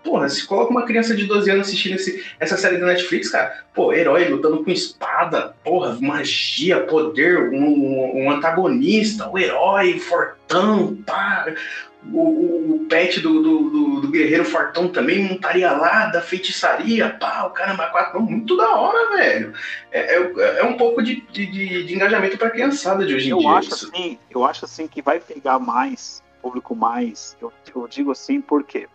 Porra, 0.05 0.29
se 0.29 0.45
coloca 0.45 0.69
uma 0.69 0.85
criança 0.85 1.15
de 1.15 1.25
12 1.25 1.49
anos 1.49 1.67
assistindo 1.67 1.95
esse, 1.95 2.23
essa 2.39 2.55
série 2.55 2.77
da 2.77 2.85
Netflix, 2.85 3.29
cara, 3.29 3.65
pô, 3.73 3.91
herói 3.91 4.29
lutando 4.29 4.63
com 4.63 4.69
espada, 4.69 5.55
porra, 5.63 5.97
magia, 5.99 6.81
poder, 6.81 7.49
um, 7.51 8.23
um 8.23 8.31
antagonista, 8.31 9.27
o 9.27 9.33
um 9.33 9.37
herói, 9.39 9.99
fortão, 9.99 10.95
pá. 11.05 11.47
O, 12.13 12.19
o, 12.19 12.75
o 12.75 12.85
pet 12.87 13.19
do, 13.19 13.41
do, 13.41 13.69
do, 13.71 14.01
do, 14.01 14.07
Guerreiro 14.09 14.45
Fortão 14.45 14.87
também 14.87 15.23
não 15.23 15.37
estaria 15.37 15.71
lá, 15.71 16.05
da 16.05 16.21
feitiçaria, 16.21 17.09
pá, 17.09 17.45
o 17.45 17.49
caramba, 17.49 17.87
quatro, 17.87 18.21
muito 18.21 18.55
da 18.55 18.75
hora, 18.75 19.17
velho. 19.17 19.53
É, 19.91 20.15
é, 20.15 20.59
é 20.59 20.63
um 20.63 20.77
pouco 20.77 21.01
de, 21.01 21.21
de, 21.31 21.47
de 21.47 21.95
engajamento 21.95 22.37
pra 22.37 22.51
criançada 22.51 23.03
de 23.03 23.15
hoje 23.15 23.29
em 23.29 23.31
eu 23.31 23.39
dia. 23.39 23.49
Acho 23.49 23.73
assim, 23.73 24.19
eu 24.29 24.45
acho 24.45 24.65
assim 24.65 24.87
que 24.87 25.01
vai 25.01 25.19
pegar 25.19 25.57
mais, 25.57 26.21
público 26.43 26.75
mais. 26.75 27.35
Eu, 27.41 27.51
eu 27.75 27.87
digo 27.87 28.11
assim 28.11 28.39
porque 28.39 28.87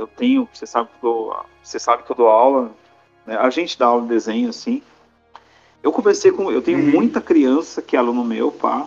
eu 0.00 0.06
tenho, 0.06 0.48
você 0.52 0.66
sabe 0.66 0.88
que 0.98 1.06
eu, 1.06 1.34
você 1.62 1.78
sabe 1.78 2.02
que 2.02 2.10
eu 2.10 2.16
dou 2.16 2.28
aula, 2.28 2.70
né? 3.26 3.36
a 3.36 3.50
gente 3.50 3.78
dá 3.78 3.86
aula 3.86 4.02
de 4.02 4.08
desenho 4.08 4.48
assim. 4.48 4.82
Eu 5.82 5.92
conversei 5.92 6.32
com, 6.32 6.50
eu 6.50 6.62
tenho 6.62 6.78
uhum. 6.78 6.90
muita 6.90 7.20
criança 7.20 7.80
que 7.82 7.96
é 7.96 7.98
aluno 7.98 8.24
meu, 8.24 8.50
pá. 8.50 8.86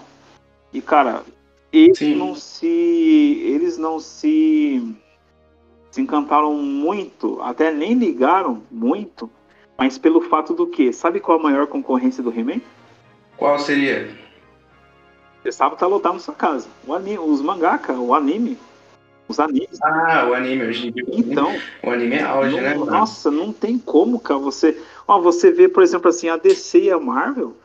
E 0.71 0.81
cara, 0.81 1.23
eles 1.71 1.97
Sim. 1.97 2.15
não 2.15 2.35
se, 2.35 2.67
eles 2.67 3.77
não 3.77 3.99
se, 3.99 4.95
se 5.91 6.01
encantaram 6.01 6.53
muito, 6.55 7.39
até 7.41 7.71
nem 7.71 7.93
ligaram 7.93 8.61
muito, 8.71 9.29
mas 9.77 9.97
pelo 9.97 10.21
fato 10.21 10.53
do 10.53 10.67
que? 10.67 10.91
Sabe 10.91 11.19
qual 11.19 11.39
a 11.39 11.43
maior 11.43 11.67
concorrência 11.67 12.23
do 12.23 12.31
He-Man? 12.31 12.61
Qual 13.37 13.57
seria? 13.59 14.15
Você 15.41 15.51
sabe 15.51 15.75
tá 15.75 15.85
lotado 15.85 16.13
na 16.13 16.19
sua 16.19 16.33
casa. 16.33 16.67
O 16.87 16.93
anime, 16.93 17.19
os 17.19 17.41
mangaka, 17.41 17.93
o 17.93 18.13
anime, 18.13 18.57
os 19.27 19.39
animes. 19.39 19.81
Ah, 19.81 20.27
o 20.29 20.33
anime 20.33 20.65
hoje 20.65 20.87
em 20.87 20.91
dia. 20.91 21.03
Então. 21.07 21.55
O 21.83 21.89
anime 21.89 22.15
é 22.15 22.23
auge, 22.23 22.55
não, 22.55 22.61
né? 22.61 22.75
Nossa, 22.75 23.31
não 23.31 23.51
tem 23.51 23.77
como, 23.77 24.19
cara. 24.19 24.39
Você, 24.39 24.77
ó, 25.07 25.19
você 25.19 25.51
vê, 25.51 25.67
por 25.67 25.83
exemplo, 25.83 26.09
assim, 26.09 26.29
a 26.29 26.37
DC 26.37 26.81
e 26.81 26.91
a 26.91 26.99
Marvel. 26.99 27.55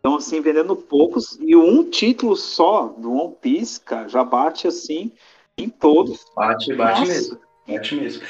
Então, 0.00 0.16
assim, 0.16 0.40
vendendo 0.40 0.74
poucos. 0.74 1.38
E 1.40 1.54
um 1.54 1.88
título 1.88 2.36
só 2.36 2.94
do 2.98 3.12
One 3.12 3.36
Piece, 3.40 3.80
cara, 3.80 4.08
já 4.08 4.24
bate 4.24 4.66
assim 4.66 5.12
em 5.56 5.68
todos. 5.68 6.24
Bate, 6.34 6.74
bate 6.74 7.00
Nossa. 7.00 7.12
mesmo. 7.12 7.38
Bate 7.68 7.94
mesmo. 7.94 8.22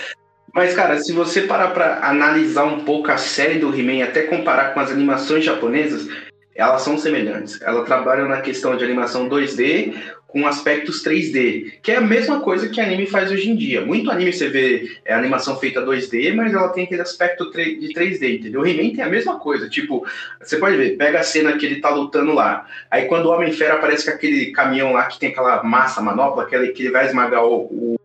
Mas, 0.55 0.75
cara, 0.75 0.99
se 1.01 1.13
você 1.13 1.43
parar 1.43 1.71
pra 1.71 2.07
analisar 2.07 2.65
um 2.65 2.85
pouco 2.85 3.11
a 3.11 3.17
série 3.17 3.59
do 3.59 3.75
He-Man 3.75 4.05
até 4.05 4.25
comparar 4.25 4.75
com 4.75 4.81
as 4.81 4.91
animações 4.91 5.45
japonesas, 5.45 6.07
elas 6.55 6.83
são 6.83 6.99
semelhantes. 6.99 7.61
Elas 7.63 7.87
trabalham 7.87 8.29
na 8.29 8.41
questão 8.41 8.77
de 8.77 8.85
animação 8.85 9.29
2D 9.29 9.95
com 10.33 10.47
aspectos 10.47 11.05
3D, 11.05 11.75
que 11.83 11.93
é 11.93 11.97
a 11.97 12.01
mesma 12.01 12.41
coisa 12.41 12.67
que 12.67 12.81
anime 12.81 13.07
faz 13.07 13.31
hoje 13.31 13.51
em 13.51 13.55
dia. 13.55 13.85
Muito 13.85 14.11
anime 14.11 14.33
você 14.33 14.49
vê 14.49 14.99
é, 15.05 15.13
animação 15.13 15.59
feita 15.59 15.83
2D, 15.83 16.35
mas 16.35 16.55
ela 16.55 16.71
tem 16.71 16.85
aquele 16.85 17.03
aspecto 17.03 17.51
de 17.51 17.93
3D, 17.93 18.39
entendeu? 18.39 18.63
O 18.63 18.67
He-Man 18.67 18.95
tem 18.95 19.05
a 19.05 19.11
mesma 19.11 19.39
coisa, 19.39 19.69
tipo, 19.69 20.07
você 20.41 20.57
pode 20.57 20.79
ver, 20.79 20.97
pega 20.97 21.21
a 21.21 21.23
cena 21.23 21.59
que 21.59 21.67
ele 21.67 21.83
tá 21.83 21.91
lutando 21.91 22.33
lá, 22.33 22.67
aí 22.91 23.05
quando 23.05 23.27
o 23.27 23.31
Homem-Fera 23.31 23.75
aparece 23.75 24.07
com 24.07 24.17
aquele 24.17 24.53
caminhão 24.53 24.95
lá 24.95 25.05
que 25.05 25.19
tem 25.19 25.29
aquela 25.29 25.63
massa, 25.63 26.01
manopla, 26.01 26.47
que 26.47 26.55
ele, 26.55 26.69
que 26.69 26.83
ele 26.83 26.93
vai 26.93 27.07
esmagar 27.07 27.45
o, 27.45 27.65
o, 27.65 27.97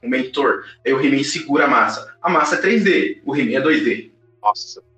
o 0.00 0.08
mentor, 0.08 0.62
aí 0.86 0.92
o 0.92 1.04
He-Man 1.04 1.24
segura 1.24 1.64
a 1.64 1.68
massa. 1.68 2.14
A 2.22 2.30
massa 2.30 2.54
é 2.54 2.62
3D, 2.62 3.18
o 3.24 3.34
He-Man 3.34 3.58
é 3.58 3.60
2D. 3.60 4.10
Nossa. 4.40 4.91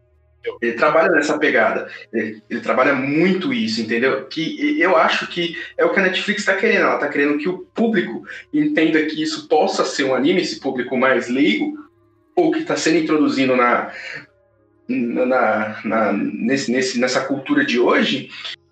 Ele 0.61 0.73
trabalha 0.73 1.11
nessa 1.11 1.39
pegada. 1.39 1.89
Ele, 2.13 2.43
ele, 2.49 2.61
trabalha 2.61 2.95
muito 2.95 3.53
isso, 3.53 3.81
entendeu? 3.81 4.25
Que 4.27 4.81
eu 4.81 4.97
acho 4.97 5.27
que 5.29 5.57
é 5.77 5.85
o 5.85 5.93
que 5.93 6.01
a 6.01 6.03
Netflix 6.03 6.41
está 6.41 6.55
querendo. 6.55 6.83
Ela 6.83 6.95
está 6.95 7.09
querendo 7.09 7.39
que 7.39 7.49
o 7.49 7.59
público 7.75 8.27
entenda 8.53 9.03
que 9.05 9.23
isso 9.23 9.49
possa 9.49 9.85
ser 9.85 10.05
um 10.05 10.15
anime, 10.15 10.43
esse 10.43 10.61
público 10.61 10.97
mais 10.97 11.29
leigo, 11.29 11.79
ou 12.37 12.51
que 12.51 12.61
está 12.61 12.77
sendo 12.77 12.99
introduzido 12.99 13.57
na, 13.57 13.91
na, 14.89 15.81
na, 15.85 16.13
nesse, 16.13 16.71
nesse, 16.71 17.01
nessa 17.01 17.21
cultura 17.21 17.65
de 17.65 17.79
hoje. 17.79 18.29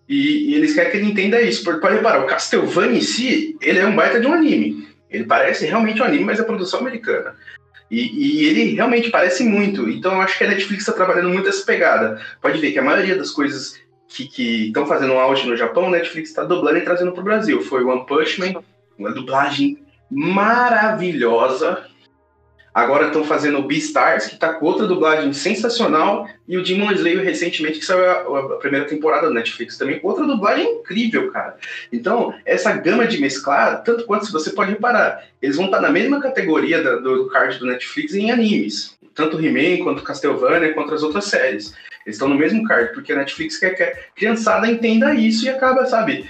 E, 0.08 0.50
e, 0.50 0.54
eles 0.54 0.74
querem 0.74 0.90
que 0.90 0.96
ele 0.98 1.10
entenda 1.10 1.40
isso. 1.40 1.64
Porque, 1.64 1.80
pode 1.80 1.96
reparar, 1.96 2.22
o 2.22 2.26
Castlevania 2.26 2.98
em 2.98 3.00
si, 3.00 3.56
ele 3.60 3.78
é 3.78 3.86
um 3.86 3.96
baita 3.96 4.20
de 4.20 4.26
um 4.26 4.34
anime. 4.34 4.88
Ele 5.10 5.24
parece 5.24 5.66
realmente 5.66 6.02
um 6.02 6.04
anime, 6.04 6.24
mas 6.24 6.38
é 6.38 6.42
produção 6.42 6.80
americana. 6.80 7.34
E, 7.92 8.40
e, 8.40 8.48
ele 8.48 8.74
realmente 8.74 9.10
parece 9.10 9.44
muito. 9.44 9.86
Então 9.86 10.14
eu 10.14 10.22
acho 10.22 10.38
que 10.38 10.44
a 10.44 10.48
Netflix 10.48 10.80
está 10.82 10.92
trabalhando 10.92 11.28
muito 11.28 11.46
essa 11.46 11.62
pegada. 11.62 12.18
Pode 12.40 12.58
ver 12.58 12.72
que 12.72 12.78
a 12.78 12.82
maioria 12.82 13.16
das 13.16 13.30
coisas 13.30 13.78
que 14.08 14.68
estão 14.68 14.86
fazendo 14.86 15.12
auge 15.12 15.46
no 15.46 15.56
Japão, 15.56 15.88
a 15.88 15.90
Netflix 15.90 16.30
está 16.30 16.42
dublando 16.42 16.78
e 16.78 16.82
trazendo 16.82 17.12
para 17.12 17.20
o 17.20 17.24
Brasil. 17.24 17.60
Foi 17.60 17.84
One 17.84 18.06
Punch 18.06 18.40
Man, 18.40 18.62
uma 18.98 19.12
dublagem 19.12 19.78
maravilhosa. 20.10 21.86
Agora 22.74 23.08
estão 23.08 23.22
fazendo 23.22 23.58
o 23.58 23.62
Beastars, 23.62 24.26
que 24.26 24.34
está 24.34 24.54
com 24.54 24.64
outra 24.64 24.86
dublagem 24.86 25.30
sensacional, 25.34 26.26
e 26.48 26.56
o 26.56 26.62
Demon 26.62 26.90
Slayer 26.92 27.22
recentemente, 27.22 27.78
que 27.78 27.84
saiu 27.84 28.10
a, 28.10 28.54
a, 28.54 28.56
primeira 28.56 28.86
temporada 28.86 29.28
da 29.28 29.34
Netflix 29.34 29.76
também, 29.76 29.98
com 29.98 30.08
outra 30.08 30.26
dublagem 30.26 30.78
incrível, 30.78 31.30
cara. 31.30 31.56
Então, 31.92 32.34
essa 32.46 32.72
gama 32.72 33.06
de 33.06 33.20
mesclar, 33.20 33.82
tanto 33.82 34.04
quanto 34.04 34.24
se 34.24 34.32
você 34.32 34.50
pode 34.50 34.70
reparar, 34.70 35.22
eles 35.42 35.56
vão 35.56 35.66
estar 35.66 35.78
tá 35.78 35.82
na 35.82 35.90
mesma 35.90 36.18
categoria 36.18 36.82
da, 36.82 36.96
do, 36.96 37.28
card 37.28 37.58
do 37.58 37.66
Netflix 37.66 38.14
em 38.14 38.30
animes. 38.30 38.96
Tanto 39.14 39.38
He-Man, 39.38 39.84
quanto 39.84 40.02
Castlevania, 40.02 40.72
quanto 40.72 40.94
as 40.94 41.02
outras 41.02 41.26
séries. 41.26 41.74
Eles 42.06 42.16
estão 42.16 42.28
no 42.28 42.34
mesmo 42.36 42.64
card, 42.64 42.94
porque 42.94 43.12
a 43.12 43.16
Netflix 43.16 43.58
quer 43.58 43.74
que 43.74 43.82
a 43.82 43.94
criançada 44.16 44.66
entenda 44.66 45.14
isso 45.14 45.44
e 45.44 45.50
acaba, 45.50 45.84
sabe, 45.84 46.24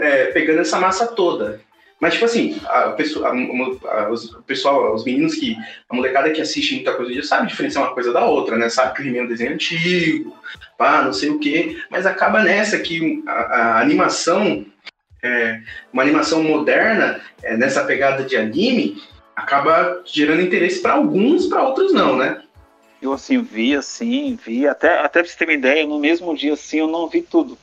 é, 0.00 0.26
pegando 0.26 0.60
essa 0.60 0.80
massa 0.80 1.06
toda. 1.08 1.60
Mas, 2.00 2.14
tipo 2.14 2.26
assim, 2.26 2.60
a 2.64 2.90
pessoa, 2.90 3.28
a, 3.28 3.32
a, 3.32 4.10
os, 4.10 4.32
o 4.32 4.42
pessoal, 4.42 4.94
os 4.94 5.04
meninos 5.04 5.34
que. 5.34 5.56
A 5.88 5.94
molecada 5.94 6.30
que 6.30 6.40
assiste 6.40 6.76
muita 6.76 6.94
coisa 6.94 7.12
dia 7.12 7.24
sabe 7.24 7.48
diferenciar 7.48 7.84
uma 7.84 7.94
coisa 7.94 8.12
da 8.12 8.24
outra, 8.24 8.56
né? 8.56 8.68
Sabe 8.68 8.94
que 8.94 9.02
o 9.02 9.06
He-Man 9.06 9.18
é 9.18 9.22
um 9.22 9.28
desenho 9.28 9.54
antigo, 9.54 10.36
pá, 10.76 11.02
não 11.02 11.12
sei 11.12 11.30
o 11.30 11.40
quê. 11.40 11.76
Mas 11.90 12.06
acaba 12.06 12.42
nessa 12.42 12.78
que 12.78 13.22
a, 13.26 13.32
a 13.32 13.80
animação, 13.80 14.64
é, 15.22 15.60
uma 15.92 16.02
animação 16.02 16.42
moderna, 16.42 17.20
é, 17.42 17.56
nessa 17.56 17.82
pegada 17.84 18.22
de 18.22 18.36
anime, 18.36 19.02
acaba 19.34 20.00
gerando 20.04 20.42
interesse 20.42 20.80
para 20.80 20.92
alguns, 20.92 21.46
para 21.46 21.64
outros 21.64 21.92
não, 21.92 22.16
né? 22.16 22.42
Eu, 23.02 23.12
assim, 23.12 23.42
vi, 23.42 23.74
assim, 23.74 24.38
vi. 24.44 24.68
Até, 24.68 25.00
até 25.00 25.20
pra 25.20 25.28
você 25.28 25.36
ter 25.36 25.46
uma 25.46 25.52
ideia, 25.52 25.84
no 25.84 25.98
mesmo 25.98 26.36
dia, 26.36 26.52
assim, 26.52 26.78
eu 26.78 26.88
não 26.88 27.08
vi 27.08 27.22
tudo. 27.22 27.58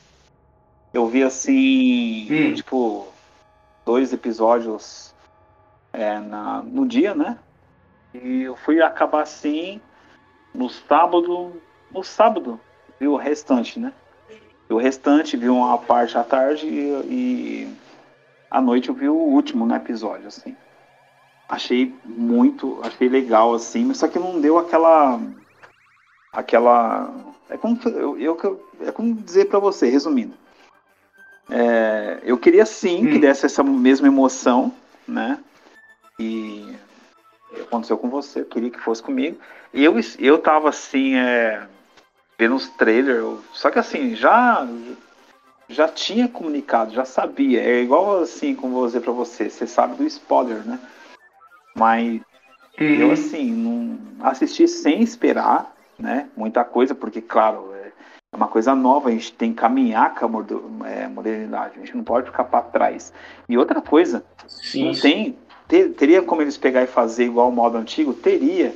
Eu 0.92 1.06
vi, 1.08 1.22
assim, 1.22 2.28
hum. 2.30 2.54
tipo 2.54 3.15
dois 3.86 4.12
episódios 4.12 5.14
é, 5.92 6.18
na, 6.18 6.60
no 6.60 6.84
dia, 6.84 7.14
né? 7.14 7.38
E 8.12 8.42
eu 8.42 8.56
fui 8.56 8.82
acabar 8.82 9.22
assim 9.22 9.80
no 10.52 10.68
sábado. 10.68 11.62
No 11.90 12.02
sábado, 12.02 12.60
vi 12.98 13.06
o 13.06 13.16
restante, 13.16 13.78
né? 13.78 13.92
E 14.68 14.72
o 14.74 14.76
restante, 14.76 15.36
vi 15.36 15.48
uma 15.48 15.78
parte 15.78 16.18
à 16.18 16.24
tarde 16.24 16.66
e, 16.66 16.90
e 17.08 17.76
à 18.50 18.60
noite 18.60 18.88
eu 18.88 18.94
vi 18.94 19.08
o 19.08 19.14
último 19.14 19.64
né, 19.64 19.76
episódio, 19.76 20.26
assim. 20.26 20.56
Achei 21.48 21.94
muito, 22.04 22.80
achei 22.82 23.08
legal, 23.08 23.54
assim, 23.54 23.84
mas 23.84 23.98
só 23.98 24.08
que 24.08 24.18
não 24.18 24.40
deu 24.40 24.58
aquela. 24.58 25.20
aquela. 26.32 27.08
É 27.48 27.56
como, 27.56 27.78
eu, 27.84 28.18
eu, 28.18 28.66
é 28.80 28.90
como 28.90 29.14
dizer 29.14 29.44
para 29.44 29.60
você, 29.60 29.88
resumindo 29.88 30.34
é, 31.50 32.20
eu 32.22 32.36
queria 32.38 32.66
sim 32.66 33.06
hum. 33.06 33.10
que 33.12 33.18
desse 33.18 33.46
essa 33.46 33.62
mesma 33.62 34.08
emoção, 34.08 34.72
né? 35.06 35.38
E 36.18 36.74
aconteceu 37.60 37.96
com 37.98 38.08
você, 38.08 38.40
eu 38.40 38.46
queria 38.46 38.70
que 38.70 38.80
fosse 38.80 39.02
comigo. 39.02 39.38
E 39.72 39.84
eu, 39.84 39.94
eu 40.18 40.38
tava 40.38 40.68
assim, 40.68 41.14
é, 41.16 41.66
vendo 42.38 42.54
os 42.54 42.68
trailers, 42.70 43.38
só 43.52 43.70
que 43.70 43.78
assim, 43.78 44.14
já 44.14 44.66
já 45.68 45.88
tinha 45.88 46.28
comunicado, 46.28 46.94
já 46.94 47.04
sabia. 47.04 47.60
É 47.60 47.82
igual 47.82 48.20
assim, 48.22 48.54
como 48.54 48.74
vou 48.74 48.86
dizer 48.86 49.00
pra 49.00 49.12
você, 49.12 49.50
você 49.50 49.66
sabe 49.66 49.96
do 49.96 50.04
spoiler, 50.04 50.64
né? 50.64 50.78
Mas 51.74 52.20
uhum. 52.80 52.86
eu 52.86 53.12
assim, 53.12 53.52
não 53.52 53.98
assisti 54.20 54.66
sem 54.68 55.02
esperar, 55.02 55.74
né? 55.98 56.28
Muita 56.36 56.64
coisa, 56.64 56.94
porque 56.94 57.20
claro, 57.20 57.74
é 58.36 58.44
uma 58.44 58.48
coisa 58.48 58.74
nova, 58.74 59.08
a 59.08 59.12
gente 59.12 59.32
tem 59.32 59.50
que 59.50 59.60
caminhar 59.60 60.14
com 60.14 60.26
a 60.26 60.88
é, 60.88 61.08
modernidade, 61.08 61.72
a 61.76 61.78
gente 61.78 61.96
não 61.96 62.04
pode 62.04 62.26
ficar 62.26 62.44
para 62.44 62.60
trás. 62.60 63.12
E 63.48 63.56
outra 63.56 63.80
coisa, 63.80 64.22
sim, 64.46 64.84
não 64.84 64.94
tem, 64.94 65.36
ter, 65.66 65.90
teria 65.94 66.22
como 66.22 66.42
eles 66.42 66.58
pegar 66.58 66.82
e 66.82 66.86
fazer 66.86 67.24
igual 67.24 67.48
o 67.48 67.52
modo 67.52 67.78
antigo? 67.78 68.12
Teria. 68.12 68.74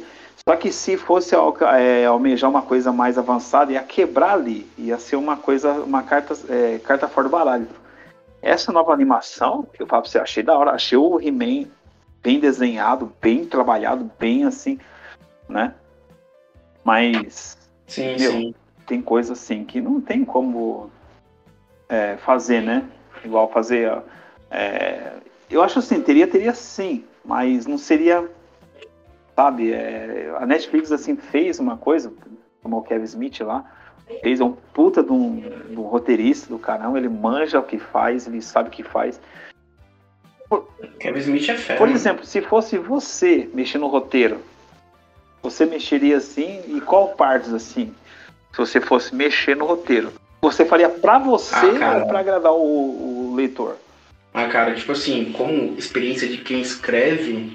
Só 0.49 0.57
que 0.57 0.73
se 0.73 0.97
fosse 0.97 1.35
é, 1.79 2.07
almejar 2.07 2.49
uma 2.49 2.63
coisa 2.63 2.91
mais 2.91 3.19
avançada, 3.19 3.73
ia 3.73 3.83
quebrar 3.83 4.33
ali, 4.33 4.67
ia 4.79 4.99
ser 4.99 5.17
uma 5.17 5.37
coisa, 5.37 5.73
uma 5.73 6.03
carta, 6.03 6.35
é, 6.49 6.79
carta 6.79 7.07
fora 7.07 7.29
do 7.29 7.31
baralho. 7.31 7.69
Essa 8.41 8.73
nova 8.73 8.95
animação, 8.95 9.69
eu 9.79 9.87
falo 9.87 10.03
pra 10.03 10.11
você, 10.11 10.19
achei 10.19 10.43
da 10.43 10.57
hora, 10.57 10.71
achei 10.71 10.97
o 10.97 11.21
He-Man 11.21 11.69
bem 12.23 12.41
desenhado, 12.41 13.13
bem 13.21 13.45
trabalhado, 13.45 14.11
bem 14.19 14.45
assim, 14.45 14.79
né? 15.47 15.75
Mas. 16.83 17.59
Sim, 17.87 18.17
meu, 18.17 18.33
sim 18.33 18.55
tem 18.91 19.01
coisa 19.01 19.35
assim 19.35 19.65
que 19.65 19.81
não 19.81 20.01
tem 20.01 20.25
como 20.25 20.91
é, 21.89 22.17
fazer, 22.17 22.61
né? 22.61 22.83
Igual 23.25 23.49
fazer. 23.49 24.03
É, 24.51 25.13
eu 25.49 25.63
acho 25.63 25.79
assim, 25.79 26.01
teria, 26.01 26.27
teria 26.27 26.53
sim. 26.53 27.05
mas 27.25 27.67
não 27.67 27.79
seria, 27.79 28.29
sabe, 29.37 29.73
é, 29.73 30.35
a 30.37 30.45
Netflix 30.45 30.91
assim 30.91 31.15
fez 31.15 31.61
uma 31.61 31.77
coisa, 31.77 32.13
como 32.65 32.79
o 32.79 32.83
Kevin 32.83 33.05
Smith 33.05 33.41
lá, 33.43 33.65
fez 34.25 34.41
um 34.41 34.51
puta 34.75 35.05
de 35.05 35.13
um, 35.13 35.37
de 35.39 35.77
um 35.77 35.83
roteirista 35.83 36.49
do 36.49 36.59
caramba, 36.59 36.99
ele 36.99 37.09
manja 37.09 37.61
o 37.61 37.63
que 37.63 37.79
faz, 37.79 38.27
ele 38.27 38.43
sabe 38.43 38.71
o 38.71 38.73
que 38.73 38.83
faz. 38.83 39.21
Kevin 40.99 41.21
Smith 41.21 41.49
é 41.49 41.55
fera. 41.57 41.79
Por 41.79 41.89
exemplo, 41.89 42.27
se 42.27 42.41
fosse 42.41 42.77
você 42.77 43.49
mexer 43.55 43.79
no 43.79 43.87
roteiro, 43.87 44.41
você 45.41 45.65
mexeria 45.65 46.17
assim 46.17 46.61
e 46.67 46.81
qual 46.81 47.11
partes 47.11 47.53
assim? 47.53 47.95
Se 48.53 48.59
você 48.59 48.81
fosse 48.81 49.15
mexer 49.15 49.57
no 49.57 49.67
roteiro, 49.67 50.13
você 50.41 50.65
faria 50.65 50.89
pra 50.89 51.19
você 51.19 51.55
Ah, 51.55 51.99
ou 51.99 52.07
pra 52.07 52.21
agradar 52.21 52.53
o, 52.53 53.31
o 53.31 53.35
leitor? 53.37 53.77
Ah, 54.33 54.47
cara, 54.47 54.75
tipo 54.75 54.93
assim, 54.93 55.33
como 55.33 55.75
experiência 55.77 56.29
de 56.29 56.39
quem 56.39 56.61
escreve, 56.61 57.53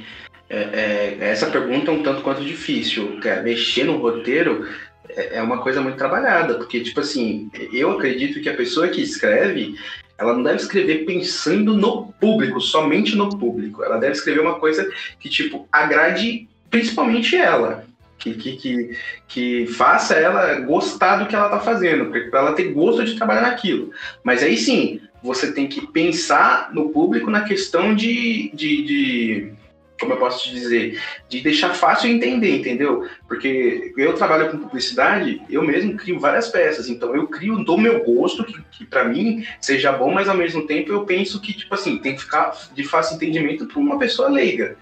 é, 0.50 1.18
é, 1.20 1.30
essa 1.32 1.48
pergunta 1.48 1.90
é 1.90 1.94
um 1.94 2.04
tanto 2.04 2.22
quanto 2.22 2.44
difícil. 2.44 3.20
Cara, 3.22 3.42
mexer 3.42 3.86
no 3.86 3.98
roteiro 3.98 4.68
é, 5.10 5.38
é 5.38 5.42
uma 5.42 5.60
coisa 5.60 5.82
muito 5.82 5.98
trabalhada, 5.98 6.56
porque, 6.56 6.82
tipo 6.82 7.00
assim, 7.00 7.50
eu 7.72 7.92
acredito 7.92 8.42
que 8.42 8.50
a 8.50 8.56
pessoa 8.56 8.90
que 8.90 9.02
escreve, 9.02 9.76
ela 10.18 10.34
não 10.34 10.44
deve 10.44 10.58
escrever 10.58 11.06
pensando 11.06 11.74
no 11.74 12.14
público, 12.20 12.60
somente 12.60 13.16
no 13.16 13.30
público. 13.38 13.84
Ela 13.84 13.98
deve 13.98 14.14
escrever 14.14 14.42
uma 14.42 14.60
coisa 14.60 14.90
que, 15.20 15.30
tipo, 15.30 15.68
agrade 15.72 16.48
principalmente 16.70 17.38
ela. 17.38 17.85
Que, 18.18 18.34
que, 18.34 18.56
que, 18.58 18.98
que 19.28 19.68
faça 19.68 20.16
ela 20.16 20.60
gostar 20.62 21.18
do 21.18 21.28
que 21.28 21.36
ela 21.36 21.50
tá 21.50 21.60
fazendo, 21.60 22.10
para 22.30 22.40
ela 22.40 22.54
ter 22.54 22.72
gosto 22.72 23.04
de 23.04 23.16
trabalhar 23.16 23.42
naquilo. 23.42 23.92
Mas 24.24 24.42
aí 24.42 24.58
sim, 24.58 25.02
você 25.22 25.52
tem 25.52 25.68
que 25.68 25.86
pensar 25.88 26.74
no 26.74 26.90
público 26.90 27.30
na 27.30 27.42
questão 27.42 27.94
de, 27.94 28.50
de, 28.54 28.84
de- 28.84 29.52
como 30.00 30.14
eu 30.14 30.18
posso 30.18 30.44
te 30.44 30.52
dizer, 30.52 31.00
de 31.30 31.42
deixar 31.42 31.74
fácil 31.74 32.10
entender, 32.10 32.58
entendeu? 32.58 33.08
Porque 33.28 33.94
eu 33.98 34.14
trabalho 34.14 34.52
com 34.52 34.58
publicidade, 34.58 35.42
eu 35.50 35.64
mesmo 35.64 35.96
crio 35.96 36.20
várias 36.20 36.50
peças, 36.50 36.90
então 36.90 37.16
eu 37.16 37.28
crio 37.28 37.64
do 37.64 37.78
meu 37.78 38.04
gosto, 38.04 38.44
que, 38.44 38.62
que 38.72 38.86
para 38.86 39.06
mim 39.06 39.46
seja 39.62 39.92
bom, 39.92 40.12
mas 40.12 40.28
ao 40.28 40.36
mesmo 40.38 40.68
tempo 40.68 40.92
eu 40.92 41.06
penso 41.06 41.40
que, 41.42 41.54
tipo 41.54 41.74
assim, 41.74 41.98
tem 41.98 42.16
que 42.16 42.22
ficar 42.22 42.52
de 42.74 42.84
fácil 42.84 43.16
entendimento 43.16 43.66
para 43.66 43.80
uma 43.80 43.98
pessoa 43.98 44.30
leiga. 44.30 44.76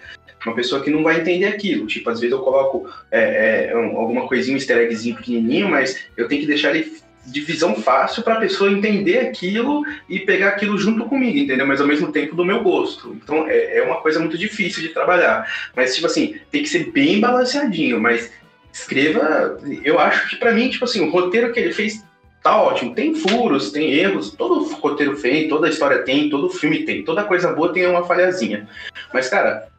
Uma 0.45 0.55
pessoa 0.55 0.83
que 0.83 0.89
não 0.91 1.03
vai 1.03 1.21
entender 1.21 1.45
aquilo. 1.45 1.87
Tipo, 1.87 2.09
às 2.09 2.19
vezes 2.19 2.33
eu 2.33 2.41
coloco 2.43 2.89
é, 3.09 3.69
é, 3.71 3.77
um- 3.77 3.97
alguma 3.97 4.27
coisinha, 4.27 4.55
um 4.55 4.57
easter 4.57 4.77
eggzinho 4.77 5.15
pequenininho, 5.15 5.69
mas 5.69 6.05
eu 6.17 6.27
tenho 6.27 6.41
que 6.41 6.47
deixar 6.47 6.75
ele 6.75 6.91
de 7.25 7.41
visão 7.41 7.75
fácil 7.75 8.23
para 8.23 8.35
a 8.35 8.39
pessoa 8.39 8.71
entender 8.71 9.19
aquilo 9.19 9.83
e 10.09 10.19
pegar 10.19 10.49
aquilo 10.49 10.77
junto 10.77 11.05
comigo, 11.05 11.37
entendeu? 11.37 11.65
Mas 11.65 11.79
ao 11.79 11.87
mesmo 11.87 12.11
tempo 12.11 12.35
do 12.35 12.45
meu 12.45 12.61
gosto. 12.61 13.17
Então 13.23 13.47
é, 13.47 13.77
é 13.77 13.83
uma 13.83 14.01
coisa 14.01 14.19
muito 14.19 14.37
difícil 14.37 14.81
de 14.81 14.89
trabalhar. 14.89 15.47
Mas, 15.75 15.95
tipo 15.95 16.07
assim, 16.07 16.35
tem 16.51 16.63
que 16.63 16.69
ser 16.69 16.91
bem 16.91 17.19
balanceadinho, 17.19 17.99
mas 17.99 18.31
escreva. 18.71 19.57
Eu 19.83 19.99
acho 19.99 20.29
que 20.29 20.35
para 20.35 20.51
mim, 20.51 20.69
tipo 20.69 20.85
assim, 20.85 21.01
o 21.01 21.09
roteiro 21.09 21.53
que 21.53 21.59
ele 21.59 21.73
fez 21.73 22.03
tá 22.41 22.61
ótimo. 22.61 22.93
Tem 22.93 23.15
furos, 23.15 23.71
tem 23.71 23.93
erros, 23.93 24.31
todo 24.31 24.65
roteiro 24.75 25.15
tem, 25.15 25.47
toda 25.47 25.69
história 25.69 25.99
tem, 25.99 26.29
todo 26.29 26.49
filme 26.49 26.83
tem, 26.83 27.03
toda 27.03 27.23
coisa 27.23 27.53
boa 27.53 27.71
tem 27.71 27.87
uma 27.87 28.05
falhazinha. 28.05 28.67
Mas, 29.13 29.29
cara. 29.29 29.71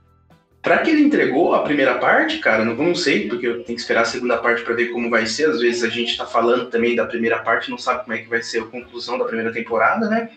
Pra 0.65 0.79
que 0.79 0.89
ele 0.89 1.03
entregou 1.03 1.55
a 1.55 1.63
primeira 1.63 1.99
parte, 1.99 2.39
cara, 2.39 2.65
não, 2.65 2.75
não 2.75 2.95
sei, 2.95 3.29
porque 3.29 3.47
eu 3.47 3.63
tenho 3.65 3.77
que 3.77 3.83
esperar 3.83 4.01
a 4.01 4.07
segunda 4.07 4.39
parte 4.39 4.63
para 4.63 4.75
ver 4.75 4.87
como 4.87 5.11
vai 5.11 5.27
ser. 5.27 5.51
Às 5.51 5.61
vezes 5.61 5.85
a 5.85 5.91
gente 5.91 6.17
tá 6.17 6.25
falando 6.25 6.71
também 6.71 6.97
da 6.97 7.05
primeira 7.05 7.39
parte, 7.41 7.71
não 7.71 7.77
sabe 7.77 8.03
como 8.03 8.15
é 8.15 8.23
que 8.23 8.31
vai 8.31 8.43
ser 8.43 8.63
a 8.63 8.67
conclusão 8.67 9.19
da 9.19 9.27
primeira 9.27 9.53
temporada, 9.53 10.09
né? 10.09 10.31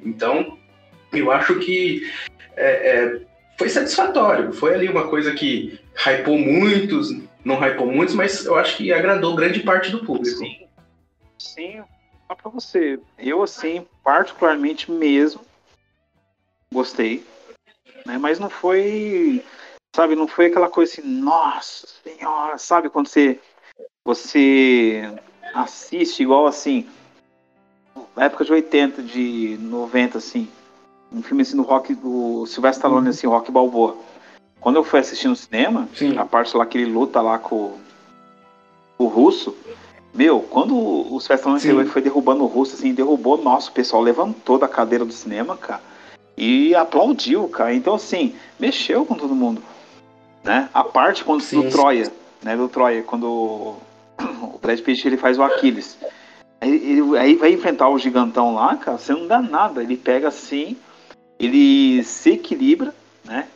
Então, 0.00 0.58
eu 1.12 1.30
acho 1.30 1.60
que 1.60 2.10
é, 2.56 2.90
é, 2.90 3.20
foi 3.56 3.68
satisfatório. 3.68 4.52
Foi 4.52 4.74
ali 4.74 4.88
uma 4.88 5.06
coisa 5.06 5.32
que 5.32 5.78
hypou 5.94 6.36
muitos, 6.36 7.16
não 7.44 7.54
hypou 7.54 7.86
muitos, 7.86 8.16
mas 8.16 8.44
eu 8.44 8.56
acho 8.56 8.76
que 8.76 8.92
agradou 8.92 9.36
grande 9.36 9.60
parte 9.60 9.92
do 9.92 10.04
público. 10.04 10.38
Sim. 10.38 10.66
Sim, 11.38 11.84
só 12.26 12.34
pra 12.34 12.50
você. 12.50 12.98
Eu, 13.16 13.40
assim, 13.44 13.86
particularmente 14.02 14.90
mesmo, 14.90 15.40
gostei. 16.72 17.22
Né? 18.06 18.18
Mas 18.18 18.38
não 18.38 18.50
foi, 18.50 19.44
sabe, 19.94 20.14
não 20.14 20.26
foi 20.26 20.46
aquela 20.46 20.68
coisa 20.68 20.92
assim, 20.92 21.02
nossa 21.02 21.86
senhora, 22.02 22.58
sabe, 22.58 22.90
quando 22.90 23.08
você, 23.08 23.38
você 24.04 25.02
assiste 25.54 26.22
igual 26.22 26.46
assim, 26.46 26.88
na 28.16 28.24
época 28.24 28.44
de 28.44 28.52
80, 28.52 29.02
de 29.02 29.56
90, 29.60 30.18
assim, 30.18 30.48
um 31.12 31.22
filme 31.22 31.42
assim 31.42 31.56
do 31.56 31.62
rock, 31.62 31.94
do 31.94 32.46
Sylvester 32.46 32.78
Stallone, 32.78 33.08
assim, 33.08 33.26
Rock 33.26 33.50
Balboa. 33.50 33.96
Quando 34.60 34.76
eu 34.76 34.84
fui 34.84 35.00
assistir 35.00 35.28
no 35.28 35.36
cinema, 35.36 35.88
Sim. 35.94 36.16
a 36.16 36.24
parte 36.24 36.56
lá 36.56 36.64
que 36.64 36.78
ele 36.78 36.90
luta 36.90 37.20
lá 37.20 37.38
com 37.38 37.76
o 38.98 39.06
russo. 39.06 39.54
Meu, 40.14 40.40
quando 40.40 40.76
o 40.76 41.20
Sylvester 41.20 41.56
Stallone 41.56 41.88
foi 41.88 42.02
derrubando 42.02 42.44
o 42.44 42.46
russo, 42.46 42.76
assim, 42.76 42.94
derrubou, 42.94 43.36
nossa, 43.36 43.70
o 43.70 43.74
pessoal 43.74 44.02
levantou 44.02 44.58
da 44.58 44.68
cadeira 44.68 45.04
do 45.04 45.12
cinema, 45.12 45.56
cara, 45.56 45.82
e 46.42 46.74
aplaudiu, 46.74 47.48
cara. 47.48 47.72
Então, 47.72 47.94
assim, 47.94 48.34
mexeu 48.58 49.06
com 49.06 49.14
todo 49.14 49.32
mundo, 49.32 49.62
né? 50.42 50.68
A 50.74 50.82
parte 50.82 51.22
quando 51.22 51.40
Sim. 51.40 51.62
do 51.62 51.70
Troia, 51.70 52.12
né, 52.42 52.56
do 52.56 52.68
Troia, 52.68 53.02
quando 53.04 53.26
o 53.28 54.58
Brad 54.60 54.80
Pitt 54.80 55.06
ele 55.06 55.16
faz 55.16 55.38
o 55.38 55.42
Aquiles. 55.44 55.96
Aí, 56.60 56.70
ele- 56.70 57.16
aí 57.16 57.36
vai 57.36 57.52
enfrentar 57.52 57.88
o 57.88 57.98
gigantão 57.98 58.54
lá, 58.54 58.76
cara, 58.76 58.98
você 58.98 59.12
não 59.12 59.28
dá 59.28 59.40
nada. 59.40 59.82
Ele 59.84 59.96
pega 59.96 60.28
assim, 60.28 60.76
ele 61.38 62.02
se 62.02 62.30
equilibra, 62.32 62.92
né? 63.24 63.46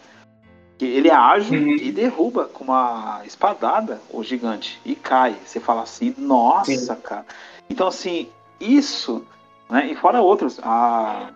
Ele 0.80 1.08
é 1.08 1.14
ágil 1.14 1.58
Uhum. 1.58 1.74
e 1.74 1.90
derruba 1.90 2.44
com 2.44 2.62
uma 2.64 3.22
espadada 3.24 4.00
o 4.10 4.22
gigante 4.22 4.78
e 4.84 4.94
cai. 4.94 5.34
Você 5.44 5.58
fala 5.58 5.82
assim, 5.82 6.14
nossa, 6.18 6.94
Sim. 6.94 7.00
cara. 7.02 7.26
Então, 7.68 7.88
assim, 7.88 8.28
isso, 8.60 9.24
né? 9.68 9.88
E 9.90 9.96
fora 9.96 10.20
outros, 10.20 10.60
a, 10.62 11.30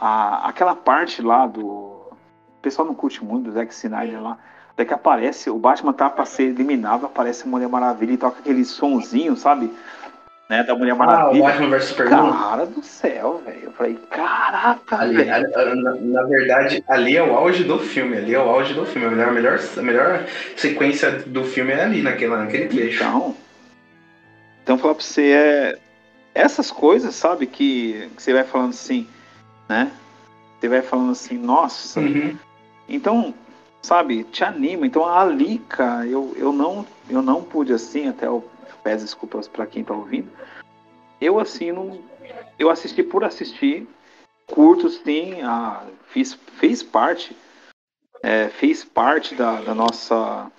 a, 0.00 0.48
aquela 0.48 0.74
parte 0.74 1.20
lá 1.22 1.46
do. 1.46 1.62
O 1.64 2.60
pessoal 2.62 2.86
não 2.86 2.94
curte 2.94 3.24
muito 3.24 3.44
do 3.44 3.52
Zack 3.52 3.72
Snyder 3.72 4.22
lá. 4.22 4.38
Até 4.72 4.84
que 4.84 4.94
aparece, 4.94 5.50
o 5.50 5.58
Batman 5.58 5.92
tá 5.92 6.08
pra 6.08 6.24
ser 6.24 6.44
eliminado, 6.44 7.06
aparece 7.06 7.44
a 7.44 7.50
Mulher 7.50 7.68
Maravilha 7.68 8.12
e 8.12 8.16
toca 8.16 8.38
aquele 8.40 8.64
sonzinho, 8.64 9.36
sabe? 9.36 9.72
Né, 10.48 10.62
da 10.62 10.74
Mulher 10.74 10.92
Ah, 10.92 10.94
o 10.94 10.98
Maravilha. 10.98 11.44
Batman 11.44 11.68
vs 11.70 11.84
Superman. 11.84 12.32
Cara 12.32 12.66
do 12.66 12.82
céu, 12.82 13.42
velho. 13.44 13.60
Eu 13.64 13.72
falei, 13.72 13.96
caraca, 14.10 14.98
Ali, 15.00 15.16
velho. 15.16 15.30
a- 15.32 15.60
a- 15.60 15.74
na, 15.74 15.94
na 15.94 16.22
verdade, 16.24 16.84
ali 16.88 17.16
é 17.16 17.22
o 17.22 17.34
auge 17.34 17.64
do 17.64 17.78
filme. 17.78 18.16
Ali 18.16 18.34
é 18.34 18.38
o 18.38 18.48
auge 18.48 18.72
do 18.72 18.86
filme. 18.86 19.06
A 19.06 19.10
melhor, 19.10 19.28
a 19.28 19.32
melhor, 19.32 19.58
a 19.76 19.82
melhor 19.82 20.24
sequência 20.56 21.10
do 21.10 21.44
filme 21.44 21.72
é 21.72 21.82
ali, 21.84 22.02
naquela, 22.02 22.38
naquele 22.38 22.66
trecho. 22.68 23.02
Então, 23.04 23.36
então 24.62 24.78
falar 24.78 24.94
pra 24.94 25.02
você 25.04 25.32
é 25.32 25.78
essas 26.34 26.70
coisas, 26.70 27.14
sabe, 27.14 27.46
que, 27.46 28.08
que 28.16 28.22
você 28.22 28.32
vai 28.32 28.44
falando 28.44 28.70
assim, 28.70 29.06
né? 29.68 29.92
Você 30.58 30.68
vai 30.68 30.82
falando 30.82 31.12
assim, 31.12 31.36
nossa. 31.36 32.00
Uhum. 32.00 32.36
Então, 32.88 33.34
sabe, 33.82 34.24
te 34.24 34.44
anima. 34.44 34.86
Então 34.86 35.06
ali, 35.06 35.58
cara, 35.68 36.06
eu, 36.06 36.34
eu 36.36 36.52
não 36.52 36.86
eu 37.08 37.22
não 37.22 37.42
pude 37.42 37.72
assim, 37.72 38.08
até 38.08 38.26
eu 38.26 38.44
peço 38.82 39.04
desculpas 39.04 39.48
pra 39.48 39.66
quem 39.66 39.84
tá 39.84 39.94
ouvindo. 39.94 40.28
Eu 41.20 41.38
assim 41.38 41.72
não 41.72 42.00
eu 42.58 42.70
assisti 42.70 43.02
por 43.02 43.24
assistir, 43.24 43.86
curto 44.46 44.88
sim, 44.88 45.40
a, 45.42 45.82
fiz 46.08 46.34
fez 46.58 46.82
parte 46.82 47.36
é, 48.22 48.48
fez 48.48 48.84
parte 48.84 49.34
da, 49.34 49.60
da 49.60 49.74
nossa 49.74 50.50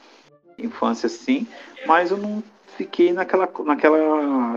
infância 0.57 1.09
sim, 1.09 1.47
mas 1.85 2.11
eu 2.11 2.17
não 2.17 2.43
fiquei 2.77 3.11
naquela 3.11 3.49
naquela 3.65 3.97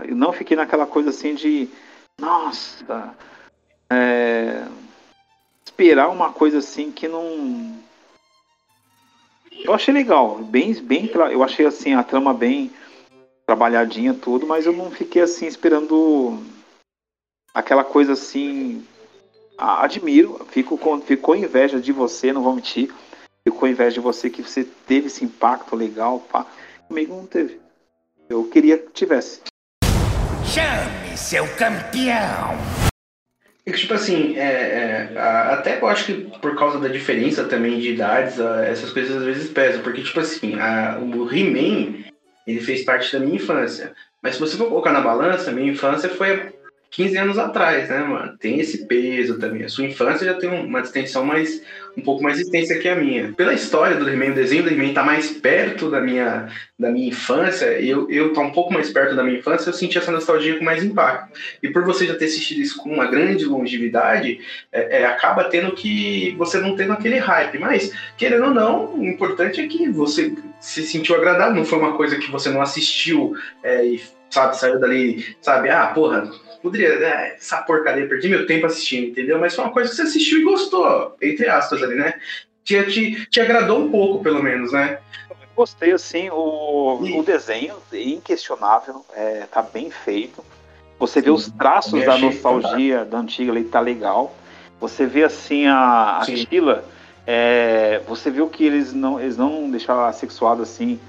eu 0.05 0.15
não 0.15 0.31
fiquei 0.31 0.55
naquela 0.55 0.85
coisa 0.85 1.09
assim 1.09 1.35
de 1.35 1.69
nossa, 2.19 3.13
é, 3.93 4.67
esperar 5.65 6.09
uma 6.09 6.31
coisa 6.31 6.59
assim 6.59 6.91
que 6.91 7.07
não 7.07 7.81
eu 9.63 9.73
achei 9.73 9.93
legal, 9.93 10.39
bem, 10.39 10.73
bem, 10.73 11.09
eu 11.31 11.43
achei 11.43 11.65
assim 11.65 11.93
a 11.93 12.03
trama 12.03 12.33
bem 12.33 12.71
trabalhadinha 13.45 14.13
tudo, 14.13 14.47
mas 14.47 14.65
eu 14.65 14.73
não 14.73 14.89
fiquei 14.89 15.21
assim 15.21 15.45
esperando 15.45 16.39
aquela 17.53 17.83
coisa 17.83 18.13
assim. 18.13 18.85
admiro, 19.57 20.45
fico 20.49 20.77
com, 20.77 20.99
fico 21.01 21.21
com 21.21 21.35
inveja 21.35 21.79
de 21.79 21.91
você, 21.91 22.33
não 22.33 22.41
vou 22.41 22.55
mentir, 22.55 22.93
fico 23.43 23.57
com 23.57 23.67
inveja 23.67 23.95
de 23.95 23.99
você 23.99 24.29
que 24.29 24.41
você 24.41 24.63
teve 24.87 25.07
esse 25.07 25.23
impacto 25.23 25.75
legal, 25.75 26.19
pá. 26.19 26.45
Comigo 26.87 27.15
não 27.15 27.25
teve. 27.25 27.59
Eu 28.29 28.45
queria 28.45 28.77
que 28.77 28.91
tivesse. 28.91 29.41
Chame 30.45 31.17
seu 31.17 31.47
campeão. 31.55 32.82
E 33.65 33.71
que, 33.71 33.77
tipo 33.79 33.93
assim, 33.93 34.35
é, 34.37 35.11
é, 35.13 35.17
até 35.17 35.79
eu 35.79 35.87
acho 35.87 36.05
que 36.05 36.13
por 36.41 36.55
causa 36.57 36.79
da 36.79 36.89
diferença 36.89 37.45
também 37.45 37.79
de 37.79 37.91
idades, 37.93 38.37
essas 38.39 38.91
coisas 38.91 39.15
às 39.15 39.23
vezes 39.23 39.49
pesam. 39.49 39.81
Porque, 39.81 40.01
tipo 40.01 40.19
assim, 40.19 40.59
a- 40.59 40.99
o 41.01 41.31
He-Man, 41.33 42.03
ele 42.45 42.59
fez 42.59 42.83
parte 42.83 43.13
da 43.13 43.19
minha 43.23 43.35
infância. 43.37 43.93
Mas 44.21 44.35
se 44.35 44.41
você 44.41 44.57
for 44.57 44.67
colocar 44.67 44.91
na 44.91 44.99
balança, 45.01 45.51
minha 45.51 45.71
infância 45.71 46.09
foi 46.09 46.51
15 46.91 47.17
anos 47.17 47.37
atrás, 47.39 47.89
né, 47.89 47.99
mano? 47.99 48.37
Tem 48.37 48.59
esse 48.59 48.85
peso 48.85 49.39
também. 49.39 49.63
A 49.63 49.69
sua 49.69 49.85
infância 49.85 50.25
já 50.25 50.33
tem 50.33 50.49
uma 50.49 50.81
distensão 50.81 51.23
mais 51.25 51.61
um 51.95 52.01
pouco 52.01 52.23
mais 52.23 52.39
extensa 52.39 52.75
que 52.75 52.89
a 52.89 52.95
minha. 52.95 53.33
Pela 53.33 53.53
história 53.53 53.95
do 53.95 54.09
He-Man, 54.09 54.31
o 54.31 54.35
desenho 54.35 54.63
do 54.63 54.69
He-Man 54.69 54.93
tá 54.93 55.03
mais 55.03 55.29
perto 55.29 55.89
da 55.89 56.01
minha, 56.01 56.47
da 56.77 56.89
minha 56.89 57.07
infância, 57.09 57.65
eu, 57.79 58.09
eu 58.09 58.33
tô 58.33 58.41
um 58.41 58.51
pouco 58.51 58.73
mais 58.73 58.91
perto 58.91 59.15
da 59.15 59.23
minha 59.23 59.39
infância, 59.39 59.69
eu 59.69 59.73
senti 59.73 59.97
essa 59.97 60.11
nostalgia 60.11 60.57
com 60.57 60.65
mais 60.65 60.83
impacto. 60.83 61.37
E 61.61 61.69
por 61.69 61.83
você 61.83 62.07
já 62.07 62.15
ter 62.15 62.25
assistido 62.25 62.61
isso 62.61 62.77
com 62.77 62.89
uma 62.89 63.07
grande 63.07 63.45
longevidade, 63.45 64.39
é, 64.71 65.01
é, 65.01 65.05
acaba 65.05 65.45
tendo 65.45 65.73
que 65.73 66.35
você 66.37 66.59
não 66.59 66.75
tendo 66.75 66.93
aquele 66.93 67.17
hype. 67.17 67.59
Mas, 67.59 67.93
querendo 68.17 68.45
ou 68.45 68.51
não, 68.51 68.95
o 68.95 69.05
importante 69.05 69.61
é 69.61 69.67
que 69.67 69.89
você 69.89 70.33
se 70.59 70.83
sentiu 70.83 71.15
agradável, 71.15 71.55
não 71.55 71.65
foi 71.65 71.79
uma 71.79 71.95
coisa 71.95 72.17
que 72.17 72.31
você 72.31 72.49
não 72.49 72.61
assistiu 72.61 73.35
é, 73.61 73.85
e, 73.85 74.01
sabe, 74.29 74.57
saiu 74.57 74.79
dali, 74.79 75.35
sabe, 75.41 75.69
ah, 75.69 75.87
porra, 75.87 76.29
poderia, 76.63 76.97
né, 76.97 77.33
essa 77.35 77.57
porcaria, 77.57 78.07
perdi 78.07 78.29
meu 78.29 78.47
tempo 78.47 78.65
assistindo, 78.65 79.09
entendeu? 79.09 79.37
Mas 79.37 79.53
foi 79.53 79.65
uma 79.65 79.73
coisa 79.73 79.89
que 79.89 79.97
você 79.97 80.03
assistiu 80.03 80.39
e 80.39 80.43
gostou, 80.43 81.15
entre 81.21 81.49
aspas 81.49 81.83
ali, 81.83 81.95
né? 81.95 82.13
Te, 82.63 82.81
te, 82.85 83.25
te 83.29 83.41
agradou 83.41 83.79
um 83.81 83.91
pouco, 83.91 84.23
pelo 84.23 84.41
menos, 84.41 84.71
né? 84.71 84.97
Gostei, 85.53 85.91
assim, 85.91 86.29
o, 86.29 86.99
o 87.19 87.21
desenho 87.21 87.75
é 87.91 88.01
inquestionável, 88.01 89.05
é, 89.13 89.45
tá 89.51 89.61
bem 89.61 89.91
feito. 89.91 90.43
Você 90.97 91.21
vê 91.21 91.29
os 91.29 91.51
traços 91.51 92.03
da 92.05 92.17
nostalgia 92.17 93.03
da 93.03 93.19
antiga 93.19 93.51
ali, 93.51 93.65
tá 93.65 93.81
legal. 93.81 94.33
Você 94.79 95.05
vê, 95.05 95.25
assim, 95.25 95.67
a, 95.67 96.19
a 96.19 96.25
Sheila, 96.25 96.85
é, 97.27 98.01
você 98.07 98.31
viu 98.31 98.47
que 98.47 98.63
eles 98.63 98.93
não, 98.93 99.19
eles 99.19 99.35
não 99.35 99.69
deixaram 99.69 100.05
assexuado, 100.05 100.63
assim, 100.63 100.99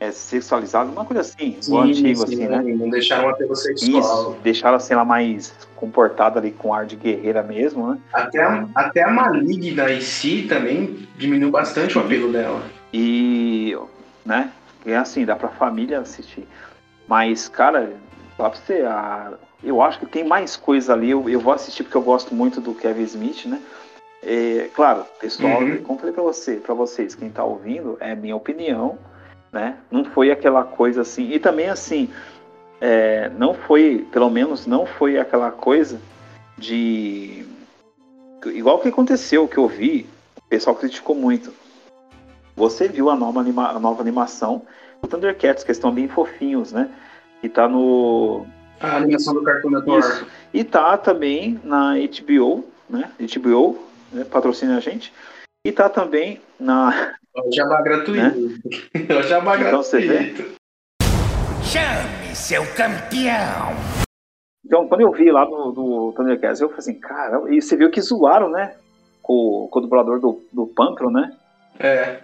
é, 0.00 0.12
sexualizado, 0.12 0.92
uma 0.92 1.04
coisa 1.04 1.22
assim, 1.22 1.56
sim, 1.60 1.76
antigo, 1.76 2.26
sim, 2.26 2.44
assim, 2.44 2.46
né? 2.46 2.62
Não 2.62 2.88
deixaram 2.88 3.28
apelo 3.28 3.56
sexual. 3.56 4.00
Isso, 4.00 4.36
deixaram 4.42 4.76
assim, 4.76 4.94
ela 4.94 5.04
mais 5.04 5.52
comportada 5.74 6.38
ali 6.38 6.52
com 6.52 6.72
ar 6.72 6.86
de 6.86 6.94
guerreira 6.94 7.42
mesmo, 7.42 7.92
né? 7.92 7.98
Até 8.12 8.42
a, 8.42 8.68
até 8.74 9.02
a 9.02 9.10
maligna 9.10 9.90
em 9.90 10.00
si 10.00 10.46
também 10.48 11.08
diminuiu 11.16 11.50
bastante 11.50 11.98
o 11.98 12.00
apelo 12.00 12.30
dela. 12.30 12.62
E, 12.92 13.76
né? 14.24 14.52
É 14.86 14.96
assim, 14.96 15.24
dá 15.24 15.34
pra 15.34 15.48
família 15.48 15.98
assistir. 15.98 16.46
Mas, 17.08 17.48
cara, 17.48 17.92
lá 18.38 18.50
pra 18.50 18.58
você, 18.58 18.82
a, 18.82 19.32
eu 19.64 19.82
acho 19.82 19.98
que 19.98 20.06
tem 20.06 20.24
mais 20.24 20.56
coisa 20.56 20.92
ali. 20.92 21.10
Eu, 21.10 21.28
eu 21.28 21.40
vou 21.40 21.52
assistir 21.52 21.82
porque 21.82 21.96
eu 21.96 22.02
gosto 22.02 22.34
muito 22.34 22.60
do 22.60 22.72
Kevin 22.72 23.02
Smith, 23.02 23.46
né? 23.46 23.60
É, 24.22 24.68
claro, 24.74 25.04
pessoal, 25.20 25.60
uhum. 25.60 25.82
como 25.82 25.98
falei 25.98 26.12
pra 26.12 26.22
você, 26.22 26.56
para 26.56 26.74
vocês, 26.74 27.14
quem 27.14 27.30
tá 27.30 27.44
ouvindo, 27.44 27.96
é 28.00 28.14
minha 28.14 28.34
opinião 28.34 28.98
né? 29.52 29.76
Não 29.90 30.04
foi 30.04 30.30
aquela 30.30 30.64
coisa 30.64 31.02
assim. 31.02 31.30
E 31.30 31.38
também 31.38 31.68
assim, 31.68 32.08
é, 32.80 33.30
não 33.30 33.54
foi, 33.54 34.06
pelo 34.12 34.30
menos 34.30 34.66
não 34.66 34.86
foi 34.86 35.18
aquela 35.18 35.50
coisa 35.50 36.00
de 36.56 37.44
igual 38.46 38.78
que 38.78 38.88
aconteceu, 38.88 39.48
que 39.48 39.58
eu 39.58 39.66
vi, 39.66 40.06
o 40.36 40.42
pessoal 40.48 40.76
criticou 40.76 41.14
muito. 41.14 41.52
Você 42.56 42.88
viu 42.88 43.10
a 43.10 43.16
nova, 43.16 43.40
anima, 43.40 43.68
a 43.68 43.78
nova 43.78 44.00
animação 44.00 44.62
do 45.00 45.08
Thundercats, 45.08 45.64
que 45.64 45.72
estão 45.72 45.92
bem 45.92 46.08
fofinhos, 46.08 46.72
né? 46.72 46.90
E 47.42 47.48
tá 47.48 47.68
no. 47.68 48.46
A 48.80 48.96
animação 48.96 49.34
do 49.34 49.42
Cartoon 49.42 49.70
Network. 49.70 50.26
E 50.52 50.64
tá 50.64 50.96
também 50.96 51.60
na 51.62 51.94
HBO, 51.94 52.64
né? 52.88 53.10
HBO 53.20 53.78
né? 54.12 54.24
patrocina 54.24 54.76
a 54.76 54.80
gente. 54.80 55.12
E 55.64 55.72
tá 55.72 55.88
também 55.88 56.40
na. 56.58 57.14
O 57.34 57.52
jabá 57.52 57.82
gratuito. 57.82 58.14
Né? 58.16 58.58
O 59.18 59.22
jabá 59.22 59.56
então, 59.56 59.70
gratuito. 59.70 60.58
Chame 61.62 62.34
seu 62.34 62.62
campeão! 62.74 63.74
Então, 64.64 64.88
quando 64.88 65.02
eu 65.02 65.12
vi 65.12 65.30
lá 65.30 65.44
no, 65.44 65.72
no 65.72 66.12
Thundercats, 66.12 66.60
eu 66.60 66.68
falei 66.68 66.80
assim, 66.80 66.98
cara, 66.98 67.42
e 67.48 67.60
você 67.60 67.76
viu 67.76 67.90
que 67.90 68.00
zoaram, 68.00 68.50
né? 68.50 68.74
Com, 69.22 69.68
com 69.70 69.78
o 69.78 69.82
dublador 69.82 70.20
do, 70.20 70.42
do 70.52 70.66
Pantro, 70.66 71.10
né? 71.10 71.36
É. 71.78 72.20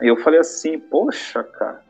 Aí 0.00 0.08
eu 0.08 0.16
falei 0.18 0.40
assim, 0.40 0.78
poxa, 0.78 1.42
cara. 1.42 1.82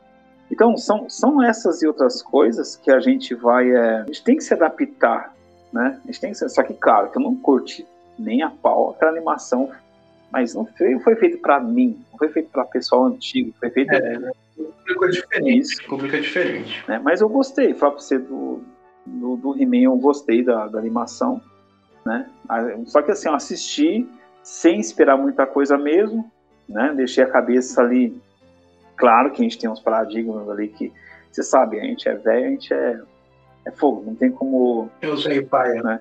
Então, 0.49 0.77
são, 0.77 1.09
são 1.09 1.43
essas 1.43 1.81
e 1.81 1.87
outras 1.87 2.21
coisas 2.21 2.75
que 2.75 2.89
a 2.89 2.99
gente 2.99 3.35
vai. 3.35 3.69
É, 3.69 4.01
a 4.01 4.05
gente 4.05 4.23
tem 4.23 4.37
que 4.37 4.43
se 4.43 4.53
adaptar, 4.53 5.33
né? 5.71 5.99
A 6.03 6.07
gente 6.07 6.21
tem 6.21 6.31
que 6.31 6.37
ser, 6.37 6.49
só 6.49 6.63
que, 6.63 6.73
claro, 6.73 7.11
que 7.11 7.17
eu 7.17 7.21
não 7.21 7.35
curti 7.35 7.85
nem 8.17 8.41
a 8.41 8.49
pau 8.49 8.91
aquela 8.91 9.11
animação 9.11 9.71
mas 10.31 10.53
não 10.53 10.65
foi, 10.65 10.99
foi 10.99 11.15
feito 11.15 11.37
para 11.39 11.59
mim, 11.59 12.03
não 12.17 12.27
foi 12.27 12.29
feito 12.29 12.49
para 12.49 12.65
pessoal 12.65 13.05
antigo, 13.05 13.53
foi 13.59 13.69
feito. 13.69 13.93
É, 13.93 14.31
público 14.55 15.05
é 15.05 15.09
diferente. 15.09 15.87
Público 15.87 16.15
é 16.15 16.19
diferente. 16.19 16.83
Né? 16.87 16.99
Mas 17.03 17.21
eu 17.21 17.29
gostei, 17.29 17.75
falar 17.75 17.91
pra 17.93 18.01
você 18.01 18.17
do, 18.17 18.61
do, 19.05 19.37
do 19.37 19.61
He-Man, 19.61 19.83
eu 19.83 19.95
gostei 19.97 20.43
da, 20.43 20.67
da 20.67 20.79
animação. 20.79 21.39
Né? 22.03 22.27
Só 22.87 23.01
que 23.01 23.11
assim, 23.11 23.29
eu 23.29 23.35
assisti 23.35 24.09
sem 24.41 24.79
esperar 24.79 25.17
muita 25.17 25.45
coisa 25.45 25.77
mesmo, 25.77 26.31
né? 26.67 26.93
Deixei 26.95 27.23
a 27.23 27.29
cabeça 27.29 27.81
ali. 27.81 28.19
Claro 28.95 29.31
que 29.31 29.41
a 29.41 29.43
gente 29.43 29.59
tem 29.59 29.69
uns 29.69 29.79
paradigmas 29.79 30.49
ali 30.49 30.69
que, 30.69 30.91
você 31.31 31.43
sabe, 31.43 31.79
a 31.79 31.83
gente 31.83 32.09
é 32.09 32.15
velho, 32.15 32.47
a 32.47 32.49
gente 32.49 32.73
é, 32.73 32.99
é 33.65 33.71
fogo, 33.71 34.03
não 34.05 34.15
tem 34.15 34.31
como. 34.31 34.89
Eu 35.01 35.13
usei 35.13 35.41
paia. 35.41 35.83
Né? 35.83 35.99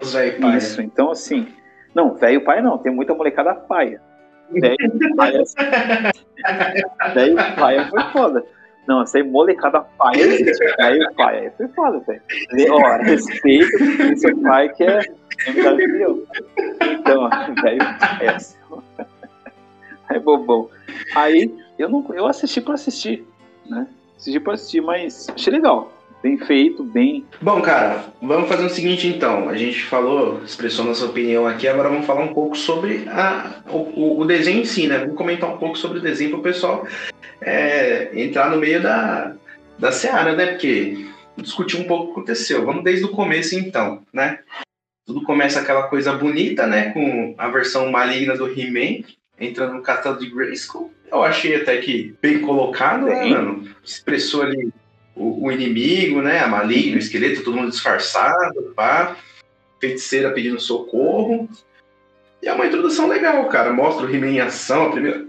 Eu 0.00 0.06
usei 0.06 0.32
paia. 0.32 0.56
Isso, 0.56 0.80
então 0.80 1.10
assim, 1.10 1.52
não, 1.94 2.14
velho 2.14 2.44
pai 2.44 2.62
não, 2.62 2.78
tem 2.78 2.94
muita 2.94 3.12
molecada 3.12 3.54
paia. 3.54 4.00
Paia. 5.16 5.44
velho 7.14 7.36
paia 7.56 7.88
foi 7.88 8.02
foda. 8.12 8.44
Não, 8.86 9.02
essa 9.02 9.18
aí 9.18 9.24
molecada 9.24 9.80
paia 9.80 10.22
existe. 10.22 10.64
Velho 10.76 11.14
paia 11.14 11.52
foi 11.56 11.68
foda, 11.68 12.00
velho. 12.00 12.22
Ó, 12.72 12.96
respeito 13.02 13.78
seu 14.16 14.36
pai 14.42 14.68
que 14.70 14.84
é, 14.84 15.00
melhor 15.54 15.76
que 15.76 15.82
eu. 15.82 16.26
Então, 16.82 17.30
paia. 17.62 17.78
É 20.10 20.18
bobão. 20.18 20.68
Aí 21.14 21.54
eu, 21.78 21.88
não, 21.88 22.04
eu 22.12 22.26
assisti 22.26 22.60
pra 22.60 22.74
assistir, 22.74 23.24
né? 23.66 23.86
Assisti 24.16 24.40
pra 24.40 24.54
assistir, 24.54 24.80
mas 24.80 25.28
achei 25.30 25.52
legal 25.52 25.99
bem 26.22 26.38
feito, 26.38 26.82
bem. 26.84 27.24
Bom, 27.40 27.60
cara, 27.60 28.04
vamos 28.20 28.48
fazer 28.48 28.66
o 28.66 28.70
seguinte 28.70 29.06
então. 29.06 29.48
A 29.48 29.56
gente 29.56 29.82
falou, 29.84 30.42
expressou 30.44 30.84
nossa 30.84 31.06
opinião 31.06 31.46
aqui, 31.46 31.66
agora 31.66 31.88
vamos 31.88 32.06
falar 32.06 32.22
um 32.22 32.34
pouco 32.34 32.56
sobre 32.56 33.04
a, 33.08 33.62
o, 33.68 34.20
o 34.20 34.24
desenho 34.24 34.60
em 34.60 34.64
si, 34.64 34.86
né? 34.86 34.98
Vamos 34.98 35.16
comentar 35.16 35.50
um 35.52 35.58
pouco 35.58 35.76
sobre 35.76 35.98
o 35.98 36.02
desenho 36.02 36.30
para 36.30 36.40
o 36.40 36.42
pessoal 36.42 36.86
é, 37.40 38.10
entrar 38.14 38.50
no 38.50 38.58
meio 38.58 38.82
da, 38.82 39.34
da 39.78 39.92
seara, 39.92 40.34
né? 40.34 40.46
Porque 40.46 41.06
discutir 41.36 41.80
um 41.80 41.84
pouco 41.84 42.04
o 42.04 42.06
que 42.06 42.12
aconteceu. 42.12 42.64
Vamos 42.64 42.84
desde 42.84 43.04
o 43.04 43.10
começo 43.10 43.54
então, 43.54 44.02
né? 44.12 44.40
Tudo 45.06 45.22
começa 45.22 45.60
aquela 45.60 45.84
coisa 45.84 46.12
bonita, 46.12 46.66
né? 46.66 46.90
Com 46.90 47.34
a 47.38 47.48
versão 47.48 47.90
maligna 47.90 48.36
do 48.36 48.46
He-Man 48.46 49.04
entrando 49.38 49.74
no 49.74 49.82
castelo 49.82 50.18
de 50.18 50.28
Grayskull. 50.28 50.92
Eu 51.10 51.24
achei 51.24 51.56
até 51.56 51.78
que 51.78 52.14
bem 52.20 52.40
colocado, 52.40 53.06
né, 53.06 53.24
mano? 53.24 53.66
Expressou 53.82 54.42
ali 54.42 54.70
o, 55.20 55.44
o 55.46 55.52
inimigo, 55.52 56.22
né? 56.22 56.40
A 56.40 56.48
maligna, 56.48 56.96
o 56.96 56.98
esqueleto, 56.98 57.42
todo 57.42 57.56
mundo 57.56 57.70
disfarçado, 57.70 58.72
pá. 58.74 59.16
Feiticeira 59.78 60.30
pedindo 60.30 60.58
socorro. 60.58 61.48
E 62.42 62.48
é 62.48 62.52
uma 62.52 62.66
introdução 62.66 63.06
legal, 63.06 63.46
cara. 63.48 63.72
Mostra 63.72 64.06
o 64.06 64.14
He-Man 64.14 64.30
em 64.30 64.40
ação, 64.40 64.86
a 64.86 64.90
primeira. 64.90 65.28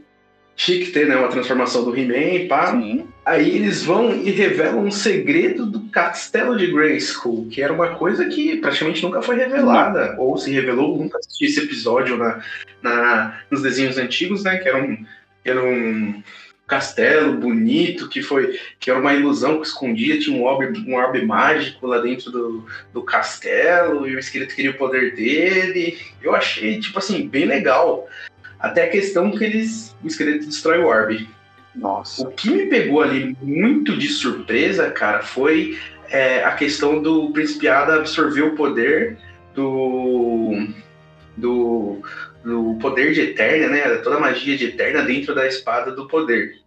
Chique 0.55 0.91
ter, 0.91 1.07
né? 1.07 1.15
Uma 1.17 1.29
transformação 1.29 1.83
do 1.83 1.95
He-Man, 1.95 2.47
pá. 2.47 2.71
Sim. 2.71 3.07
Aí 3.25 3.55
eles 3.55 3.83
vão 3.83 4.13
e 4.13 4.31
revelam 4.31 4.85
um 4.85 4.91
segredo 4.91 5.65
do 5.65 5.81
castelo 5.89 6.57
de 6.57 6.67
Grayskull, 6.67 7.47
que 7.49 7.61
era 7.61 7.73
uma 7.73 7.95
coisa 7.95 8.25
que 8.25 8.57
praticamente 8.57 9.03
nunca 9.03 9.21
foi 9.21 9.35
revelada. 9.35 10.15
Ou 10.17 10.37
se 10.37 10.51
revelou, 10.51 10.97
nunca 10.97 11.17
assisti 11.17 11.45
esse 11.45 11.59
episódio 11.59 12.17
na, 12.17 12.41
na, 12.81 13.41
nos 13.51 13.61
desenhos 13.61 13.97
antigos, 13.97 14.43
né? 14.43 14.57
Que 14.57 14.69
era 14.69 14.81
um, 14.81 15.05
era 15.43 15.61
um 15.61 16.23
castelo 16.71 17.33
bonito, 17.33 18.07
que 18.07 18.21
foi 18.21 18.57
que 18.79 18.89
era 18.89 18.97
uma 18.97 19.13
ilusão 19.13 19.59
que 19.59 19.67
escondia, 19.67 20.17
tinha 20.17 20.37
um 20.37 20.43
orbe, 20.43 20.79
um 20.87 20.95
orbe 20.95 21.25
mágico 21.25 21.85
lá 21.85 21.99
dentro 21.99 22.31
do, 22.31 22.65
do 22.93 23.03
castelo, 23.03 24.07
e 24.07 24.15
o 24.15 24.19
esqueleto 24.19 24.55
queria 24.55 24.71
o 24.71 24.77
poder 24.77 25.13
dele. 25.13 25.99
Eu 26.23 26.33
achei, 26.33 26.79
tipo 26.79 26.97
assim, 26.97 27.27
bem 27.27 27.43
legal. 27.43 28.07
Até 28.57 28.85
a 28.85 28.89
questão 28.89 29.31
que 29.31 29.43
eles. 29.43 29.93
O 30.01 30.07
esqueleto 30.07 30.45
destrói 30.45 30.79
o 30.79 30.85
orbe. 30.85 31.29
Nossa. 31.75 32.25
O 32.25 32.31
que 32.31 32.49
me 32.49 32.67
pegou 32.67 33.01
ali 33.01 33.35
muito 33.41 33.97
de 33.97 34.07
surpresa, 34.07 34.89
cara, 34.91 35.23
foi 35.23 35.77
é, 36.09 36.41
a 36.45 36.51
questão 36.51 37.01
do 37.01 37.31
Principiado 37.31 37.91
absorver 37.91 38.43
o 38.43 38.55
poder 38.55 39.17
do. 39.53 40.67
do 41.35 42.01
do 42.43 42.75
poder 42.81 43.13
de 43.13 43.21
Eterna, 43.21 43.67
né? 43.67 43.81
Toda 43.97 44.15
a 44.15 44.19
magia 44.19 44.57
de 44.57 44.65
Eterna 44.65 45.03
dentro 45.03 45.35
da 45.35 45.45
espada 45.45 45.91
do 45.91 46.07
poder 46.07 46.60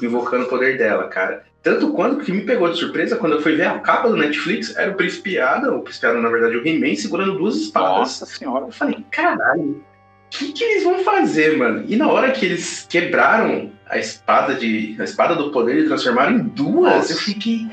invocando 0.00 0.44
o 0.44 0.48
poder 0.48 0.78
dela, 0.78 1.08
cara. 1.08 1.44
Tanto 1.62 1.92
quanto 1.92 2.24
que 2.24 2.30
me 2.30 2.42
pegou 2.42 2.70
de 2.70 2.78
surpresa 2.78 3.16
quando 3.16 3.34
eu 3.34 3.40
fui 3.40 3.56
ver 3.56 3.66
a 3.66 3.78
capa 3.78 4.08
do 4.08 4.16
Netflix, 4.16 4.76
era 4.76 4.90
o 4.90 4.94
Príncipe 4.94 5.38
Ada, 5.38 5.74
o 5.74 5.80
Príncipe 5.80 6.06
Ada, 6.06 6.20
na 6.20 6.28
verdade, 6.28 6.56
o 6.56 6.66
He-Man, 6.66 6.94
segurando 6.94 7.38
duas 7.38 7.56
espadas. 7.56 7.98
Nossa 7.98 8.26
senhora. 8.26 8.66
Eu 8.66 8.72
falei, 8.72 9.02
caralho, 9.10 9.62
o 9.62 9.82
que, 10.28 10.52
que 10.52 10.62
eles 10.62 10.84
vão 10.84 10.98
fazer, 10.98 11.56
mano? 11.56 11.84
E 11.88 11.96
na 11.96 12.06
hora 12.08 12.32
que 12.32 12.44
eles 12.44 12.86
quebraram 12.88 13.72
a 13.88 13.98
espada 13.98 14.54
de. 14.54 14.96
a 14.98 15.04
espada 15.04 15.34
do 15.34 15.50
poder 15.50 15.78
e 15.78 15.86
transformaram 15.86 16.32
em 16.32 16.42
duas, 16.42 16.94
Nossa. 16.94 17.12
eu 17.12 17.16
fiquei. 17.18 17.66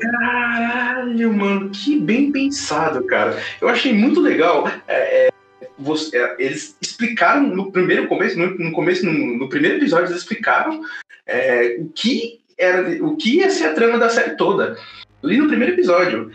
Caralho, 0.00 1.32
mano, 1.32 1.70
que 1.70 2.00
bem 2.00 2.32
pensado, 2.32 3.04
cara. 3.06 3.40
Eu 3.60 3.68
achei 3.68 3.92
muito 3.92 4.20
legal. 4.20 4.66
É, 4.88 5.26
é, 5.26 5.31
você- 5.82 6.16
é, 6.16 6.36
eles 6.38 6.76
explicaram 6.80 7.42
no 7.42 7.70
primeiro 7.72 8.06
começo, 8.08 8.38
no, 8.38 8.58
no 8.58 8.72
começo, 8.72 9.04
no, 9.04 9.12
no 9.12 9.48
primeiro 9.48 9.76
episódio, 9.76 10.06
eles 10.06 10.18
explicaram 10.18 10.80
é, 11.26 11.76
o 11.78 11.88
que 11.88 12.40
era, 12.58 13.04
o 13.04 13.16
que 13.16 13.36
ia 13.38 13.50
ser 13.50 13.66
a 13.66 13.74
trama 13.74 13.98
da 13.98 14.08
série 14.08 14.36
toda. 14.36 14.76
Ali 15.22 15.36
no 15.36 15.48
primeiro 15.48 15.74
episódio. 15.74 16.30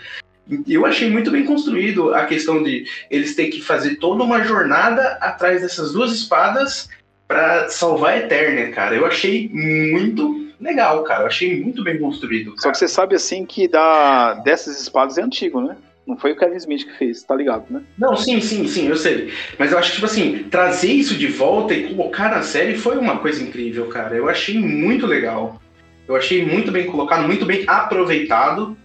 Eu 0.66 0.86
achei 0.86 1.10
muito 1.10 1.30
bem 1.30 1.43
construído 1.43 2.14
a 2.14 2.26
questão 2.26 2.64
de 2.64 2.86
eles 3.12 3.36
terem 3.36 3.52
que 3.52 3.62
fazer 3.62 3.98
toda 3.98 4.24
uma 4.24 4.43
jornada 4.43 5.18
atrás 5.20 5.62
dessas 5.62 5.91
duas 5.91 6.14
espadas 6.14 6.88
pra 7.28 7.70
salvar 7.70 8.14
a 8.14 8.18
Eternia, 8.20 8.72
cara. 8.72 8.95
Eu 8.95 9.06
achei 9.06 9.50
muito 9.50 10.48
legal, 10.60 11.04
cara. 11.04 11.24
Eu 11.24 11.28
achei 11.28 11.62
muito 11.62 11.84
bem 11.84 12.00
construído. 12.00 12.52
Só 12.52 12.64
cara. 12.64 12.72
que 12.72 12.78
você 12.78 12.88
sabe 12.88 13.16
assim 13.16 13.45
que 13.45 13.68
da, 13.68 14.36
dessas 14.36 14.82
espadas 14.82 15.18
é 15.18 15.22
antigo, 15.22 15.60
né? 15.62 15.76
Não 16.08 16.16
foi 16.18 16.32
o 16.32 16.38
Kevin 16.38 16.55
Smith 16.55 16.86
que 16.86 16.97
fez, 16.97 17.22
tá 17.24 17.36
ligado, 17.36 17.66
né? 17.70 17.82
Não, 17.97 18.16
sim, 18.16 18.39
sim, 18.39 18.66
sim, 18.66 18.88
eu 18.88 18.95
sei. 18.95 19.34
Mas 19.60 19.74
eu 19.74 19.78
acho 19.78 19.89
que, 19.89 19.95
tipo 19.95 20.05
assim, 20.05 20.45
trazer 20.49 20.91
isso 20.91 21.16
de 21.16 21.28
volta 21.28 21.74
e 21.74 21.93
colocar 21.93 22.30
na 22.30 22.41
série 22.41 22.78
foi 22.78 22.97
uma 22.97 23.20
coisa 23.20 23.43
incrível, 23.43 23.88
cara. 23.88 24.16
Eu 24.16 24.30
achei 24.30 24.58
muito 24.58 25.05
legal. 25.05 25.62
Eu 26.08 26.16
achei 26.16 26.45
muito 26.45 26.72
bem 26.72 26.86
colocado, 26.86 27.28
muito 27.28 27.45
bem 27.45 27.66
aproveitado. 27.68 28.78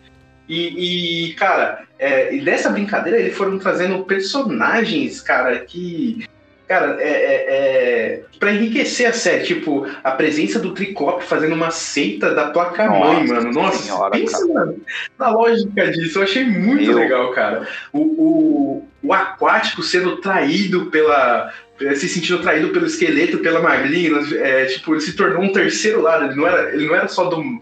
E, 0.48 1.28
e, 1.28 1.34
cara, 1.34 1.84
é, 1.96 2.36
dessa 2.38 2.68
brincadeira 2.68 3.20
eles 3.20 3.36
foram 3.36 3.56
trazendo 3.56 4.04
personagens, 4.04 5.20
cara, 5.20 5.60
que. 5.60 6.26
Cara, 6.72 6.96
é, 7.00 7.06
é, 7.06 7.44
é 7.50 8.20
pra 8.40 8.50
enriquecer 8.50 9.06
a 9.06 9.12
série, 9.12 9.44
tipo, 9.44 9.86
a 10.02 10.10
presença 10.12 10.58
do 10.58 10.72
Triclope 10.72 11.22
fazendo 11.22 11.54
uma 11.54 11.70
seita 11.70 12.34
da 12.34 12.46
placa-mãe, 12.46 13.26
mano. 13.26 13.52
Nossa, 13.52 13.82
senhora, 13.82 14.10
pensa, 14.10 14.46
mano, 14.46 14.80
na 15.18 15.28
lógica 15.28 15.90
disso. 15.90 16.18
Eu 16.18 16.22
achei 16.22 16.44
muito 16.46 16.90
Eu- 16.90 16.96
legal, 16.96 17.30
cara. 17.32 17.68
O, 17.92 18.00
o, 18.00 18.88
o 19.02 19.12
aquático 19.12 19.82
sendo 19.82 20.16
traído 20.16 20.86
pela. 20.86 21.52
se 21.94 22.08
sentindo 22.08 22.40
traído 22.40 22.70
pelo 22.70 22.86
esqueleto, 22.86 23.36
pela 23.40 23.60
Marlina, 23.60 24.18
é, 24.38 24.64
tipo, 24.64 24.94
ele 24.94 25.02
se 25.02 25.12
tornou 25.14 25.42
um 25.42 25.52
terceiro 25.52 26.00
lado. 26.00 26.24
Ele 26.24 26.34
não 26.34 26.46
era, 26.46 26.74
ele 26.74 26.86
não 26.86 26.94
era 26.94 27.08
só 27.08 27.24
do, 27.24 27.60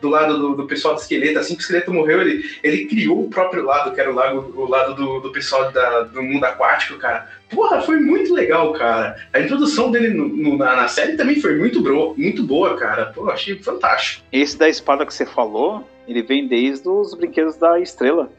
do 0.00 0.08
lado 0.08 0.38
do, 0.38 0.54
do 0.56 0.66
pessoal 0.66 0.94
do 0.94 1.00
esqueleto. 1.02 1.38
Assim 1.38 1.54
que 1.54 1.60
o 1.60 1.62
esqueleto 1.62 1.92
morreu, 1.92 2.22
ele, 2.22 2.42
ele 2.62 2.86
criou 2.86 3.22
o 3.22 3.28
próprio 3.28 3.64
lado, 3.66 3.92
que 3.94 4.00
era 4.00 4.10
o, 4.10 4.14
lago, 4.14 4.50
o 4.56 4.66
lado 4.66 4.94
do, 4.94 5.20
do 5.20 5.30
pessoal 5.30 5.70
da- 5.70 6.04
do 6.04 6.22
mundo 6.22 6.42
aquático, 6.44 6.98
cara. 6.98 7.35
Porra, 7.50 7.80
foi 7.80 8.00
muito 8.00 8.34
legal, 8.34 8.72
cara. 8.72 9.16
A 9.32 9.40
introdução 9.40 9.90
dele 9.90 10.08
no- 10.08 10.28
no- 10.28 10.56
na, 10.58 10.74
na 10.76 10.88
série 10.88 11.16
também 11.16 11.40
foi 11.40 11.56
muito, 11.56 11.80
bro, 11.80 12.14
muito 12.16 12.42
boa, 12.42 12.76
cara. 12.76 13.06
Pô, 13.14 13.22
eu 13.22 13.30
achei 13.30 13.56
fantástico. 13.58 14.24
Esse 14.32 14.58
da 14.58 14.68
espada 14.68 15.06
que 15.06 15.14
você 15.14 15.24
falou, 15.24 15.88
ele 16.08 16.22
vem 16.22 16.46
desde 16.48 16.88
os 16.88 17.14
brinquedos 17.14 17.56
da 17.56 17.78
estrela. 17.80 18.30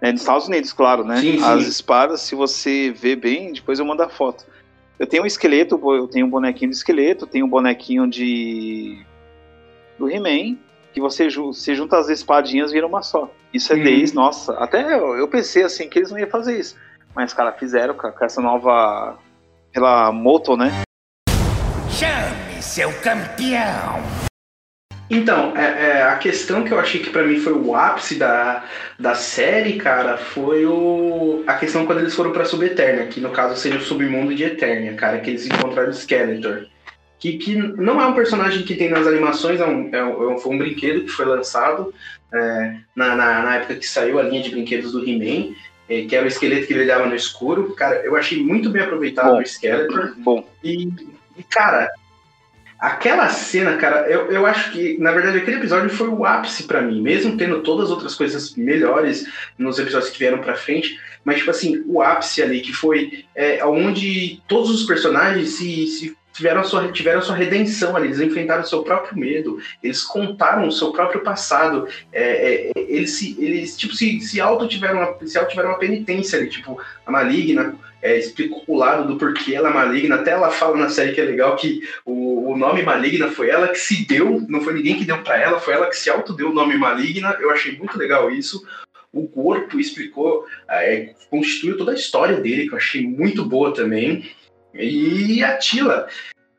É, 0.00 0.10
nos 0.10 0.22
Estados 0.22 0.48
Unidos, 0.48 0.72
claro, 0.72 1.04
né? 1.04 1.20
Sim, 1.20 1.38
sim. 1.38 1.44
As 1.44 1.62
espadas, 1.68 2.22
se 2.22 2.34
você 2.34 2.90
vê 2.90 3.14
bem, 3.14 3.52
depois 3.52 3.78
eu 3.78 3.84
mando 3.84 4.02
a 4.02 4.08
foto. 4.08 4.44
Eu 4.98 5.06
tenho 5.06 5.22
um 5.22 5.26
esqueleto, 5.26 5.80
eu 5.94 6.08
tenho 6.08 6.26
um 6.26 6.30
bonequinho 6.30 6.70
de 6.70 6.76
esqueleto, 6.76 7.26
tenho 7.26 7.46
um 7.46 7.48
bonequinho 7.48 8.08
de. 8.08 8.98
do 9.98 10.10
He-Man, 10.10 10.56
que 10.92 11.00
você, 11.00 11.30
você 11.30 11.74
junta 11.76 11.96
as 11.98 12.08
espadinhas 12.08 12.70
e 12.70 12.74
vira 12.74 12.86
uma 12.86 13.02
só. 13.02 13.32
Isso 13.54 13.72
é 13.72 13.76
Uhum. 13.76 13.84
desde, 13.84 14.16
nossa, 14.16 14.52
até 14.54 14.82
eu, 14.98 15.14
eu 15.14 15.28
pensei 15.28 15.62
assim 15.62 15.88
que 15.88 15.98
eles 16.00 16.10
não 16.10 16.18
iam 16.18 16.28
fazer 16.28 16.58
isso. 16.58 16.76
Mas, 17.14 17.32
cara, 17.34 17.52
fizeram 17.52 17.94
cara, 17.94 18.12
com 18.12 18.24
essa 18.24 18.40
nova. 18.40 19.18
pela 19.72 20.10
Moto, 20.12 20.56
né? 20.56 20.82
Chame 21.90 22.62
seu 22.62 22.92
campeão. 23.00 24.00
Então, 25.10 25.54
é, 25.54 25.90
é, 25.90 26.02
a 26.04 26.16
questão 26.16 26.64
que 26.64 26.72
eu 26.72 26.80
achei 26.80 27.02
que 27.02 27.10
pra 27.10 27.22
mim 27.22 27.38
foi 27.38 27.52
o 27.52 27.76
ápice 27.76 28.14
da, 28.14 28.64
da 28.98 29.14
série, 29.14 29.74
cara, 29.74 30.16
foi 30.16 30.64
o, 30.64 31.44
a 31.46 31.52
questão 31.54 31.84
quando 31.84 31.98
eles 31.98 32.14
foram 32.14 32.32
pra 32.32 32.46
Subeternia, 32.46 33.06
que 33.08 33.20
no 33.20 33.28
caso 33.28 33.60
seria 33.60 33.78
o 33.78 33.82
submundo 33.82 34.34
de 34.34 34.44
Eternia, 34.44 34.94
cara, 34.94 35.20
que 35.20 35.28
eles 35.28 35.44
encontraram 35.44 35.90
o 35.90 35.94
Skeletor. 35.94 36.66
Que, 37.18 37.36
que 37.36 37.54
não 37.54 38.00
é 38.00 38.06
um 38.06 38.14
personagem 38.14 38.62
que 38.62 38.74
tem 38.74 38.88
nas 38.88 39.06
animações, 39.06 39.60
é 39.60 39.66
um, 39.66 39.90
é 39.92 40.02
um, 40.02 40.38
foi 40.38 40.54
um 40.54 40.58
brinquedo 40.58 41.02
que 41.02 41.10
foi 41.10 41.26
lançado 41.26 41.92
é, 42.32 42.76
na, 42.96 43.14
na, 43.14 43.42
na 43.42 43.56
época 43.56 43.74
que 43.74 43.86
saiu 43.86 44.18
a 44.18 44.22
linha 44.22 44.42
de 44.42 44.50
brinquedos 44.50 44.92
do 44.92 45.06
He-Man, 45.06 45.54
é, 45.54 45.54
que 45.86 46.16
era 46.16 46.24
o 46.24 46.28
esqueleto 46.28 46.66
que 46.66 46.74
brilhava 46.74 47.06
no 47.06 47.14
escuro. 47.14 47.74
Cara, 47.74 47.96
eu 48.04 48.16
achei 48.16 48.42
muito 48.42 48.70
bem 48.70 48.82
aproveitado 48.82 49.32
Bom. 49.32 49.38
o 49.38 49.46
Skeletor. 49.46 50.14
Bom, 50.18 50.48
E, 50.62 50.88
e, 51.36 51.42
cara, 51.42 51.90
aquela 52.78 53.28
cena, 53.28 53.76
cara, 53.76 54.08
eu, 54.08 54.30
eu 54.30 54.46
acho 54.46 54.72
que, 54.72 54.98
na 54.98 55.12
verdade, 55.12 55.38
aquele 55.38 55.58
episódio 55.58 55.90
foi 55.90 56.08
o 56.08 56.24
ápice 56.24 56.64
pra 56.64 56.82
mim, 56.82 57.00
mesmo 57.00 57.36
tendo 57.36 57.62
todas 57.62 57.86
as 57.86 57.90
outras 57.90 58.14
coisas 58.14 58.54
melhores 58.56 59.26
nos 59.56 59.78
episódios 59.78 60.10
que 60.10 60.18
vieram 60.18 60.38
pra 60.38 60.56
frente, 60.56 60.98
mas, 61.24 61.38
tipo 61.38 61.50
assim, 61.50 61.82
o 61.86 62.02
ápice 62.02 62.42
ali, 62.42 62.60
que 62.60 62.72
foi 62.72 63.24
é, 63.34 63.64
onde 63.64 64.40
todos 64.48 64.70
os 64.70 64.84
personagens 64.84 65.50
se, 65.50 65.86
se 65.86 66.16
tiveram, 66.32 66.64
sua, 66.64 66.90
tiveram 66.90 67.22
sua 67.22 67.36
redenção 67.36 67.94
ali, 67.96 68.08
eles 68.08 68.20
enfrentaram 68.20 68.62
o 68.62 68.66
seu 68.66 68.82
próprio 68.82 69.18
medo, 69.18 69.58
eles 69.82 70.02
contaram 70.02 70.66
o 70.66 70.72
seu 70.72 70.92
próprio 70.92 71.20
passado, 71.20 71.86
é, 72.12 72.70
é, 72.70 72.72
eles, 72.76 73.12
se, 73.12 73.36
eles, 73.38 73.76
tipo, 73.76 73.94
se, 73.94 74.20
se 74.20 74.40
auto 74.40 74.66
tiveram 74.66 74.98
uma, 74.98 75.26
se 75.26 75.38
auto 75.38 75.50
tiveram 75.50 75.70
uma 75.70 75.78
penitência 75.78 76.38
ali, 76.38 76.48
tipo, 76.48 76.80
a 77.06 77.10
maligna 77.10 77.74
é, 78.02 78.18
explicou 78.18 78.64
o 78.66 78.76
lado 78.76 79.06
do 79.06 79.16
porquê 79.16 79.54
ela 79.54 79.70
é 79.70 79.72
maligna. 79.72 80.16
Até 80.16 80.32
ela 80.32 80.50
fala 80.50 80.76
na 80.76 80.88
série 80.88 81.12
que 81.12 81.20
é 81.20 81.24
legal 81.24 81.54
que 81.54 81.88
o, 82.04 82.50
o 82.50 82.56
nome 82.56 82.82
maligna 82.82 83.30
foi 83.30 83.48
ela 83.48 83.68
que 83.68 83.78
se 83.78 84.04
deu, 84.06 84.44
não 84.48 84.60
foi 84.60 84.74
ninguém 84.74 84.98
que 84.98 85.04
deu 85.04 85.22
pra 85.22 85.40
ela, 85.40 85.60
foi 85.60 85.74
ela 85.74 85.88
que 85.88 85.96
se 85.96 86.10
autodeu 86.10 86.50
o 86.50 86.54
nome 86.54 86.76
maligna. 86.76 87.36
Eu 87.40 87.50
achei 87.50 87.78
muito 87.78 87.96
legal 87.96 88.28
isso. 88.30 88.66
O 89.12 89.28
corpo 89.28 89.78
explicou, 89.78 90.46
é, 90.68 91.14
constituiu 91.30 91.76
toda 91.76 91.92
a 91.92 91.94
história 91.94 92.40
dele, 92.40 92.66
que 92.66 92.72
eu 92.72 92.78
achei 92.78 93.06
muito 93.06 93.44
boa 93.44 93.72
também. 93.72 94.28
E 94.74 95.42
a 95.44 95.58
Tila, 95.58 96.08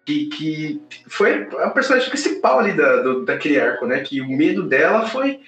que, 0.05 0.25
que 0.27 0.81
foi 1.07 1.47
a 1.59 1.69
personagem 1.69 2.09
principal 2.09 2.59
ali 2.59 2.73
da, 2.73 3.01
do, 3.01 3.25
daquele 3.25 3.59
arco, 3.59 3.85
né? 3.85 4.01
Que 4.01 4.21
o 4.21 4.27
medo 4.27 4.63
dela 4.63 5.07
foi, 5.07 5.39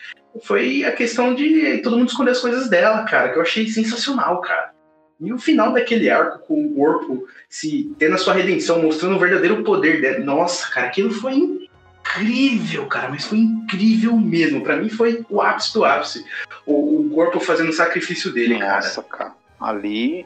foi 0.44 0.84
a 0.84 0.92
questão 0.92 1.36
de 1.36 1.80
todo 1.80 1.98
mundo 1.98 2.10
esconder 2.10 2.32
as 2.32 2.40
coisas 2.40 2.70
dela, 2.70 3.04
cara, 3.04 3.30
que 3.30 3.38
eu 3.38 3.42
achei 3.42 3.68
sensacional, 3.68 4.42
cara. 4.42 4.74
E 5.20 5.32
o 5.32 5.40
final 5.40 5.72
daquele 5.72 6.10
arco 6.10 6.40
com 6.40 6.66
o 6.66 6.76
corpo 6.76 7.26
se 7.50 7.94
tendo 7.98 8.16
a 8.16 8.18
sua 8.18 8.34
redenção, 8.34 8.82
mostrando 8.82 9.16
o 9.16 9.20
verdadeiro 9.20 9.64
poder 9.64 10.02
dela. 10.02 10.20
Nossa, 10.20 10.70
cara, 10.70 10.88
aquilo 10.88 11.12
foi 11.12 11.34
incrível, 11.36 12.86
cara, 12.88 13.10
mas 13.10 13.26
foi 13.26 13.38
incrível 13.38 14.16
mesmo. 14.18 14.62
Pra 14.62 14.76
mim 14.76 14.90
foi 14.90 15.26
o 15.30 15.42
ápice 15.42 15.74
do 15.74 15.86
ápice. 15.86 16.26
O, 16.66 17.02
o 17.02 17.10
corpo 17.12 17.40
fazendo 17.40 17.70
o 17.70 17.74
sacrifício 17.74 18.34
dele, 18.34 18.60
cara. 18.60 18.76
Nossa, 18.76 19.04
cara. 19.04 19.34
Ali. 19.60 20.26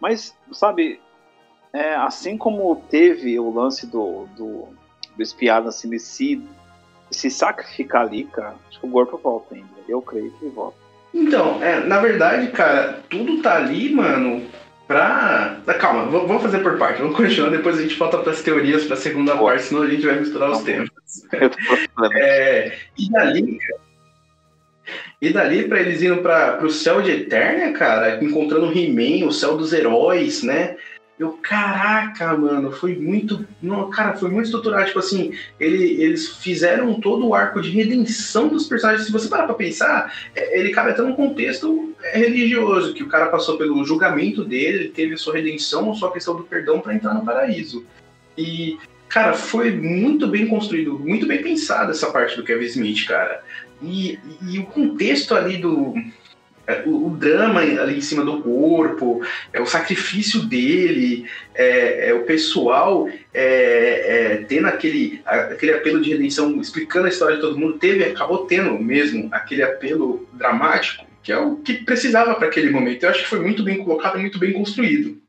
Mas, 0.00 0.36
sabe, 0.52 1.00
é, 1.74 1.96
assim 1.96 2.38
como 2.38 2.84
teve 2.88 3.38
o 3.40 3.52
lance 3.52 3.84
do, 3.84 4.26
do, 4.36 4.68
do 5.16 5.22
espiado 5.22 5.68
assim, 5.68 5.90
de 5.90 5.98
se, 5.98 6.36
de 6.36 7.16
se 7.16 7.28
sacrificar 7.28 8.02
ali, 8.02 8.24
cara, 8.24 8.54
acho 8.68 8.78
que 8.78 8.86
o 8.86 8.88
Gorpo 8.88 9.18
volta 9.18 9.56
ainda. 9.56 9.66
Eu 9.88 10.00
creio 10.00 10.30
que 10.38 10.46
volta. 10.46 10.78
Então, 11.12 11.62
é, 11.62 11.80
na 11.80 11.98
verdade, 11.98 12.52
cara, 12.52 13.00
tudo 13.10 13.42
tá 13.42 13.56
ali, 13.56 13.92
mano, 13.92 14.46
pra. 14.86 15.58
Ah, 15.66 15.74
Calma, 15.74 16.06
vamos 16.06 16.42
fazer 16.42 16.58
por 16.58 16.78
parte. 16.78 17.02
Vamos 17.02 17.16
continuar, 17.16 17.50
depois 17.50 17.78
a 17.78 17.82
gente 17.82 17.96
volta 17.96 18.18
pras 18.18 18.42
teorias 18.42 18.84
pra 18.84 18.96
segunda 18.96 19.36
parte, 19.36 19.64
senão 19.64 19.82
a 19.82 19.88
gente 19.88 20.06
vai 20.06 20.18
misturar 20.18 20.50
os 20.50 20.58
Tá 20.58 20.64
temas. 20.64 20.90
É, 22.14 22.72
e 22.96 23.10
dali, 23.10 23.58
cara, 23.58 23.84
e 25.20 25.32
dali 25.32 25.68
pra 25.68 25.80
eles 25.80 26.02
indo 26.02 26.18
pra, 26.18 26.52
pro 26.52 26.70
céu 26.70 27.00
de 27.00 27.10
Eternia, 27.10 27.72
cara, 27.72 28.22
encontrando 28.22 28.66
o 28.66 28.72
He-Man, 28.72 29.26
o 29.26 29.32
céu 29.32 29.56
dos 29.56 29.72
heróis, 29.72 30.42
né? 30.42 30.76
Eu, 31.16 31.38
caraca, 31.40 32.36
mano, 32.36 32.72
foi 32.72 32.96
muito. 32.96 33.46
Não, 33.62 33.88
cara, 33.88 34.16
foi 34.16 34.28
muito 34.30 34.46
estruturado. 34.46 34.86
Tipo 34.86 34.98
assim, 34.98 35.32
ele- 35.60 36.02
eles 36.02 36.28
fizeram 36.28 37.00
todo 37.00 37.26
o 37.26 37.34
arco 37.34 37.60
de 37.62 37.70
redenção 37.70 38.48
dos 38.48 38.66
personagens. 38.66 39.06
Se 39.06 39.12
você 39.12 39.28
parar 39.28 39.44
pra 39.44 39.54
pensar, 39.54 40.12
é, 40.34 40.58
ele 40.58 40.70
cabe 40.70 40.90
até 40.90 41.02
num 41.02 41.14
contexto 41.14 41.94
é, 42.02 42.18
religioso, 42.18 42.92
que 42.94 43.02
o 43.02 43.08
cara 43.08 43.26
passou 43.26 43.56
pelo 43.56 43.84
julgamento 43.84 44.44
dele, 44.44 44.78
ele 44.78 44.88
teve 44.88 45.16
sua 45.16 45.34
redenção, 45.34 45.94
sua 45.94 46.12
questão 46.12 46.36
do 46.36 46.42
perdão 46.42 46.80
pra 46.80 46.94
entrar 46.94 47.14
no 47.14 47.24
paraíso. 47.24 47.86
E, 48.36 48.76
cara, 49.08 49.34
foi 49.34 49.70
muito 49.70 50.26
bem 50.26 50.46
construído, 50.48 50.98
muito 50.98 51.26
bem 51.26 51.40
pensado 51.42 51.92
essa 51.92 52.10
parte 52.10 52.36
do 52.36 52.42
Kevin 52.42 52.66
Smith, 52.66 53.06
cara. 53.06 53.40
E, 53.80 54.18
e 54.50 54.58
o 54.58 54.66
contexto 54.66 55.34
ali 55.34 55.58
do. 55.58 55.94
É, 56.66 56.82
O, 56.86 57.08
o 57.08 57.16
drama 57.16 57.60
ali 57.60 57.98
em 57.98 58.00
cima 58.00 58.24
do 58.24 58.42
corpo, 58.42 59.22
é, 59.52 59.60
o 59.60 59.66
sacrifício 59.66 60.42
dele, 60.42 61.26
é, 61.54 62.08
é, 62.08 62.14
o 62.14 62.24
pessoal 62.24 63.08
é, 63.32 63.44
é, 64.32 64.36
tendo 64.48 64.66
aquele, 64.66 65.20
aquele 65.24 65.72
apelo 65.72 66.00
de 66.00 66.10
redenção, 66.10 66.60
explicando 66.60 67.06
a 67.06 67.10
história 67.10 67.36
de 67.36 67.42
todo 67.42 67.58
mundo, 67.58 67.78
teve, 67.78 68.04
acabou 68.04 68.46
tendo 68.46 68.78
mesmo 68.78 69.28
aquele 69.32 69.62
apelo 69.62 70.28
dramático, 70.32 71.06
que 71.22 71.32
é 71.32 71.38
o 71.38 71.56
que 71.56 71.74
precisava 71.84 72.34
para 72.34 72.48
aquele 72.48 72.70
momento. 72.70 73.02
Eu 73.02 73.10
acho 73.10 73.22
que 73.22 73.28
foi 73.28 73.40
muito 73.40 73.62
bem 73.62 73.78
colocado, 73.78 74.18
muito 74.18 74.38
bem 74.38 74.52
construído. 74.52 75.22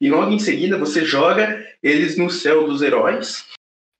E 0.00 0.10
logo 0.10 0.30
em 0.30 0.38
seguida 0.38 0.78
você 0.78 1.04
joga 1.04 1.66
eles 1.82 2.16
no 2.16 2.30
céu 2.30 2.66
dos 2.66 2.82
heróis, 2.82 3.44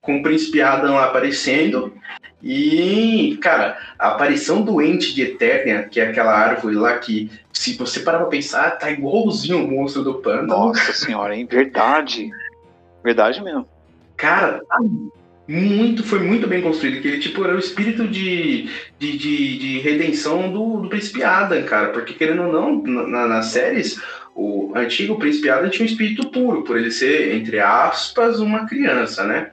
com 0.01 0.19
o 0.19 0.23
Príncipe 0.23 0.61
Adam 0.61 0.99
aparecendo. 0.99 1.93
E, 2.43 3.38
cara, 3.40 3.78
a 3.99 4.09
aparição 4.09 4.62
do 4.62 4.82
ente 4.82 5.14
de 5.14 5.22
Eternia, 5.22 5.84
que 5.84 6.01
é 6.01 6.09
aquela 6.09 6.32
árvore 6.32 6.74
lá 6.74 6.99
que, 6.99 7.30
se 7.53 7.74
você 7.76 8.01
parar 8.01 8.18
pra 8.18 8.26
pensar, 8.26 8.72
tá 8.72 8.90
igualzinho 8.90 9.64
o 9.64 9.70
monstro 9.70 10.03
do 10.03 10.14
pântano. 10.14 10.49
Nossa 10.49 10.93
senhora, 10.93 11.36
hein? 11.36 11.47
Verdade. 11.49 12.30
Verdade 13.05 13.40
mesmo. 13.43 13.68
Cara, 14.16 14.61
tá 14.68 14.78
muito, 15.47 16.03
foi 16.05 16.18
muito 16.18 16.49
bem 16.49 16.61
construído. 16.62 17.01
Que 17.01 17.09
ele, 17.09 17.18
tipo, 17.20 17.45
era 17.45 17.55
o 17.55 17.59
espírito 17.61 18.09
de, 18.09 18.68
de, 18.99 19.16
de, 19.16 19.59
de 19.59 19.78
redenção 19.80 20.51
do, 20.51 20.80
do 20.80 20.88
Príncipe 20.88 21.22
Adam, 21.22 21.62
cara. 21.62 21.88
Porque, 21.90 22.14
querendo 22.14 22.43
ou 22.43 22.53
não, 22.53 22.82
na- 23.07 23.28
nas 23.28 23.47
séries, 23.47 24.01
o 24.34 24.72
antigo 24.74 25.16
Príncipe 25.18 25.49
Adam 25.49 25.70
tinha 25.70 25.86
um 25.86 25.90
espírito 25.90 26.28
puro, 26.30 26.62
por 26.62 26.76
ele 26.76 26.90
ser, 26.90 27.34
entre 27.36 27.61
aspas, 27.61 28.40
uma 28.40 28.66
criança, 28.66 29.24
né? 29.24 29.53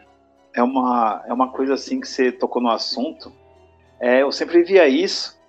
É 0.59 0.63
uma, 0.63 1.23
é 1.25 1.31
uma 1.31 1.47
coisa 1.47 1.75
assim 1.75 2.01
que 2.01 2.07
você 2.07 2.33
tocou 2.33 2.61
no 2.61 2.69
assunto. 2.69 3.31
É, 3.97 4.23
eu 4.23 4.29
sempre 4.29 4.61
via 4.61 4.89
isso. 4.89 5.39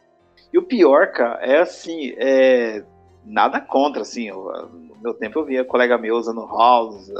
E 0.52 0.58
o 0.58 0.62
pior, 0.62 1.08
cara, 1.08 1.40
é 1.44 1.58
assim, 1.58 2.14
é, 2.16 2.84
nada 3.24 3.60
contra, 3.60 4.02
assim. 4.02 4.28
eu- 4.28 4.70
no 4.72 4.96
meu 5.02 5.14
tempo 5.14 5.40
eu 5.40 5.44
via 5.44 5.64
colega 5.64 5.98
meu 5.98 6.14
usando 6.14 6.46
house, 6.46 7.10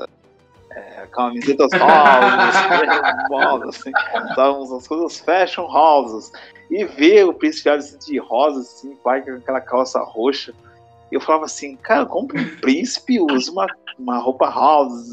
é, 0.71 1.09
camisetas 1.11 1.73
house, 1.73 2.55
moda, 3.29 3.69
assim, 3.71 3.91
usavam 4.31 4.63
umas 4.63 4.87
coisas 4.87 5.19
fashion 5.19 5.65
houses. 5.65 6.31
E 6.71 6.85
ver 6.85 7.25
o 7.27 7.35
príncipe 7.35 7.71
de 8.07 8.19
rosa, 8.19 8.61
assim, 8.61 8.95
pai 9.03 9.21
com 9.23 9.33
aquela 9.33 9.61
calça 9.61 9.99
roxa. 9.99 10.55
Eu 11.11 11.21
falava 11.21 11.47
assim, 11.47 11.75
cara, 11.75 12.07
como 12.07 12.29
um 12.33 12.57
príncipe 12.61 13.19
usa 13.19 13.51
uma, 13.51 13.67
uma 14.01 14.19
roupa 14.19 14.49
house, 14.49 15.13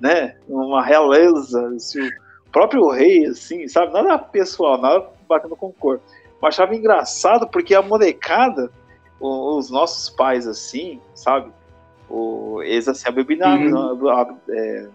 né? 0.00 0.36
Uma 0.48 0.82
realeza, 0.82 1.68
assim, 1.68 2.00
o 2.00 2.50
próprio 2.50 2.88
rei, 2.90 3.26
assim, 3.26 3.68
sabe? 3.68 3.92
Nada 3.92 4.18
pessoal, 4.18 4.80
nada 4.80 5.06
batendo 5.28 5.56
com 5.56 5.72
cor. 5.72 6.00
Eu 6.40 6.48
achava 6.48 6.74
engraçado 6.74 7.46
porque 7.48 7.74
a 7.74 7.82
molecada, 7.82 8.70
os 9.20 9.70
nossos 9.70 10.10
pais, 10.10 10.46
assim, 10.48 11.00
sabe? 11.14 11.52
O, 12.10 12.60
eles 12.62 12.88
assim, 12.88 13.08
abominavam, 13.08 14.08
ab- 14.08 14.40
é, 14.50 14.88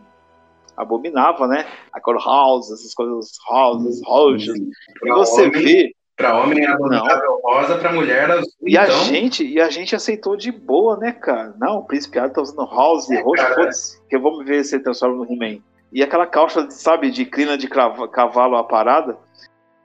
abominava, 0.76 1.48
né? 1.48 1.66
A 1.92 2.00
cor 2.00 2.18
house, 2.24 2.72
essas 2.72 2.94
coisas 2.94 3.32
houses, 3.50 4.02
roxas. 4.06 4.56
E 4.58 5.00
Pra 5.00 5.16
você 5.16 5.50
vê, 5.64 5.96
Pra 6.18 6.36
homem 6.36 6.66
é 6.66 6.68
abominável 6.68 7.40
rosa, 7.44 7.78
pra 7.78 7.94
mulher 7.94 8.32
azul. 8.32 8.52
e 8.64 8.76
a 8.76 8.86
então, 8.86 9.04
gente, 9.04 9.46
e 9.46 9.62
a 9.62 9.70
gente 9.70 9.96
aceitou 9.96 10.36
de 10.36 10.52
boa, 10.52 10.98
né, 10.98 11.12
cara? 11.12 11.54
Não, 11.60 11.78
o 11.78 11.86
príncipe 11.86 12.18
Adam 12.18 12.34
tá 12.34 12.42
usando 12.42 12.66
house 12.70 13.08
e 13.10 13.16
É, 13.16 13.22
roxo, 13.22 13.46
foda-se, 13.54 14.02
que 14.10 14.16
eu 14.16 14.22
vou 14.22 14.44
ver 14.44 14.64
se 14.64 14.76
ele 14.76 14.84
transforma 14.84 15.16
no 15.24 15.32
He-Man. 15.32 15.62
E 15.94 16.02
aquela 16.02 16.26
calça, 16.26 16.70
sabe, 16.72 17.12
de 17.12 17.24
crina 17.24 17.56
de 17.56 17.68
cavalo 17.68 18.58
a 18.58 18.64
parada, 18.64 19.16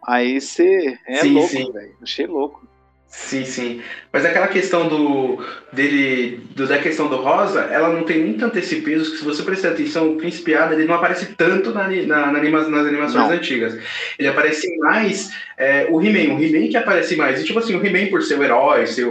aí 0.07 0.41
você 0.41 0.99
é 1.07 1.17
Sim, 1.17 1.35
louco, 1.35 1.73
velho. 1.73 1.97
Achei 2.03 2.27
louco. 2.27 2.67
Sim, 3.15 3.45
sim. 3.45 3.83
Mas 4.11 4.25
aquela 4.25 4.49
questão 4.49 4.89
do 4.89 5.45
dele, 5.71 6.41
do, 6.57 6.67
da 6.67 6.79
questão 6.79 7.09
do 7.09 7.17
rosa, 7.17 7.61
ela 7.71 7.91
não 7.91 8.05
tem 8.05 8.23
nem 8.23 8.33
tanto 8.35 8.59
esse 8.59 8.77
peso 8.81 9.11
que 9.11 9.19
se 9.19 9.25
você 9.25 9.43
prestar 9.43 9.69
atenção, 9.71 10.13
o 10.13 10.17
Príncipe 10.17 10.55
Ada, 10.55 10.75
ele 10.75 10.87
não 10.87 10.95
aparece 10.95 11.27
tanto 11.37 11.73
na, 11.73 11.89
na, 11.89 12.33
na 12.33 12.39
anima- 12.39 12.67
nas 12.69 12.87
animações 12.87 13.29
Não. 13.29 13.33
antigas. 13.33 13.79
Ele 14.19 14.29
aparece 14.29 14.75
mais 14.79 15.31
é, 15.59 15.87
o 15.91 16.01
He-Man, 16.03 16.35
o 16.37 16.43
He-Man 16.43 16.69
que 16.69 16.77
aparece 16.77 17.15
mais. 17.15 17.39
E 17.39 17.45
tipo 17.45 17.59
assim, 17.59 17.77
o 17.77 17.85
He-Man 17.85 18.09
por 18.09 18.23
ser 18.23 18.39
o 18.39 18.43
herói, 18.43 18.87
ser 18.87 19.07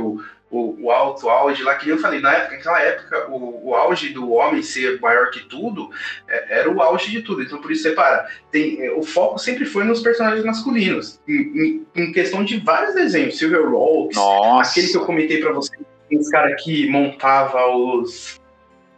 o, 0.52 0.78
o, 0.86 0.91
alto 0.91 1.30
auge 1.30 1.64
lá, 1.64 1.76
que 1.76 1.89
eu 1.89 1.97
falei, 1.97 2.20
na 2.20 2.34
época, 2.34 2.58
naquela 2.58 2.82
época, 2.82 3.28
o, 3.30 3.70
o 3.70 3.76
auge 3.76 4.10
do 4.10 4.32
homem 4.34 4.62
ser 4.62 4.99
maior 4.99 5.32
que 5.32 5.39
tudo 5.45 5.89
é, 6.28 6.60
era 6.60 6.70
o 6.70 6.82
auge 6.82 7.10
de 7.10 7.22
tudo. 7.22 7.41
Então 7.41 7.62
por 7.62 7.72
isso, 7.72 7.84
separa, 7.84 8.28
tem, 8.52 8.86
é, 8.86 8.91
o 8.91 9.02
foco 9.02 9.39
sempre 9.39 9.66
foi 9.66 9.86
nos 9.86 10.02
personagens 10.02 10.43
masculinos. 10.43 11.20
Em, 11.28 11.34
em- 11.34 11.88
em 11.95 12.12
questão 12.12 12.43
de 12.43 12.60
vários 12.60 12.93
desenhos, 12.93 13.38
Silver 13.38 13.70
Nossa. 13.70 14.72
Aquele 14.72 14.88
que 14.89 14.97
eu 14.97 15.06
comentei 15.06 15.39
pra 15.39 15.54
você, 15.54 15.72
os 16.12 16.30
caras 16.30 16.62
que 16.62 16.89
montava 16.89 17.66
os. 17.68 18.39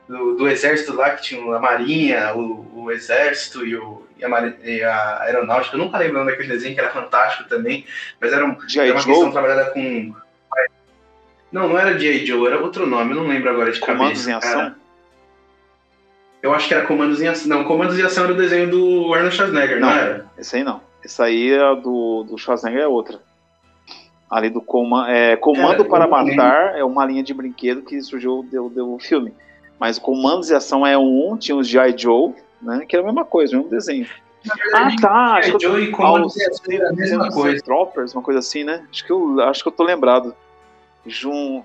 Do, 0.05 0.35
do 0.35 0.49
exército 0.49 0.93
lá, 0.93 1.11
que 1.11 1.23
tinha 1.23 1.55
a 1.55 1.59
marinha, 1.59 2.35
o, 2.35 2.83
o 2.83 2.91
exército 2.91 3.65
e, 3.65 3.73
o, 3.73 4.05
e, 4.17 4.83
a, 4.83 5.21
aeronáutica. 5.21 5.77
Eu 5.77 5.79
nunca 5.79 5.97
lembro 5.97 6.25
daquele 6.25 6.49
desenho 6.49 6.73
que 6.73 6.79
era 6.81 6.89
fantástico 6.89 7.47
também, 7.47 7.85
mas 8.19 8.33
era, 8.33 8.43
um, 8.45 8.57
era 8.75 8.93
uma 8.93 9.03
questão 9.03 9.31
trabalhada 9.31 9.71
com. 9.71 10.13
Não, 11.53 11.69
não 11.69 11.77
era 11.77 11.97
J. 11.97 12.25
Joe, 12.25 12.47
era 12.47 12.59
outro 12.59 12.87
nome, 12.87 13.11
eu 13.11 13.17
não 13.17 13.27
lembro 13.27 13.49
agora 13.49 13.71
de 13.71 13.79
comandos 13.79 14.25
cabeça. 14.25 14.29
em 14.31 14.33
ação. 14.33 14.59
cara. 14.59 14.83
Eu 16.41 16.53
acho 16.53 16.67
que 16.67 16.73
era 16.73 16.85
Comandos 16.85 17.21
em 17.21 17.27
Ação. 17.29 17.47
Não, 17.47 17.63
Comandos 17.63 17.97
em 17.97 18.01
Ação 18.01 18.25
era 18.25 18.33
o 18.33 18.35
desenho 18.35 18.69
do 18.69 19.13
Arnold 19.13 19.33
Schwarzenegger, 19.33 19.79
não, 19.79 19.87
Não. 19.89 19.95
era? 19.95 20.25
Esse 20.37 20.57
aí 20.57 20.63
não. 20.65 20.81
Esse 21.01 21.21
aí 21.21 21.53
é 21.53 21.75
do, 21.77 22.25
do 22.27 22.37
Schwarzenegger 22.37 22.83
é 22.83 22.87
outra. 22.87 23.21
Ali 24.29 24.49
do 24.49 24.61
Coma, 24.61 25.09
é, 25.09 25.37
Comando 25.37 25.85
Cara, 25.85 26.07
para 26.07 26.21
lembro. 26.21 26.35
Matar 26.35 26.77
é 26.77 26.83
uma 26.83 27.05
linha 27.05 27.23
de 27.23 27.33
brinquedo 27.33 27.81
que 27.83 28.01
surgiu 28.01 28.43
do, 28.51 28.67
do 28.67 28.99
filme. 28.99 29.33
Mas 29.79 29.97
Comandos 29.97 30.49
e 30.49 30.55
Ação 30.55 30.85
é 30.85 30.97
um, 30.97 31.37
tinha 31.37 31.55
os 31.55 31.67
G.I. 31.67 31.95
Joe, 31.97 32.33
né? 32.61 32.83
Que 32.85 32.95
era 32.97 33.03
a 33.03 33.05
mesma 33.05 33.23
coisa, 33.23 33.53
o 33.53 33.59
mesmo 33.59 33.69
desenho. 33.71 34.07
Ah, 34.73 34.89
tá. 34.99 35.35
Acho 35.35 35.57
que 35.57 35.65
eu 35.65 35.71
Joe 35.71 35.83
e 35.83 35.91
Comandos 35.91 36.35
em 36.35 36.75
era 36.75 36.89
a 36.89 36.93
mesma 36.93 37.31
coisa. 37.31 37.63
Troopers, 37.63 38.13
uma 38.13 38.23
coisa 38.23 38.39
assim, 38.39 38.65
né? 38.65 38.85
Acho 38.91 39.05
que 39.05 39.11
eu, 39.11 39.39
acho 39.41 39.63
que 39.63 39.69
eu 39.69 39.73
tô 39.73 39.83
lembrado. 39.83 40.35
Jun 41.05 41.63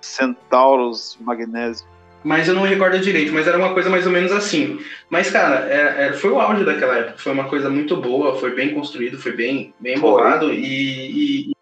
Centauros 0.00 1.16
Magnésio. 1.20 1.86
Mas 2.24 2.48
eu 2.48 2.54
não 2.54 2.62
me 2.62 2.68
recordo 2.68 2.98
direito, 2.98 3.32
mas 3.32 3.46
era 3.46 3.56
uma 3.56 3.72
coisa 3.72 3.88
mais 3.88 4.04
ou 4.04 4.12
menos 4.12 4.32
assim. 4.32 4.80
Mas, 5.08 5.30
cara, 5.30 5.66
é- 5.70 6.08
é- 6.08 6.12
foi 6.12 6.30
o 6.30 6.40
auge 6.40 6.64
daquela 6.64 6.96
época. 6.96 7.18
Foi 7.18 7.32
uma 7.32 7.48
coisa 7.48 7.70
muito 7.70 7.96
boa, 7.96 8.36
foi 8.38 8.54
bem 8.54 8.74
construído, 8.74 9.18
foi 9.18 9.32
bem, 9.32 9.72
bem 9.78 9.96
Foi. 9.96 10.10
bolado 10.10 10.52
e, 10.52 11.50
e- 11.50 11.52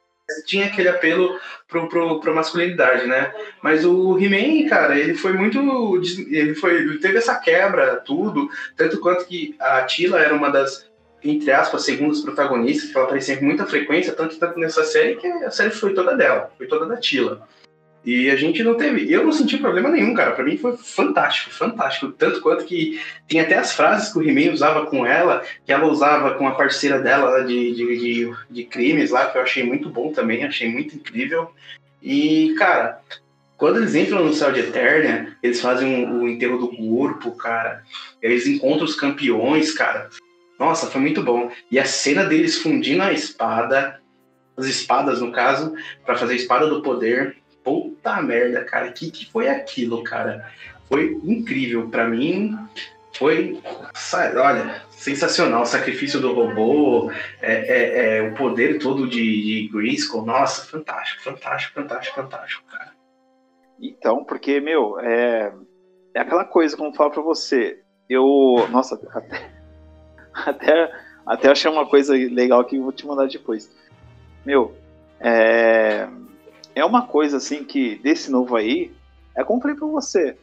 tinha 0.44 0.66
aquele 0.66 0.88
apelo 0.88 1.38
pro, 1.68 1.88
pro, 1.88 2.20
pra 2.20 2.32
masculinidade, 2.32 3.06
né? 3.06 3.32
Mas 3.62 3.84
o 3.84 4.18
He-Man, 4.18 4.68
cara, 4.68 4.98
ele 4.98 5.14
foi 5.14 5.32
muito. 5.32 5.58
Ele, 6.30 6.54
foi, 6.54 6.76
ele 6.76 6.98
teve 6.98 7.18
essa 7.18 7.34
quebra, 7.36 7.96
tudo. 7.96 8.48
Tanto 8.76 8.98
quanto 8.98 9.24
que 9.26 9.54
a 9.60 9.82
Tila 9.82 10.18
era 10.20 10.34
uma 10.34 10.50
das, 10.50 10.85
entre 11.30 11.50
aspas, 11.50 11.84
segundas 11.84 12.20
protagonistas, 12.20 12.90
que 12.90 12.96
ela 12.96 13.06
aparecia 13.06 13.36
com 13.36 13.44
muita 13.44 13.66
frequência, 13.66 14.12
tanto, 14.12 14.38
nessa 14.58 14.84
série 14.84 15.16
que 15.16 15.26
a 15.26 15.50
série 15.50 15.70
foi 15.70 15.94
toda 15.94 16.16
dela, 16.16 16.50
foi 16.56 16.66
toda 16.66 16.86
da 16.86 16.96
Tila. 16.96 17.46
E 18.04 18.30
a 18.30 18.36
gente 18.36 18.62
não 18.62 18.76
teve. 18.76 19.12
Eu 19.12 19.24
não 19.24 19.32
senti 19.32 19.58
problema 19.58 19.88
nenhum, 19.88 20.14
cara. 20.14 20.30
Pra 20.30 20.44
mim 20.44 20.56
foi 20.56 20.76
fantástico, 20.76 21.52
fantástico. 21.52 22.12
Tanto 22.12 22.40
quanto 22.40 22.64
que 22.64 23.00
tem 23.26 23.40
até 23.40 23.56
as 23.56 23.72
frases 23.72 24.12
que 24.12 24.18
o 24.20 24.22
He-Man 24.22 24.52
usava 24.52 24.86
com 24.86 25.04
ela, 25.04 25.42
que 25.64 25.72
ela 25.72 25.88
usava 25.88 26.34
com 26.34 26.46
a 26.46 26.54
parceira 26.54 27.00
dela 27.00 27.40
de, 27.40 27.74
de, 27.74 27.98
de, 27.98 28.32
de 28.48 28.64
crimes 28.64 29.10
lá, 29.10 29.26
que 29.26 29.36
eu 29.36 29.42
achei 29.42 29.64
muito 29.64 29.88
bom 29.88 30.12
também, 30.12 30.44
achei 30.44 30.70
muito 30.70 30.94
incrível. 30.94 31.50
E, 32.00 32.54
cara, 32.56 33.00
quando 33.56 33.78
eles 33.78 33.96
entram 33.96 34.24
no 34.24 34.32
céu 34.32 34.52
de 34.52 34.60
Eternia, 34.60 35.36
eles 35.42 35.60
fazem 35.60 36.04
o, 36.04 36.20
o 36.22 36.28
enterro 36.28 36.58
do 36.58 36.76
corpo, 36.76 37.32
cara. 37.32 37.82
Eles 38.22 38.46
encontram 38.46 38.84
os 38.84 38.94
campeões, 38.94 39.72
cara. 39.74 40.10
Nossa, 40.58 40.86
foi 40.86 41.00
muito 41.00 41.22
bom. 41.22 41.50
E 41.70 41.78
a 41.78 41.84
cena 41.84 42.24
deles 42.24 42.58
fundindo 42.62 43.02
a 43.02 43.12
espada, 43.12 44.00
as 44.56 44.66
espadas 44.66 45.20
no 45.20 45.30
caso, 45.32 45.74
pra 46.04 46.16
fazer 46.16 46.32
a 46.32 46.36
espada 46.36 46.66
do 46.66 46.82
poder. 46.82 47.36
Puta 47.62 48.22
merda, 48.22 48.64
cara. 48.64 48.90
Que 48.92 49.10
que 49.10 49.30
foi 49.30 49.48
aquilo, 49.48 50.02
cara? 50.02 50.50
Foi 50.88 51.18
incrível 51.24 51.88
pra 51.88 52.06
mim. 52.08 52.56
Foi, 53.14 53.60
olha, 54.36 54.82
sensacional. 54.90 55.62
O 55.62 55.66
sacrifício 55.66 56.20
do 56.20 56.32
robô, 56.32 57.10
é, 57.40 57.52
é- 57.52 58.18
é, 58.18 58.22
o 58.22 58.34
poder 58.34 58.78
todo 58.78 59.08
de, 59.08 59.18
de 59.22 59.68
Grayskull. 59.72 60.24
Nossa, 60.24 60.66
fantástico, 60.66 61.22
fantástico, 61.22 61.74
fantástico, 61.74 62.14
fantástico, 62.14 62.64
cara. 62.70 62.92
Então, 63.80 64.24
porque, 64.24 64.60
meu, 64.60 64.98
é, 65.00 65.52
é 66.14 66.20
aquela 66.20 66.44
coisa, 66.44 66.76
como 66.76 66.90
eu 66.90 66.94
falo 66.94 67.10
pra 67.10 67.22
você, 67.22 67.78
eu, 68.08 68.24
nossa, 68.70 68.94
até, 69.12 69.50
até, 70.46 70.92
até 71.24 71.50
achei 71.50 71.70
uma 71.70 71.86
coisa 71.86 72.12
legal 72.14 72.64
que 72.64 72.78
vou 72.78 72.92
te 72.92 73.06
mandar 73.06 73.26
depois. 73.28 73.70
Meu, 74.44 74.74
é, 75.20 76.08
é 76.74 76.84
uma 76.84 77.06
coisa 77.06 77.38
assim 77.38 77.64
que, 77.64 77.96
desse 77.96 78.30
novo 78.30 78.56
aí, 78.56 78.92
é 79.34 79.42
como 79.42 79.60
falei 79.60 79.76
pra 79.76 79.86
você, 79.86 80.36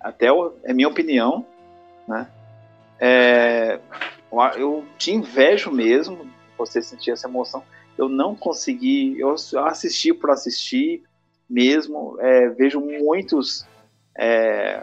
até 0.00 0.30
o- 0.30 0.52
é 0.64 0.72
minha 0.72 0.88
opinião, 0.88 1.44
né, 2.06 2.28
é, 3.00 3.80
eu 4.56 4.84
te 4.98 5.12
invejo 5.12 5.70
mesmo, 5.70 6.26
você 6.56 6.80
sentir 6.82 7.10
essa 7.10 7.28
emoção, 7.28 7.62
eu 7.96 8.08
não 8.08 8.34
consegui, 8.34 9.18
eu 9.18 9.34
assisti 9.66 10.12
por 10.12 10.30
assistir, 10.30 11.02
mesmo. 11.48 12.16
É, 12.20 12.48
vejo 12.50 12.80
muitos 12.80 13.66
é, 14.16 14.82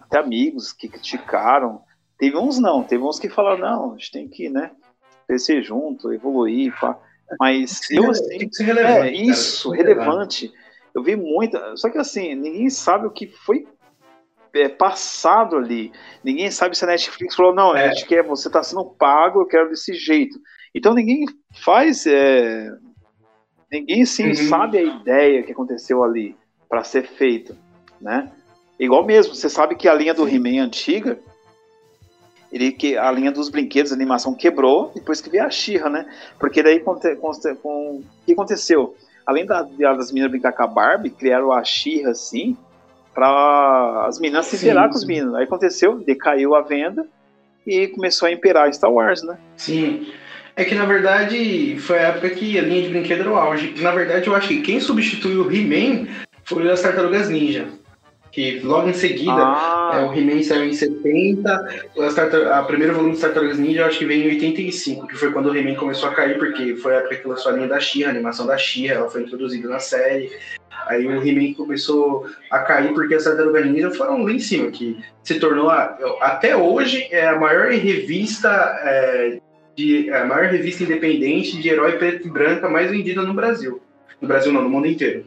até 0.00 0.18
amigos 0.18 0.72
que 0.72 0.88
criticaram. 0.88 1.82
Teve 2.20 2.36
uns 2.36 2.60
não, 2.60 2.84
teve 2.84 3.02
uns 3.02 3.18
que 3.18 3.28
falaram, 3.28 3.58
não, 3.58 3.90
a 3.92 3.96
gente 3.96 4.12
tem 4.12 4.28
que 4.28 4.48
né, 4.48 4.70
crescer 5.26 5.62
junto, 5.62 6.12
evoluir. 6.12 6.72
Pá. 6.78 6.96
Mas 7.40 7.80
eu 7.90 8.10
assim, 8.10 8.28
Tem 8.38 8.48
que 8.48 8.54
ser 8.56 8.64
relevante. 8.64 8.92
é 8.92 9.00
cara. 9.00 9.10
isso, 9.12 9.70
relevante. 9.70 10.52
Eu 10.94 11.02
vi 11.02 11.16
muita. 11.16 11.76
Só 11.76 11.88
que 11.88 11.96
assim, 11.98 12.34
ninguém 12.34 12.68
sabe 12.68 13.06
o 13.06 13.10
que 13.10 13.26
foi 13.26 13.66
é, 14.52 14.68
passado 14.68 15.56
ali. 15.56 15.92
Ninguém 16.22 16.50
sabe 16.50 16.76
se 16.76 16.84
a 16.84 16.88
Netflix 16.88 17.34
falou, 17.36 17.54
não, 17.54 17.74
É. 17.76 17.86
a 17.88 17.92
gente 17.92 18.06
quer, 18.06 18.22
você 18.24 18.48
está 18.48 18.62
sendo 18.62 18.84
pago, 18.84 19.40
eu 19.40 19.46
quero 19.46 19.70
desse 19.70 19.94
jeito. 19.94 20.38
Então 20.74 20.92
ninguém 20.92 21.24
faz. 21.64 22.04
é, 22.06 22.68
ninguém 23.72 24.04
sim 24.04 24.26
Uhum. 24.28 24.34
sabe 24.34 24.78
a 24.78 24.82
ideia 24.82 25.42
que 25.42 25.52
aconteceu 25.52 26.02
ali 26.04 26.36
para 26.68 26.82
ser 26.84 27.04
feito. 27.06 27.56
Né? 28.00 28.30
Igual 28.78 29.04
mesmo, 29.06 29.34
você 29.34 29.48
sabe 29.48 29.74
que 29.76 29.86
a 29.88 29.94
linha 29.94 30.12
do 30.14 30.28
He-Man 30.28 30.62
antiga. 30.64 31.18
Ele, 32.52 32.72
que 32.72 32.96
a 32.96 33.10
linha 33.12 33.30
dos 33.30 33.48
brinquedos, 33.48 33.92
a 33.92 33.94
animação 33.94 34.34
quebrou 34.34 34.90
depois 34.94 35.20
que 35.20 35.30
veio 35.30 35.44
a 35.44 35.50
Xirra, 35.50 35.88
né? 35.88 36.06
Porque 36.38 36.62
daí 36.62 36.80
com, 36.80 36.90
o 36.92 38.02
que 38.26 38.32
aconteceu? 38.32 38.96
Além 39.24 39.46
da- 39.46 39.62
das 39.62 40.10
meninas 40.10 40.30
brincar 40.30 40.52
com 40.52 40.62
a 40.64 40.66
Barbie, 40.66 41.10
criaram 41.10 41.52
a 41.52 41.62
Xirra 41.62 42.10
assim, 42.10 42.56
para 43.14 44.06
as 44.06 44.18
meninas 44.18 44.46
se 44.46 44.56
interar 44.56 44.88
com 44.88 44.96
os 44.96 45.04
meninos. 45.04 45.34
Aí 45.34 45.44
aconteceu, 45.44 45.98
decaiu 45.98 46.54
a 46.54 46.62
venda 46.62 47.06
e 47.66 47.86
começou 47.88 48.26
a 48.26 48.32
imperar 48.32 48.72
Star 48.72 48.92
Wars, 48.92 49.22
né? 49.22 49.36
Sim. 49.56 50.12
É 50.56 50.64
que 50.64 50.74
na 50.74 50.84
verdade 50.84 51.76
foi 51.78 51.98
a 51.98 52.08
época 52.08 52.30
que 52.30 52.58
a 52.58 52.62
linha 52.62 52.82
de 52.82 52.88
brinquedo 52.88 53.20
era 53.20 53.30
o 53.30 53.36
auge. 53.36 53.74
Na 53.80 53.92
verdade, 53.92 54.26
eu 54.26 54.34
acho 54.34 54.48
que 54.48 54.60
quem 54.60 54.80
substituiu 54.80 55.44
o 55.46 55.50
He-Man 55.52 56.06
foi 56.44 56.68
as 56.70 56.82
Tartarugas 56.82 57.28
Ninja. 57.28 57.68
Que 58.32 58.60
logo 58.60 58.88
em 58.88 58.92
seguida, 58.92 59.32
é, 59.32 59.34
Ah, 59.44 60.08
o 60.08 60.16
He-Man 60.16 60.40
saiu 60.44 60.64
em 60.66 60.72
70, 60.72 61.82
as 61.98 62.14
tartar- 62.14 62.46
a 62.58 62.62
primeiro 62.62 62.94
volume 62.94 63.12
das 63.12 63.20
Tartarugas 63.22 63.58
Ninja 63.58 63.80
eu 63.80 63.86
acho 63.86 63.98
que 63.98 64.04
veio 64.04 64.24
em 64.24 64.28
85, 64.34 65.06
que 65.08 65.16
foi 65.16 65.32
quando 65.32 65.46
o 65.50 65.56
He-Man 65.56 65.74
começou 65.74 66.08
a 66.08 66.14
cair, 66.14 66.38
porque 66.38 66.76
foi 66.76 66.94
a 66.94 66.98
época 66.98 67.16
que 67.16 67.26
lançou 67.28 67.50
a 67.50 67.56
linha 67.56 67.66
da 67.66 67.80
She-Ra, 67.80 68.08
a 68.08 68.12
animação 68.12 68.46
da 68.46 68.56
She-Ra, 68.56 68.94
ela 68.94 69.10
foi 69.10 69.22
introduzida 69.22 69.68
na 69.68 69.80
série. 69.80 70.30
Aí 70.86 71.04
o 71.06 71.26
He-Man 71.26 71.54
começou 71.54 72.24
a 72.50 72.60
cair 72.60 72.94
porque 72.94 73.14
as 73.14 73.24
Tartarugas 73.24 73.66
Ninja 73.66 73.90
foram 73.90 74.22
lá 74.22 74.30
em 74.32 74.38
cima, 74.38 74.70
que 74.70 74.96
se 75.24 75.40
tornou, 75.40 75.68
a- 75.68 75.96
até 76.20 76.56
hoje, 76.56 77.08
é 77.10 77.26
a 77.26 77.36
maior 77.38 77.68
revista 77.70 78.48
é, 78.84 79.38
de 79.76 80.08
a 80.12 80.24
maior 80.24 80.44
revista 80.50 80.84
independente 80.84 81.60
de 81.60 81.68
herói 81.68 81.92
preto 81.98 82.28
e 82.28 82.30
branca 82.30 82.68
mais 82.68 82.90
vendida 82.92 83.22
no 83.22 83.34
Brasil. 83.34 83.80
No 84.20 84.28
Brasil 84.28 84.52
não, 84.52 84.62
no 84.62 84.68
mundo 84.68 84.86
inteiro. 84.86 85.24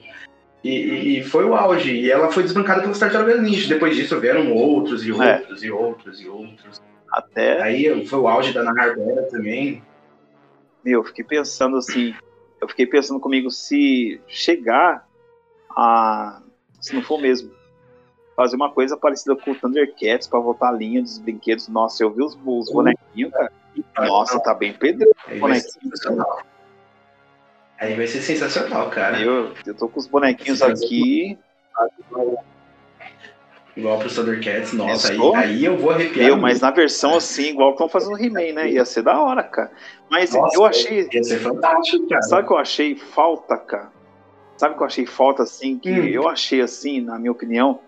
E, 0.64 1.20
e- 1.20 1.24
foi 1.24 1.44
o 1.44 1.56
auge. 1.56 1.94
E 1.94 2.10
ela 2.12 2.32
foi 2.32 2.44
desbancada 2.44 2.82
pelas 2.82 2.98
Tartarugas 3.00 3.42
Ninja. 3.42 3.68
Depois 3.74 3.96
disso 3.96 4.20
vieram 4.20 4.52
outros 4.54 5.06
e 5.06 5.12
É. 5.12 5.38
outros 5.40 5.64
e 5.64 5.70
outros 5.72 6.22
e 6.22 6.30
outros. 6.30 6.82
até, 7.12 7.62
Aí 7.62 8.06
foi 8.08 8.20
o 8.20 8.28
auge 8.28 8.54
da 8.54 8.62
Ana 8.62 8.74
Barbera 8.74 9.24
também. 9.30 9.84
meu, 10.84 11.00
eu 11.02 11.04
fiquei 11.04 11.24
pensando 11.24 11.78
assim, 11.78 12.14
eu 12.62 12.68
fiquei 12.68 12.86
pensando 12.88 13.20
comigo 13.20 13.52
se 13.52 14.20
chegar 14.28 15.08
a, 15.70 16.42
se 16.82 16.94
não 16.96 17.02
for 17.04 17.20
mesmo, 17.22 17.52
fazer 18.36 18.56
uma 18.56 18.72
coisa 18.72 18.98
parecida 18.98 19.36
com 19.36 19.52
o 19.52 19.56
Thundercats 19.56 20.28
pra 20.28 20.40
voltar 20.40 20.70
a 20.70 20.72
linha 20.72 21.02
dos 21.02 21.20
brinquedos. 21.20 21.68
Nossa, 21.68 22.04
eu 22.04 22.10
vi 22.12 22.24
os, 22.24 22.38
os 22.46 22.72
bonequinhos, 22.72 23.32
cara. 23.32 23.52
Nossa, 24.00 24.40
tá 24.40 24.54
bem 24.54 24.74
pedreiro. 24.74 25.14
Ser 25.28 25.40
bonequinho. 25.40 25.92
Aí 27.84 27.96
vai 27.96 28.08
ser 28.08 28.22
sensacional, 28.22 28.90
cara. 28.90 29.20
Eu, 29.20 29.54
eu 29.66 29.76
tô 29.76 29.90
com 29.90 30.00
os 30.00 30.08
bonequinhos 30.08 30.62
aqui. 30.62 31.38
Igual 33.76 34.00
pro 34.00 34.08
Thundercats. 34.08 34.72
Nossa, 34.72 35.12
aí, 35.12 35.20
aí 35.36 35.66
eu 35.66 35.78
vou 35.78 35.92
arrepiar. 35.92 36.28
Meu, 36.28 36.38
mas 36.38 36.62
na 36.62 36.72
versão 36.72 37.18
assim, 37.18 37.50
igual 37.50 37.72
que 37.72 37.84
estão 37.84 37.90
fazendo 37.90 38.14
o 38.14 38.18
He-Man, 38.18 38.54
né? 38.54 38.72
Ia 38.72 38.86
ser 38.86 39.02
da 39.04 39.22
hora, 39.22 39.44
cara. 39.44 39.70
Mas 40.10 40.34
Nossa, 40.34 40.56
eu 40.56 40.64
achei. 40.64 41.10
Ia 41.12 41.24
ser 41.26 41.40
fantástico, 41.40 42.08
cara. 42.08 42.22
Sabe 42.22 42.44
o 42.44 42.48
que 42.48 42.54
eu 42.54 42.58
achei 42.58 42.96
falta, 42.96 43.58
cara? 43.58 43.92
Sabe 44.56 44.76
o 44.76 44.78
que 44.78 44.84
eu 44.84 44.88
achei 44.88 45.06
falta, 45.06 45.44
assim? 45.44 45.78
Que 45.78 45.92
Hum. 45.92 46.06
eu 46.06 46.30
achei, 46.30 46.62
assim, 46.62 47.02
na 47.02 47.20
minha 47.20 47.34
opinião, 47.34 47.82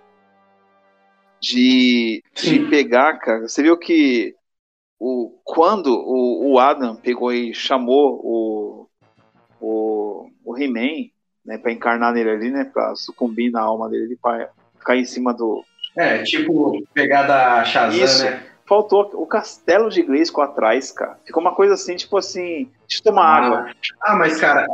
de, 1.39 2.21
de 2.33 2.49
Sim. 2.49 2.69
pegar, 2.69 3.17
cara. 3.19 3.47
Você 3.47 3.63
viu 3.63 3.77
que 3.77 4.35
o, 4.99 5.39
quando 5.45 5.87
o, 5.87 6.51
o 6.51 6.59
Adam 6.59 6.97
pegou 6.97 7.31
e 7.31 7.53
chamou 7.53 8.19
o, 8.21 8.89
o, 9.65 10.29
o 10.43 10.57
He-Man, 10.57 11.09
né, 11.43 11.57
pra 11.57 11.71
encarnar 11.71 12.13
nele 12.13 12.29
ali, 12.29 12.51
né? 12.51 12.69
Pra 12.71 12.95
sucumbir 12.95 13.51
na 13.51 13.61
alma 13.61 13.89
dele, 13.89 14.17
pra 14.21 14.49
ficar 14.77 14.95
em 14.95 15.05
cima 15.05 15.33
do. 15.33 15.63
É, 15.97 16.21
tipo, 16.23 16.85
pegada 16.93 17.63
Shazam, 17.65 18.03
Isso. 18.03 18.25
né? 18.25 18.43
Faltou 18.67 19.11
o 19.13 19.27
castelo 19.27 19.89
de 19.89 20.01
Grayskull 20.01 20.43
atrás, 20.43 20.91
cara. 20.91 21.19
Ficou 21.25 21.41
uma 21.41 21.53
coisa 21.53 21.75
assim, 21.75 21.95
tipo 21.95 22.17
assim, 22.17 22.69
deixa 22.87 22.99
eu 22.99 23.03
tomar 23.03 23.25
água. 23.25 23.71
Ah, 24.01 24.15
mas 24.15 24.39
cara, 24.39 24.65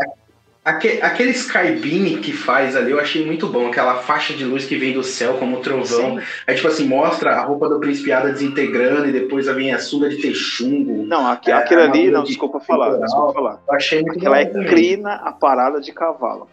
aque- 0.63 0.99
aquele 1.01 1.31
Skybeam 1.31 2.21
que 2.21 2.31
faz 2.31 2.75
ali 2.75 2.91
eu 2.91 2.99
achei 2.99 3.25
muito 3.25 3.47
bom. 3.47 3.67
Aquela 3.67 3.95
faixa 3.95 4.33
de 4.33 4.43
luz 4.45 4.65
que 4.65 4.75
vem 4.77 4.93
do 4.93 5.03
céu 5.03 5.35
como 5.35 5.59
trovão. 5.61 6.19
Sim. 6.19 6.25
Aí, 6.47 6.55
tipo 6.55 6.67
assim, 6.67 6.87
mostra 6.87 7.31
a 7.35 7.41
roupa 7.43 7.67
do 7.69 7.79
Príncipe 7.79 8.11
Ada 8.11 8.31
desintegrando 8.31 9.07
e 9.07 9.11
depois 9.11 9.47
vem 9.47 9.73
a 9.73 9.79
sunga 9.79 10.09
de 10.09 10.17
texungo. 10.17 11.03
Não, 11.05 11.27
aqui, 11.27 11.49
É, 11.51 11.53
aquilo 11.55 11.81
ali, 11.81 11.89
armadura 11.89 12.11
não, 12.11 12.23
de 12.23 12.27
desculpa 12.29 12.59
falar, 12.59 12.85
temporal. 12.91 13.05
desculpa 13.05 13.33
falar. 13.33 13.59
Eu 13.67 13.73
achei 13.75 14.01
muito 14.01 14.17
Aquela 14.17 14.39
é 14.39 14.45
bom 14.45 14.51
também. 14.53 14.67
crina 14.67 15.13
a 15.15 15.31
parada 15.31 15.79
de 15.81 15.91
cavalo. 15.91 16.47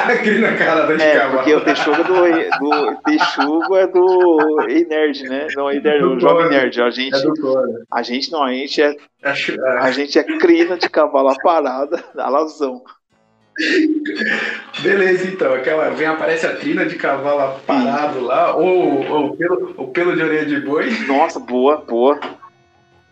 crina 0.22 0.56
cara 0.56 0.86
da 0.86 1.04
É, 1.04 1.28
porque 1.28 1.54
o 1.54 1.60
Texugo 1.60 2.04
do, 2.04 2.14
do 2.58 2.96
Texugo 3.02 3.76
é 3.76 3.86
do 3.86 4.66
Ei 4.68 4.84
Nerd, 4.86 5.22
né? 5.24 5.46
Não, 5.54 5.70
Ei 5.70 5.80
Nerd, 5.80 6.04
o 6.04 6.14
Do 6.14 6.20
Jovem. 6.20 6.48
Nerd. 6.48 6.80
A 6.80 6.90
gente, 6.90 7.14
É 7.14 7.22
do 7.22 7.34
Thor. 7.34 7.82
a 7.90 8.02
gente 8.02 8.32
não, 8.32 8.42
a 8.42 8.52
gente 8.52 8.82
é, 8.82 8.96
a 9.80 9.90
gente 9.90 10.18
é 10.18 10.24
crina 10.24 10.76
de 10.76 10.88
cavalo 10.88 11.34
parada, 11.42 12.02
alazão. 12.16 12.82
Beleza, 14.82 15.28
então. 15.28 15.54
Aquela 15.54 15.90
vem, 15.90 16.08
aparece 16.08 16.46
a 16.46 16.56
trina 16.56 16.84
de 16.84 16.96
cavalo 16.96 17.60
parado 17.66 18.20
lá, 18.20 18.54
ou, 18.56 19.06
ou 19.08 19.36
pelo, 19.36 19.74
o 19.76 19.88
pelo 19.88 20.16
de 20.16 20.22
orelha 20.22 20.46
de 20.46 20.60
boi. 20.60 20.90
Nossa, 21.06 21.38
boa, 21.38 21.76
boa, 21.76 22.18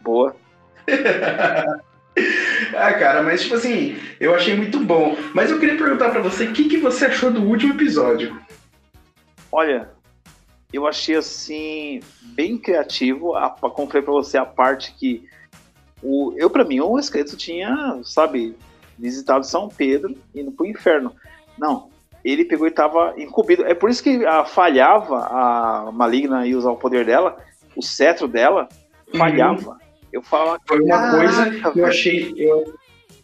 boa. 0.01 0.35
Ah, 2.75 2.93
cara, 2.95 3.23
mas 3.23 3.43
tipo 3.43 3.55
assim, 3.55 3.97
eu 4.21 4.35
achei 4.35 4.55
muito 4.57 4.81
bom. 4.81 5.17
Mas 5.35 5.51
eu 5.51 5.59
queria 5.59 5.77
perguntar 5.77 6.11
pra 6.11 6.21
você, 6.21 6.45
o 6.45 6.53
que, 6.53 6.69
que 6.69 6.77
você 6.79 7.07
achou 7.07 7.31
do 7.31 7.43
último 7.43 7.75
episódio? 7.75 8.39
Olha, 9.51 9.91
eu 10.73 10.87
achei 10.87 11.17
assim 11.17 12.01
bem 12.35 12.57
criativo. 12.59 13.35
A, 13.35 13.47
a- 13.47 13.71
como 13.71 13.89
falei 13.89 14.03
pra 14.03 14.13
você, 14.13 14.39
a 14.39 14.45
parte 14.45 14.95
que 14.95 15.29
o, 16.03 16.35
eu 16.37 16.49
para 16.51 16.65
mim 16.65 16.81
o 16.81 16.99
esqueleto 16.99 17.37
tinha, 17.37 18.01
sabe, 18.05 18.57
visitado 18.99 19.47
São 19.47 19.69
Pedro 19.69 20.15
e 20.35 20.41
indo 20.41 20.53
pro 20.53 20.67
inferno. 20.67 21.15
Não, 21.59 21.91
ele 22.25 22.45
pegou 22.45 22.67
e 22.67 22.71
tava 22.71 23.15
incumbido. 23.19 23.65
É 23.67 23.75
por 23.75 23.91
isso 23.91 24.03
que 24.03 24.25
a, 24.25 24.45
falhava 24.45 25.27
a 25.27 25.91
maligna 25.93 26.47
e 26.47 26.55
usar 26.55 26.71
o 26.71 26.77
poder 26.77 27.05
dela, 27.05 27.37
o 27.77 27.83
cetro 27.83 28.27
dela 28.27 28.69
falhava. 29.17 29.79
Eu 30.13 30.23
falava, 30.23 30.59
Foi 30.67 30.81
uma 30.81 30.97
"Caraca, 30.99 31.17
coisa 31.17 31.51
que 31.51 31.67
eu 31.67 31.73
velho." 31.75 31.87
achei. 31.87 32.35
eu- 32.37 32.75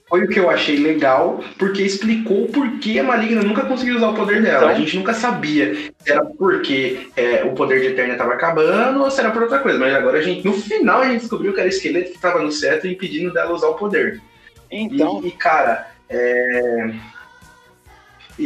foi 0.08 0.24
o 0.24 0.28
que 0.28 0.40
eu 0.40 0.48
achei 0.48 0.78
legal, 0.78 1.44
porque 1.58 1.82
explicou 1.82 2.44
o 2.44 2.48
porquê 2.48 2.98
a 2.98 3.02
Maligna 3.04 3.42
nunca 3.42 3.66
conseguiu 3.66 3.96
usar 3.96 4.08
o 4.08 4.14
poder 4.14 4.40
dela. 4.40 4.56
Então- 4.56 4.68
a 4.70 4.74
gente 4.74 4.96
nunca 4.96 5.12
sabia 5.12 5.74
se 5.74 5.92
era 6.10 6.24
porque 6.24 7.10
é, 7.14 7.44
o 7.44 7.52
poder 7.52 7.80
de 7.82 7.88
Eterna 7.88 8.12
estava 8.14 8.32
acabando 8.32 9.02
ou 9.02 9.10
se 9.10 9.20
era 9.20 9.30
por 9.30 9.42
outra 9.42 9.58
coisa. 9.58 9.78
Mas 9.78 9.94
agora 9.94 10.18
a 10.18 10.22
gente, 10.22 10.46
no 10.46 10.54
final, 10.54 11.02
a 11.02 11.08
gente 11.10 11.20
descobriu 11.20 11.52
que 11.52 11.60
era 11.60 11.68
o 11.68 11.70
esqueleto 11.70 12.08
que 12.10 12.16
estava 12.16 12.40
no 12.40 12.50
cetro 12.50 12.88
impedindo 12.88 13.34
dela 13.34 13.52
usar 13.52 13.68
o 13.68 13.74
poder. 13.74 14.18
Então, 14.70 15.20
E, 15.22 15.28
e, 15.28 15.30
cara, 15.32 15.88
é, 16.08 16.90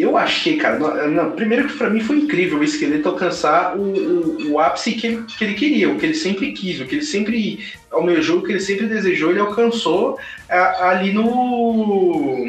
eu 0.01 0.17
achei, 0.17 0.57
cara, 0.57 0.79
não, 0.79 1.11
não, 1.11 1.31
primeiro 1.33 1.69
que 1.69 1.77
pra 1.77 1.91
mim 1.91 2.01
foi 2.01 2.17
incrível 2.17 2.59
o 2.59 2.65
esqueleto 2.65 3.09
alcançar 3.09 3.77
o, 3.77 3.83
o, 3.83 4.53
o 4.53 4.61
ápice 4.61 4.93
que 4.93 5.07
ele, 5.07 5.23
que 5.25 5.45
ele 5.45 5.55
queria, 5.55 5.91
o 5.91 5.99
que 5.99 6.07
ele 6.07 6.15
sempre 6.15 6.53
quis, 6.53 6.81
o 6.81 6.87
que 6.87 6.95
ele 6.95 7.05
sempre 7.05 7.65
almejou, 7.91 8.39
o 8.39 8.43
que 8.43 8.53
ele 8.53 8.61
sempre 8.61 8.87
desejou, 8.87 9.31
ele 9.31 9.41
alcançou 9.41 10.19
a- 10.49 10.89
ali 10.91 11.13
no, 11.13 12.49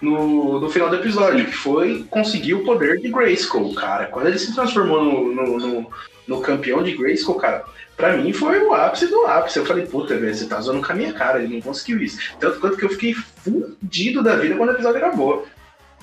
no, 0.00 0.60
no 0.60 0.70
final 0.70 0.88
do 0.90 0.96
episódio, 0.96 1.44
que 1.46 1.52
foi 1.56 2.04
conseguir 2.10 2.54
o 2.54 2.64
poder 2.64 2.98
de 3.00 3.08
Grayskull, 3.08 3.74
cara. 3.74 4.06
Quando 4.06 4.26
ele 4.28 4.38
se 4.38 4.54
transformou 4.54 5.04
no, 5.04 5.34
no, 5.34 5.58
no, 5.58 5.90
no 6.26 6.40
campeão 6.40 6.82
de 6.82 6.96
Grayskull, 6.96 7.36
cara, 7.36 7.64
Pra 7.94 8.16
mim 8.16 8.32
foi 8.32 8.58
o 8.64 8.72
ápice 8.72 9.06
do 9.06 9.26
ápice. 9.26 9.58
Eu 9.58 9.66
falei, 9.66 9.84
puta, 9.86 10.16
velho, 10.16 10.34
você 10.34 10.46
tá 10.46 10.58
zoando 10.60 10.84
com 10.84 10.90
a 10.90 10.94
minha 10.94 11.12
cara, 11.12 11.40
ele 11.42 11.54
não 11.54 11.60
conseguiu 11.60 12.02
isso. 12.02 12.18
Tanto 12.40 12.58
quanto 12.58 12.76
que 12.76 12.84
eu 12.84 12.88
fiquei 12.88 13.14
fudido 13.14 14.22
da 14.22 14.34
vida 14.34 14.56
quando 14.56 14.70
o 14.70 14.72
episódio 14.72 14.96
acabou. 14.96 15.46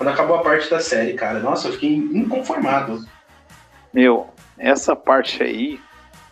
Quando 0.00 0.08
acabou 0.14 0.36
a 0.36 0.42
parte 0.42 0.70
da 0.70 0.80
série, 0.80 1.12
cara. 1.12 1.40
Nossa, 1.40 1.68
eu 1.68 1.74
fiquei 1.74 1.94
inconformado. 1.94 3.04
meu, 3.92 4.28
essa 4.58 4.96
parte 4.96 5.42
aí 5.42 5.78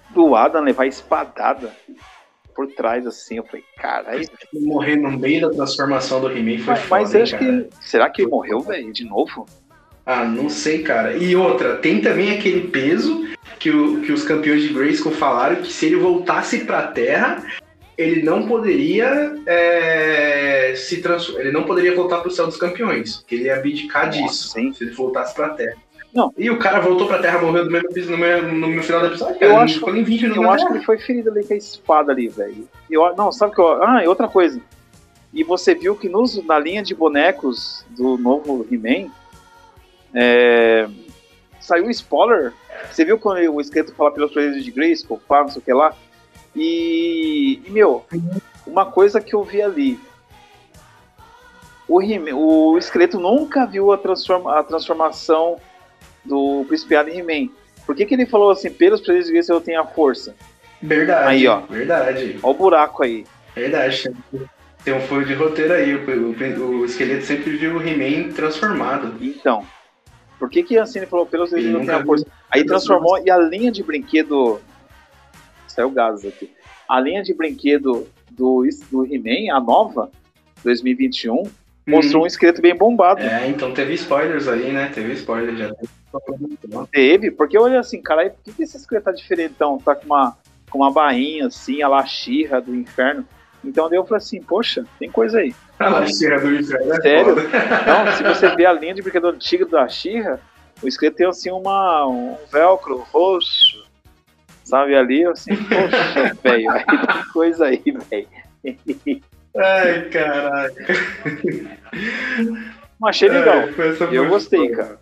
do 0.09 0.35
Adam 0.35 0.63
levar 0.63 0.87
espadada 0.87 1.71
por 2.55 2.67
trás 2.69 3.07
assim, 3.07 3.37
eu 3.37 3.45
falei, 3.45 3.63
caralho. 3.77 4.27
Morrer 4.55 4.97
no 4.97 5.11
meio 5.11 5.43
da 5.43 5.51
transformação 5.55 6.19
do 6.19 6.31
He-Man 6.33 6.65
foi 6.65 6.73
Mas, 6.75 6.81
foda, 6.85 7.03
mas 7.03 7.15
acho 7.15 7.39
cara. 7.39 7.45
que. 7.45 7.69
Será 7.87 8.09
que 8.09 8.23
ele 8.23 8.31
morreu, 8.31 8.61
velho? 8.61 8.91
De 8.91 9.05
novo? 9.05 9.45
Ah, 10.07 10.25
não 10.25 10.49
sei, 10.49 10.83
cara. 10.83 11.15
E 11.19 11.37
outra, 11.37 11.77
tem 11.77 12.01
também 12.01 12.35
aquele 12.39 12.69
peso 12.69 13.29
que, 13.59 13.69
o- 13.71 14.01
que 14.01 14.11
os 14.13 14.23
campeões 14.25 14.63
de 14.63 14.73
Grayskull 14.73 15.13
falaram 15.13 15.57
que 15.57 15.71
se 15.71 15.85
ele 15.85 15.97
voltasse 15.97 16.65
pra 16.65 16.87
Terra, 16.87 17.45
ele 17.99 18.23
não 18.23 18.47
poderia 18.47 19.35
é, 19.45 20.73
se 20.77 21.03
transformar. 21.03 21.41
Ele 21.41 21.51
não 21.51 21.65
poderia 21.65 21.97
voltar 21.97 22.21
pro 22.21 22.31
céu 22.31 22.47
dos 22.47 22.57
campeões. 22.57 23.25
Que 23.27 23.35
ele 23.35 23.45
ia 23.45 23.57
abdicar 23.57 24.09
disso 24.09 24.51
se 24.51 24.85
ele 24.85 24.93
voltasse 24.93 25.35
pra 25.35 25.49
Terra. 25.51 25.77
Não. 26.15 26.33
E 26.39 26.49
o 26.49 26.59
cara 26.59 26.79
voltou 26.79 27.09
pra 27.09 27.19
Terra, 27.19 27.41
morreu 27.41 27.65
do 27.65 27.71
mesmo, 27.71 27.89
no, 28.11 28.17
mesmo, 28.17 28.53
no 28.53 28.83
final 28.83 29.01
do 29.01 29.07
episódio, 29.09 29.39
cara. 29.39 29.53
Eu 29.53 29.59
acho- 29.59 29.75
ficou 29.75 29.93
nem 29.93 30.05
20 30.05 30.23
minutos 30.23 30.43
Eu 30.43 30.51
acho 30.51 30.67
que 30.67 30.73
ele 30.75 30.85
foi 30.85 30.99
ferido 30.99 31.31
ali 31.31 31.45
com 31.45 31.53
a 31.53 31.57
espada 31.57 32.13
ali, 32.13 32.29
velho. 32.29 32.69
Eu, 32.89 33.15
não, 33.17 33.33
sabe 33.33 33.53
o 33.53 33.55
que 33.57 33.61
eu. 33.61 33.83
Ah, 33.83 34.03
e 34.05 34.07
outra 34.07 34.29
coisa. 34.29 34.61
E 35.35 35.43
você 35.43 35.75
viu 35.75 35.97
que 35.97 36.09
nos, 36.09 36.43
na 36.47 36.59
linha 36.59 36.83
de 36.83 36.95
bonecos 36.95 37.85
do 37.91 38.17
novo 38.17 38.67
He-Man 38.71 39.11
é, 40.15 40.89
saiu 41.61 41.85
um 41.85 41.91
spoiler. 41.91 42.53
Você 42.91 43.05
viu 43.05 43.19
quando 43.19 43.53
o 43.53 43.61
esqueleto 43.61 43.93
fala 43.95 44.13
pelos 44.13 44.33
poderes 44.33 44.65
de 44.65 44.71
Grayskull, 44.71 45.21
pá, 45.29 45.43
não 45.43 45.49
sei 45.49 45.61
o 45.61 45.65
que 45.65 45.73
lá. 45.73 45.95
E, 46.61 47.63
e, 47.65 47.71
meu, 47.71 48.05
uma 48.67 48.85
coisa 48.87 49.21
que 49.21 49.33
eu 49.35 49.45
vi 49.45 49.63
ali. 49.63 50.01
O, 51.89 52.01
o 52.73 52.79
esqueleto 52.79 53.19
nunca 53.21 53.65
viu 53.65 53.93
a, 53.93 53.97
transforma, 53.97 54.59
a 54.59 54.63
transformação 54.65 55.57
do 56.25 56.65
Príncipe 56.67 56.95
em 56.97 57.19
He-Man. 57.21 57.53
Por 57.87 57.95
que, 57.95 58.05
que 58.05 58.15
ele 58.15 58.27
falou 58.27 58.51
assim, 58.51 58.71
pelos 58.71 59.01
Grayskull 59.01 59.57
eu 59.57 59.61
tenho 59.61 59.81
a 59.81 59.87
força? 59.87 60.35
Verdade. 60.83 61.29
Aí, 61.29 61.47
ó. 61.47 61.61
Verdade. 61.61 62.39
Olha 62.43 62.51
o 62.51 62.55
buraco 62.55 63.03
aí. 63.05 63.25
Verdade. 63.55 64.11
Tem 64.85 64.95
um 64.95 65.01
furo 65.01 65.25
de 65.25 65.35
roteiro 65.35 65.73
aí. 65.73 65.95
O, 65.95 66.01
o- 66.01 66.81
o 66.81 66.85
esqueleto 66.85 67.25
sempre 67.25 67.57
viu 67.57 67.77
o 67.77 67.83
He-Man 67.83 68.33
transformado. 68.33 69.15
Então, 69.21 69.65
por 70.39 70.51
que 70.51 70.63
que 70.63 70.77
assim 70.79 70.99
ele 70.99 71.07
falou 71.07 71.25
pelos 71.25 71.53
não 71.53 71.61
nunca 71.61 71.87
tem 71.87 71.95
a 71.95 72.05
força? 72.05 72.27
Aí 72.51 72.65
transformou 72.65 73.19
e 73.25 73.31
a 73.31 73.39
linha 73.39 73.73
de 73.73 73.83
brinquedo 73.83 74.61
saiu 75.79 75.91
gases 75.91 76.27
aqui. 76.27 76.51
A 76.89 77.01
linha 77.01 77.23
de 77.23 77.33
brinquedo 77.33 78.09
do 78.31 78.67
do 78.91 79.05
He-Man, 79.05 79.55
a 79.55 79.61
nova 79.61 80.11
2021, 80.65 81.45
mostrou 81.87 82.25
um 82.25 82.27
esqueleto 82.27 82.61
bem 82.61 82.75
bombado. 82.75 83.23
É, 83.23 83.49
então 83.49 83.73
teve 83.73 83.95
spoilers 83.95 84.49
aí, 84.49 84.73
né? 84.73 84.91
Teve 84.93 85.13
spoiler 85.15 85.57
já. 85.57 85.73
Teve, 86.91 87.31
porque 87.31 87.57
olha 87.57 87.81
assim, 87.81 88.03
caralho, 88.03 88.31
por 88.33 88.43
que, 88.45 88.53
que 88.53 88.63
esse 88.63 88.77
esqueleto 88.77 89.07
tá 89.07 89.13
diferentão? 89.13 89.79
Tá 89.79 89.95
com 89.95 90.07
uma 90.07 90.37
com 90.71 90.79
uma 90.79 90.91
bainha 90.91 91.47
assim, 91.47 91.81
a 91.81 91.89
la 91.89 92.05
She-Ra 92.05 92.61
do 92.61 92.75
inferno. 92.75 93.25
Então 93.65 93.89
daí 93.89 93.99
eu 93.99 94.05
falei 94.05 94.19
assim, 94.19 94.43
poxa, 94.43 94.85
tem 94.99 95.11
coisa 95.11 95.39
aí. 95.39 95.55
Ah, 95.81 96.05
cheira 96.09 96.41
do 96.41 96.53
inferno. 96.53 96.93
é 96.93 97.01
Sério? 97.01 97.37
Não, 97.87 98.13
se 98.17 98.23
você 98.25 98.49
ver 98.57 98.67
a 98.67 98.73
linha 98.73 98.93
de 98.95 99.01
brinquedo 99.01 99.29
antiga 99.29 99.65
da 99.65 99.89
Xirra, 99.89 100.41
o 100.83 100.89
esqueleto 100.89 101.19
tem 101.19 101.27
assim 101.29 101.53
uma, 101.53 102.05
um 102.05 102.37
velcro 102.51 103.07
roxo, 103.13 103.88
sabe 104.69 104.95
ali, 104.95 105.23
eu 105.23 105.33
assim, 105.33 105.57
poxa, 105.57 106.37
velho, 106.45 106.71
aí 106.71 106.85
tem 106.85 107.25
coisa 107.33 107.67
aí, 107.67 107.83
velho. 107.83 108.29
Ai, 109.57 110.09
caralho. 110.11 110.75
Mas 113.01 113.17
achei 113.17 113.29
legal, 113.29 113.61
É, 113.61 114.17
eu 114.17 114.29
gostei, 114.29 114.69
cara. 114.69 114.99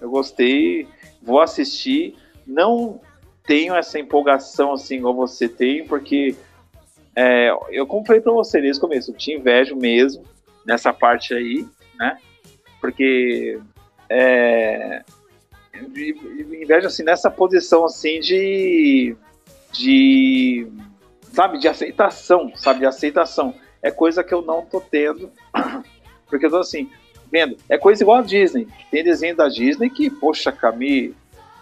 Eu 0.00 0.10
gostei, 0.10 0.86
vou 1.22 1.40
assistir, 1.40 2.16
não 2.46 3.00
tenho 3.46 3.74
essa 3.74 3.98
empolgação 3.98 4.72
assim 4.72 4.96
igual 4.96 5.14
você 5.14 5.48
tem, 5.48 5.86
porque 5.86 6.34
é, 7.14 7.50
eu 7.70 7.86
como 7.86 8.04
falei 8.04 8.20
pra 8.20 8.32
você 8.32 8.60
desde 8.60 8.78
o 8.78 8.80
começo, 8.82 9.10
eu 9.10 9.16
te 9.16 9.32
invejo 9.32 9.76
mesmo 9.76 10.24
nessa 10.66 10.92
parte 10.92 11.34
aí, 11.34 11.66
né? 11.98 12.18
Porque 12.80 13.58
é, 14.08 15.02
invejo 15.74 16.86
assim 16.86 17.02
nessa 17.02 17.30
posição 17.30 17.84
assim 17.84 18.20
de 18.20 19.16
de 19.72 20.66
sabe 21.32 21.58
de 21.58 21.66
aceitação, 21.66 22.52
sabe 22.56 22.80
de 22.80 22.86
aceitação. 22.86 23.54
É 23.80 23.90
coisa 23.90 24.22
que 24.22 24.34
eu 24.34 24.42
não 24.42 24.64
tô 24.64 24.80
tendo, 24.80 25.30
porque 26.28 26.46
eu 26.46 26.50
tô 26.50 26.58
assim 26.58 26.90
vendo. 27.30 27.56
É 27.68 27.78
coisa 27.78 28.02
igual 28.02 28.18
a 28.18 28.22
Disney. 28.22 28.68
Tem 28.90 29.02
desenho 29.02 29.34
da 29.34 29.48
Disney 29.48 29.88
que, 29.88 30.10
poxa, 30.10 30.52
Cami, 30.52 31.14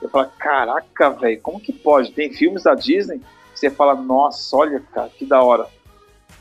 eu 0.02 0.08
falo, 0.08 0.28
caraca, 0.38 1.10
velho, 1.10 1.40
como 1.40 1.60
que 1.60 1.72
pode? 1.72 2.12
Tem 2.12 2.32
filmes 2.32 2.64
da 2.64 2.74
Disney 2.74 3.20
que 3.52 3.60
você 3.60 3.70
fala, 3.70 3.94
nossa, 3.94 4.56
olha, 4.56 4.82
cara, 4.92 5.08
que 5.08 5.24
da 5.24 5.40
hora. 5.40 5.66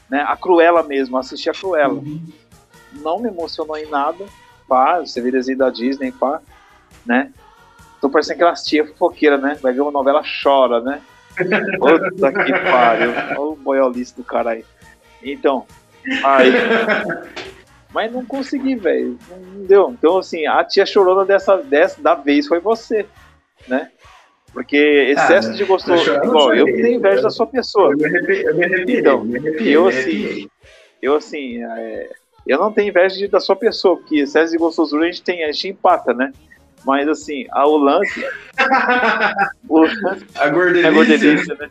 Né? 0.09 0.21
A 0.27 0.35
Cruella 0.35 0.81
mesmo, 0.81 1.17
assisti 1.17 1.49
a 1.49 1.53
Cruella. 1.53 2.01
Não 2.93 3.19
me 3.19 3.29
emocionou 3.29 3.77
em 3.77 3.85
nada, 3.85 4.25
pá, 4.67 4.99
você 4.99 5.21
vê 5.21 5.29
desenho 5.29 5.59
da 5.59 5.69
Disney, 5.69 6.11
pá, 6.11 6.41
né? 7.05 7.31
Tô 8.01 8.09
parecendo 8.09 8.35
aquelas 8.35 8.63
tia 8.63 8.85
fofoqueira, 8.85 9.37
né? 9.37 9.57
Vai 9.61 9.73
ver 9.73 9.81
uma 9.81 9.91
novela, 9.91 10.21
chora, 10.43 10.79
né? 10.81 11.01
Puta 11.77 12.31
que 12.43 12.51
pariu. 12.69 13.11
Olha 13.31 13.39
o 13.39 13.55
boiolista 13.55 14.21
do 14.21 14.25
caralho. 14.25 14.63
Então, 15.21 15.65
aí. 16.23 16.53
Mas 17.91 18.11
não 18.11 18.25
consegui, 18.25 18.75
velho. 18.75 19.17
Não 19.27 19.65
deu. 19.65 19.89
Então, 19.97 20.17
assim, 20.17 20.45
a 20.45 20.63
tia 20.63 20.85
chorona 20.85 21.25
dessa, 21.25 21.57
dessa 21.57 22.01
da 22.01 22.13
vez 22.15 22.47
foi 22.47 22.59
você, 22.59 23.05
né? 23.67 23.89
Porque 24.53 24.77
excesso 24.77 25.51
Ah, 25.51 25.53
de 25.53 25.63
gostoso. 25.63 26.09
eu 26.09 26.15
eu 26.15 26.23
Igual, 26.25 26.55
eu 26.55 26.65
tenho 26.65 26.87
inveja 26.99 27.21
da 27.21 27.29
sua 27.29 27.47
pessoa. 27.47 27.91
Eu 27.91 27.97
me 27.97 28.05
arrepiei, 28.05 28.47
eu 28.47 28.55
me 28.55 28.65
arrepiei, 28.65 28.99
Então, 28.99 29.23
me 29.23 29.37
arrepiei, 29.37 29.75
eu, 29.75 29.87
assim. 29.87 30.47
Eu, 31.01 31.15
assim, 31.15 31.63
é, 31.63 32.09
eu 32.47 32.57
não 32.59 32.71
tenho 32.71 32.89
inveja 32.89 33.15
de- 33.15 33.27
da 33.27 33.39
sua 33.39 33.55
pessoa, 33.55 33.95
porque 33.97 34.17
excesso 34.17 34.51
de 34.51 34.57
gostosura 34.57 35.03
a 35.03 35.11
gente 35.11 35.23
tem, 35.23 35.43
a 35.43 35.51
gente 35.51 35.67
empata, 35.69 36.13
né? 36.13 36.31
Mas, 36.85 37.07
assim, 37.07 37.45
a, 37.51 37.67
o 37.67 37.77
lance. 37.77 38.23
o 39.67 39.79
lance 39.81 40.25
A 40.35 40.45
é 40.47 40.49
gordelícia. 40.49 40.91
gordelícia, 40.91 41.55
né? 41.55 41.69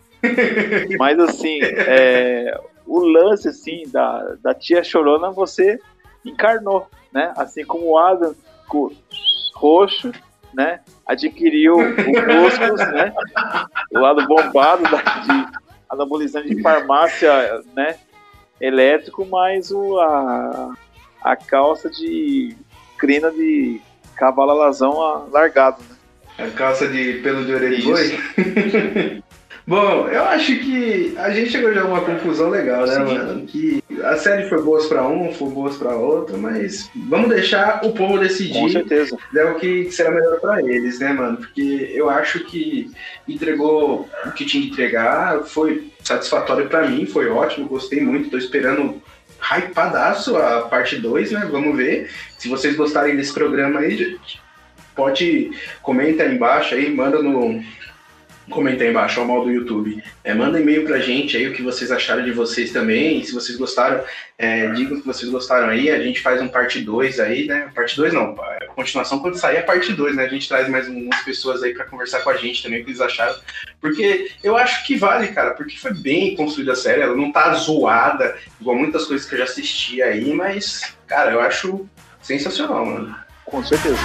Mas, 0.98 1.18
assim, 1.18 1.60
é, 1.62 2.58
o 2.86 3.00
lance, 3.00 3.48
assim, 3.48 3.84
da, 3.88 4.36
da 4.42 4.54
tia 4.54 4.82
chorona, 4.84 5.30
você 5.30 5.78
encarnou, 6.24 6.88
né? 7.12 7.32
Assim 7.36 7.64
como 7.64 7.86
o 7.90 7.98
Adam, 7.98 8.34
co- 8.68 8.92
roxo, 9.54 10.12
né? 10.54 10.80
Adquiriu 11.06 11.76
o 11.76 11.80
músculos, 11.80 12.80
né? 12.92 13.12
O 13.92 13.98
lado 13.98 14.26
bombado 14.26 14.82
da, 14.84 14.96
de 15.00 15.58
anabolizante 15.88 16.54
de 16.54 16.60
farmácia, 16.62 17.62
né? 17.74 17.96
Elétrico, 18.60 19.24
mais 19.24 19.70
o, 19.70 19.98
a, 20.00 20.74
a 21.22 21.36
calça 21.36 21.88
de 21.88 22.56
crina 22.98 23.30
de 23.30 23.80
cavalo 24.18 24.50
alazão 24.50 25.28
largado, 25.30 25.78
né? 25.88 26.46
A 26.46 26.50
calça 26.50 26.86
de 26.86 27.14
pelo 27.14 27.44
de 27.44 27.52
orelha 27.52 27.76
de 27.76 27.82
boi. 27.82 29.22
Bom, 29.68 30.08
eu 30.08 30.22
acho 30.24 30.58
que 30.60 31.14
a 31.18 31.28
gente 31.28 31.50
chegou 31.50 31.74
já 31.74 31.82
a 31.82 31.84
uma 31.84 32.00
conclusão 32.00 32.48
legal, 32.48 32.86
né, 32.86 32.94
Sim. 32.94 33.00
mano? 33.02 33.46
Que 33.46 33.84
a 34.02 34.16
série 34.16 34.48
foi 34.48 34.62
boas 34.62 34.86
pra 34.86 35.06
um, 35.06 35.30
foi 35.30 35.50
boas 35.50 35.76
pra 35.76 35.94
outro, 35.94 36.38
mas 36.38 36.90
vamos 37.06 37.28
deixar 37.28 37.84
o 37.84 37.92
povo 37.92 38.14
Com 38.14 38.18
decidir 38.20 38.70
certeza. 38.70 39.14
é 39.36 39.44
o 39.44 39.56
que 39.56 39.92
será 39.92 40.10
melhor 40.10 40.40
pra 40.40 40.62
eles, 40.62 40.98
né, 41.00 41.12
mano? 41.12 41.36
Porque 41.36 41.90
eu 41.92 42.08
acho 42.08 42.46
que 42.46 42.90
entregou 43.28 44.08
o 44.24 44.32
que 44.32 44.46
tinha 44.46 44.62
que 44.62 44.70
entregar, 44.70 45.42
foi 45.42 45.92
satisfatório 46.02 46.66
pra 46.66 46.88
mim, 46.88 47.04
foi 47.04 47.28
ótimo, 47.28 47.68
gostei 47.68 48.00
muito, 48.00 48.30
tô 48.30 48.38
esperando 48.38 49.02
hypadaço 49.40 50.36
a 50.36 50.62
parte 50.62 50.96
2, 50.96 51.32
né? 51.32 51.48
Vamos 51.50 51.76
ver. 51.76 52.10
Se 52.36 52.48
vocês 52.48 52.76
gostarem 52.76 53.16
desse 53.16 53.32
programa 53.32 53.80
aí, 53.80 54.18
pode 54.94 55.50
comentar 55.82 56.26
aí 56.26 56.34
embaixo 56.34 56.74
aí, 56.74 56.90
manda 56.90 57.22
no 57.22 57.62
comenta 58.48 58.82
aí 58.82 58.90
embaixo, 58.90 59.20
ao 59.20 59.26
mal 59.26 59.44
do 59.44 59.50
YouTube. 59.50 60.02
É, 60.24 60.34
manda 60.34 60.60
e-mail 60.60 60.84
pra 60.84 60.98
gente 60.98 61.36
aí 61.36 61.48
o 61.48 61.52
que 61.52 61.62
vocês 61.62 61.90
acharam 61.90 62.24
de 62.24 62.32
vocês 62.32 62.72
também. 62.72 63.22
Se 63.22 63.32
vocês 63.32 63.56
gostaram, 63.56 64.02
é, 64.36 64.68
digam 64.70 65.00
que 65.00 65.06
vocês 65.06 65.30
gostaram 65.30 65.68
aí. 65.68 65.90
A 65.90 66.02
gente 66.02 66.20
faz 66.20 66.40
um 66.40 66.48
parte 66.48 66.80
2 66.80 67.20
aí, 67.20 67.46
né? 67.46 67.70
Parte 67.74 67.96
2 67.96 68.12
não, 68.12 68.34
a 68.40 68.66
continuação 68.74 69.18
quando 69.18 69.38
sair 69.38 69.56
é 69.56 69.62
parte 69.62 69.92
2, 69.92 70.16
né? 70.16 70.24
A 70.24 70.28
gente 70.28 70.48
traz 70.48 70.68
mais 70.68 70.88
umas 70.88 71.22
pessoas 71.22 71.62
aí 71.62 71.74
pra 71.74 71.84
conversar 71.84 72.20
com 72.20 72.30
a 72.30 72.36
gente 72.36 72.62
também, 72.62 72.80
o 72.80 72.84
que 72.84 72.90
eles 72.90 73.00
acharam. 73.00 73.36
Porque 73.80 74.30
eu 74.42 74.56
acho 74.56 74.86
que 74.86 74.96
vale, 74.96 75.28
cara, 75.28 75.52
porque 75.52 75.76
foi 75.76 75.94
bem 75.94 76.34
construída 76.34 76.72
a 76.72 76.76
série. 76.76 77.02
Ela 77.02 77.16
não 77.16 77.30
tá 77.32 77.52
zoada, 77.54 78.36
igual 78.60 78.76
muitas 78.76 79.04
coisas 79.06 79.28
que 79.28 79.34
eu 79.34 79.38
já 79.38 79.44
assisti 79.44 80.02
aí, 80.02 80.32
mas, 80.32 80.94
cara, 81.06 81.32
eu 81.32 81.40
acho 81.40 81.88
sensacional, 82.22 82.84
mano. 82.84 83.16
Com 83.44 83.64
certeza. 83.64 83.98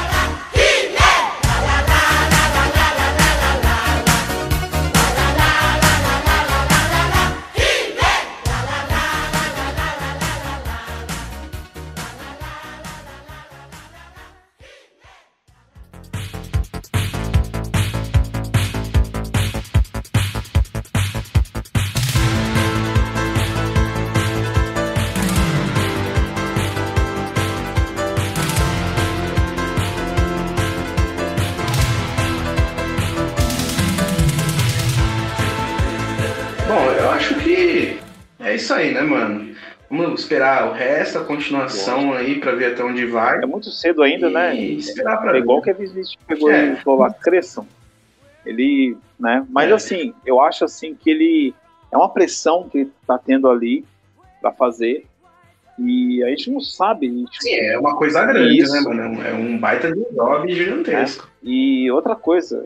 Esperar 41.14 41.20
o 41.20 41.20
resto, 41.20 41.20
a 41.20 41.24
continuação 41.26 42.14
aí 42.14 42.40
pra 42.40 42.52
ver 42.54 42.74
até 42.74 42.84
onde 42.84 43.06
vai. 43.06 43.40
É 43.42 43.46
muito 43.46 43.70
cedo 43.70 44.02
ainda, 44.04 44.30
e 44.30 44.34
né? 44.34 44.56
esperar 44.56 45.18
pra 45.18 45.30
É 45.30 45.34
ver. 45.34 45.40
igual 45.40 45.60
o 45.60 45.62
Kevin 45.62 45.84
Smith 45.84 46.10
pegou 46.28 46.52
É. 46.52 46.74
e 46.74 46.76
falou 46.78 47.00
lá, 47.00 47.14
cresçam. 47.14 47.68
Ele, 48.46 48.98
né? 49.20 49.46
Mas 49.50 49.70
É. 49.70 49.74
assim, 49.74 50.14
eu 50.26 50.42
acho 50.42 50.66
assim 50.66 50.96
que 50.96 51.10
ele 51.10 51.54
é 51.92 51.98
uma 51.98 52.10
pressão 52.10 52.68
que 52.70 52.80
ele 52.80 52.92
tá 53.08 53.18
tendo 53.18 53.50
ali 53.50 53.86
pra 54.42 54.52
fazer. 54.52 55.06
E 55.80 56.24
a 56.24 56.28
gente 56.30 56.52
não 56.52 56.60
sabe. 56.60 57.08
a 57.08 57.10
gente- 57.12 57.42
Sim, 57.42 57.56
é 57.56 57.80
uma 57.80 57.96
coisa 57.96 58.24
grande, 58.26 58.60
Isso. 58.60 58.74
né, 58.74 58.82
mano? 58.82 59.24
É 59.24 59.34
um 59.34 59.58
baita 59.58 59.92
de 59.92 60.04
job 60.14 60.54
gigantesco. 60.54 61.28
E 61.42 61.90
outra 61.90 62.16
coisa, 62.16 62.66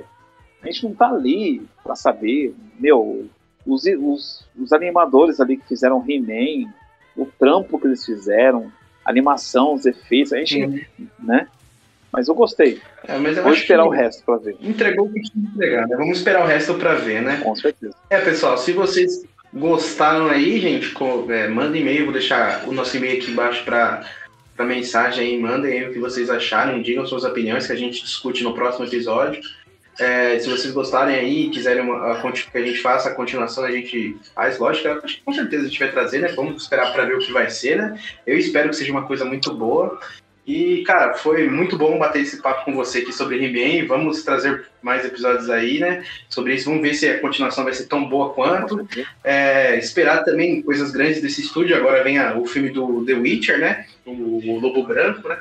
a 0.61 0.65
gente 0.65 0.83
não 0.83 0.93
tá 0.93 1.07
ali 1.09 1.61
pra 1.83 1.95
saber, 1.95 2.53
meu, 2.77 3.25
os, 3.65 3.83
os, 3.85 4.45
os 4.59 4.73
animadores 4.73 5.39
ali 5.39 5.55
que 5.57 5.67
fizeram 5.67 6.03
He-Man, 6.05 6.69
o 7.17 7.25
trampo 7.25 7.79
que 7.79 7.87
eles 7.87 8.05
fizeram, 8.05 8.71
a 9.03 9.09
animação, 9.09 9.73
os 9.73 9.85
efeitos, 9.85 10.31
a 10.31 10.37
gente, 10.37 10.87
Sim. 10.97 11.09
né? 11.19 11.47
Mas 12.11 12.27
eu 12.27 12.35
gostei. 12.35 12.81
É, 13.05 13.17
mas 13.17 13.37
eu 13.37 13.43
Vou 13.43 13.53
esperar 13.53 13.85
o 13.85 13.89
resto 13.89 14.23
pra 14.23 14.37
ver, 14.37 14.55
Entregou 14.61 15.07
o 15.07 15.11
que 15.11 15.21
tinha 15.21 15.45
que 15.45 15.51
entregar, 15.55 15.87
né? 15.87 15.95
Vamos 15.97 16.17
esperar 16.17 16.43
o 16.43 16.47
resto 16.47 16.73
pra 16.75 16.95
ver, 16.95 17.21
né? 17.21 17.41
com 17.43 17.55
certeza. 17.55 17.95
É, 18.09 18.19
pessoal, 18.19 18.57
se 18.57 18.71
vocês 18.71 19.25
gostaram 19.53 20.27
aí, 20.27 20.59
gente, 20.59 20.93
é, 21.29 21.47
manda 21.47 21.77
e-mail, 21.77 22.05
vou 22.05 22.13
deixar 22.13 22.67
o 22.67 22.71
nosso 22.71 22.95
e-mail 22.95 23.17
aqui 23.17 23.31
embaixo 23.31 23.63
para 23.65 24.05
para 24.55 24.65
mensagem 24.65 25.23
aí, 25.23 25.39
mandem 25.39 25.71
aí 25.71 25.87
o 25.87 25.93
que 25.93 25.99
vocês 25.99 26.31
acharam, 26.31 26.81
digam 26.81 27.05
suas 27.05 27.23
opiniões 27.23 27.67
que 27.67 27.73
a 27.73 27.75
gente 27.75 28.01
discute 28.01 28.43
no 28.43 28.55
próximo 28.55 28.85
episódio. 28.85 29.39
É, 29.99 30.37
se 30.39 30.47
vocês 30.49 30.73
gostarem 30.73 31.15
aí 31.15 31.45
e 31.45 31.49
quiserem 31.49 31.81
uma- 31.81 32.11
a 32.13 32.31
que 32.31 32.57
a 32.57 32.61
gente 32.61 32.79
faça 32.79 33.09
a 33.09 33.15
continuação, 33.15 33.63
a 33.63 33.71
gente 33.71 34.15
faz, 34.35 34.59
lógico, 34.59 34.87
eu 34.87 35.01
acho 35.03 35.17
que 35.17 35.23
com 35.23 35.33
certeza 35.33 35.63
a 35.65 35.67
gente 35.67 35.79
vai 35.79 35.91
trazer, 35.91 36.19
né? 36.19 36.27
Vamos 36.29 36.61
esperar 36.61 36.93
para 36.93 37.05
ver 37.05 37.15
o 37.15 37.19
que 37.19 37.31
vai 37.31 37.49
ser, 37.49 37.77
né? 37.77 37.99
Eu 38.25 38.37
espero 38.37 38.69
que 38.69 38.75
seja 38.75 38.91
uma 38.91 39.07
coisa 39.07 39.25
muito 39.25 39.53
boa. 39.53 39.99
E, 40.45 40.81
cara, 40.83 41.13
foi 41.15 41.49
muito 41.49 41.77
bom 41.77 41.99
bater 41.99 42.21
esse 42.21 42.41
papo 42.41 42.63
com 42.63 42.73
você 42.73 42.99
aqui 42.99 43.11
sobre 43.11 43.43
He-Man. 43.43 43.85
Vamos 43.85 44.23
trazer 44.23 44.65
mais 44.81 45.03
episódios 45.03 45.49
aí, 45.49 45.77
né? 45.79 46.05
Sobre 46.29 46.53
isso. 46.55 46.69
Vamos 46.69 46.81
ver 46.83 46.93
se 46.93 47.09
a 47.09 47.19
continuação 47.19 47.65
vai 47.65 47.73
ser 47.73 47.87
tão 47.87 48.07
boa 48.07 48.33
quanto. 48.33 48.87
É, 49.25 49.77
esperar 49.77 50.23
também 50.23 50.61
coisas 50.61 50.91
grandes 50.91 51.21
desse 51.21 51.41
estúdio. 51.41 51.75
Agora 51.75 52.01
vem 52.01 52.17
a- 52.17 52.37
o 52.37 52.45
filme 52.45 52.69
do 52.69 53.03
The 53.05 53.15
Witcher, 53.15 53.59
né? 53.59 53.87
O, 54.05 54.11
o 54.11 54.59
Lobo 54.59 54.83
Branco, 54.83 55.27
né? 55.27 55.39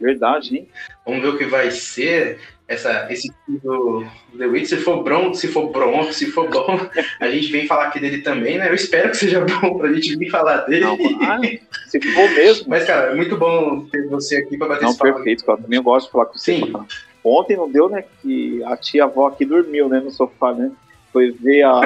Verdade, 0.00 0.56
hein? 0.56 0.68
Vamos 1.06 1.22
ver 1.22 1.28
o 1.28 1.38
que 1.38 1.44
vai 1.44 1.70
ser 1.70 2.40
essa, 2.72 3.06
esse 3.10 3.32
do 3.46 4.04
The 4.36 4.46
Witcher. 4.46 4.78
Se 4.78 4.84
for 4.84 5.02
bom, 5.02 5.34
se 5.34 5.48
for 5.48 5.70
bom, 5.70 6.12
se 6.12 6.30
for 6.30 6.48
bom, 6.48 6.78
a 7.20 7.28
gente 7.28 7.52
vem 7.52 7.66
falar 7.66 7.86
aqui 7.86 8.00
dele 8.00 8.22
também, 8.22 8.58
né? 8.58 8.68
Eu 8.68 8.74
espero 8.74 9.10
que 9.10 9.16
seja 9.16 9.40
bom 9.40 9.78
pra 9.78 9.92
gente 9.92 10.16
vir 10.16 10.30
falar 10.30 10.58
dele. 10.62 10.84
Não, 10.84 10.98
ah, 11.22 11.40
se 11.86 12.00
for 12.00 12.30
mesmo. 12.30 12.66
Mas, 12.68 12.84
cara, 12.84 13.12
é 13.12 13.14
muito 13.14 13.36
bom 13.36 13.86
ter 13.86 14.08
você 14.08 14.36
aqui 14.36 14.56
pra 14.56 14.68
bater 14.68 14.84
Não, 14.84 14.90
esse 14.90 14.98
papo. 14.98 15.14
perfeito, 15.14 15.44
cara. 15.44 15.60
Também 15.60 15.76
eu 15.78 15.82
gosto 15.82 16.06
de 16.06 16.12
falar 16.12 16.26
com 16.26 16.38
você. 16.38 16.56
Sim. 16.56 16.72
Ontem 17.24 17.56
não 17.56 17.70
deu, 17.70 17.88
né? 17.88 18.04
Que 18.20 18.62
a 18.64 18.76
tia 18.76 19.04
avó 19.04 19.28
aqui 19.28 19.44
dormiu, 19.44 19.88
né? 19.88 20.00
No 20.00 20.10
sofá, 20.10 20.52
né? 20.52 20.72
Foi 21.12 21.30
ver 21.30 21.62
a. 21.62 21.80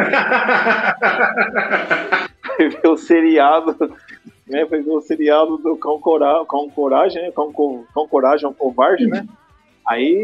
foi 2.57 2.69
ver 2.69 2.89
o 2.89 2.97
seriado. 2.97 3.77
Né? 4.47 4.65
Foi 4.67 4.81
ver 4.81 4.91
o 4.91 5.01
seriado 5.01 5.59
do 5.59 5.77
Cão, 5.77 6.01
Cora... 6.01 6.45
Cão 6.49 6.71
Coragem, 6.71 7.21
né? 7.21 7.33
Cão, 7.33 7.53
Cão 7.53 8.09
Coragem, 8.09 8.49
um 8.49 8.55
covarde, 8.55 9.07
né? 9.07 9.27
Aí. 9.89 10.23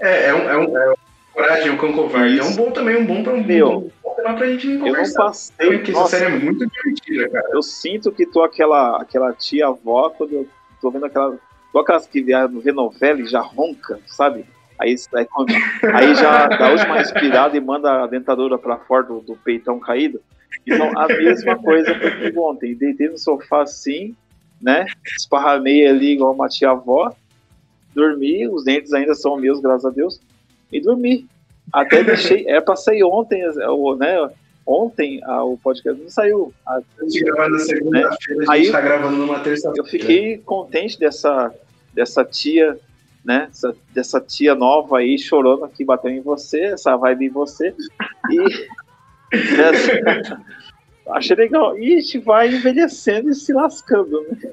É, 0.00 0.28
é 0.28 0.34
um, 0.34 0.50
é 0.50 0.58
um, 0.58 0.78
é 0.78 0.90
um 0.90 0.94
coragem, 1.32 1.70
um 1.70 1.76
cão 1.76 1.92
covarde. 1.92 2.38
É 2.38 2.44
um 2.44 2.54
bom 2.54 2.70
também, 2.70 2.96
um 2.96 3.06
bom 3.06 3.22
pra 3.22 3.34
um 3.34 3.44
Meu, 3.44 3.92
bom 4.02 4.14
tema 4.14 4.34
pra 4.34 4.46
gente 4.46 4.68
Eu 4.68 4.78
não 4.78 4.86
conversar. 4.86 5.24
passei. 5.24 5.78
Porque 5.78 5.90
essa 5.90 6.06
série 6.06 6.24
é 6.24 6.38
muito 6.38 6.66
divertida, 6.66 7.28
cara. 7.28 7.48
eu 7.52 7.62
sinto 7.62 8.12
que 8.12 8.26
tô 8.26 8.42
aquela, 8.42 9.00
aquela 9.00 9.32
tia 9.32 9.66
avó 9.66 10.10
quando 10.10 10.32
eu 10.32 10.48
tô 10.80 10.90
vendo 10.90 11.06
aquela. 11.06 11.36
Tô 11.72 11.80
aquelas 11.80 12.06
que 12.06 12.22
vê 12.22 12.72
novela 12.72 13.20
e 13.20 13.26
já 13.26 13.40
ronca, 13.40 13.98
sabe? 14.06 14.44
Aí, 14.78 14.94
aí, 15.14 15.26
aí 15.92 16.14
já 16.14 16.46
dá 16.46 16.68
a 16.68 16.70
última 16.70 16.96
respirada 16.96 17.56
e 17.56 17.60
manda 17.60 18.04
a 18.04 18.06
dentadura 18.06 18.56
pra 18.58 18.76
fora 18.76 19.04
do, 19.04 19.20
do 19.20 19.36
peitão 19.36 19.80
caído. 19.80 20.20
Então, 20.66 20.96
a 20.96 21.08
mesma 21.08 21.56
coisa 21.56 21.94
foi 21.98 22.10
comigo 22.12 22.50
ontem. 22.50 22.74
Deitei 22.74 23.08
no 23.08 23.18
sofá 23.18 23.62
assim, 23.62 24.14
né? 24.62 24.86
Esparramei 25.18 25.86
ali 25.86 26.12
igual 26.12 26.32
uma 26.32 26.48
tia 26.48 26.70
avó. 27.96 28.08
Dormi, 28.08 28.48
os 28.48 28.64
dentes 28.64 28.92
ainda 28.92 29.14
são 29.14 29.36
meus, 29.36 29.60
graças 29.60 29.84
a 29.84 29.90
Deus. 29.90 30.20
E 30.72 30.80
dormi. 30.80 31.26
Até 31.72 32.02
deixei. 32.04 32.44
Pra 32.62 32.76
sair 32.76 33.02
ontem, 33.04 33.42
né? 33.98 34.30
Ontem 34.66 35.20
ah, 35.24 35.44
o 35.44 35.58
podcast 35.58 36.00
não 36.02 36.08
saiu. 36.08 36.52
A- 36.66 36.80
gente 37.02 37.22
gravar 37.24 37.50
na 37.50 37.58
segunda-feira, 37.58 38.10
a 38.10 38.40
gente 38.40 38.50
Aí- 38.50 38.72
tá 38.72 38.80
gravando 38.80 39.16
numa 39.18 39.38
terça-feira. 39.40 39.78
eu 39.78 39.84
fiquei 39.84 40.38
contente 40.38 40.98
dessa, 40.98 41.52
dessa 41.92 42.24
tia, 42.24 42.78
né? 43.22 43.48
Essa- 43.50 43.76
dessa 43.92 44.20
tia 44.20 44.54
nova 44.54 44.98
aí 44.98 45.18
chorando 45.18 45.68
que 45.68 45.84
bateu 45.84 46.10
em 46.10 46.20
você, 46.20 46.60
essa 46.60 46.96
vibe 46.96 47.26
em 47.26 47.30
você. 47.30 47.74
E 48.30 48.66
essa- 49.60 50.42
achei 51.12 51.36
legal. 51.36 51.78
E 51.78 51.92
a 51.96 52.00
gente 52.00 52.18
vai 52.20 52.48
envelhecendo 52.48 53.28
e 53.28 53.34
se 53.34 53.52
lascando, 53.52 54.22
né? 54.30 54.50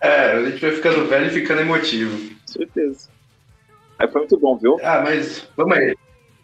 É, 0.00 0.32
a 0.32 0.44
gente 0.44 0.60
vai 0.60 0.70
ficando 0.72 1.06
velho 1.06 1.26
e 1.26 1.30
ficando 1.30 1.60
emotivo. 1.62 2.16
Com 2.16 2.52
certeza. 2.52 3.08
Aí 3.98 4.08
foi 4.08 4.20
muito 4.22 4.38
bom, 4.38 4.56
viu? 4.56 4.78
Ah, 4.82 5.00
mas 5.02 5.48
vamos 5.56 5.76
aí. 5.76 5.96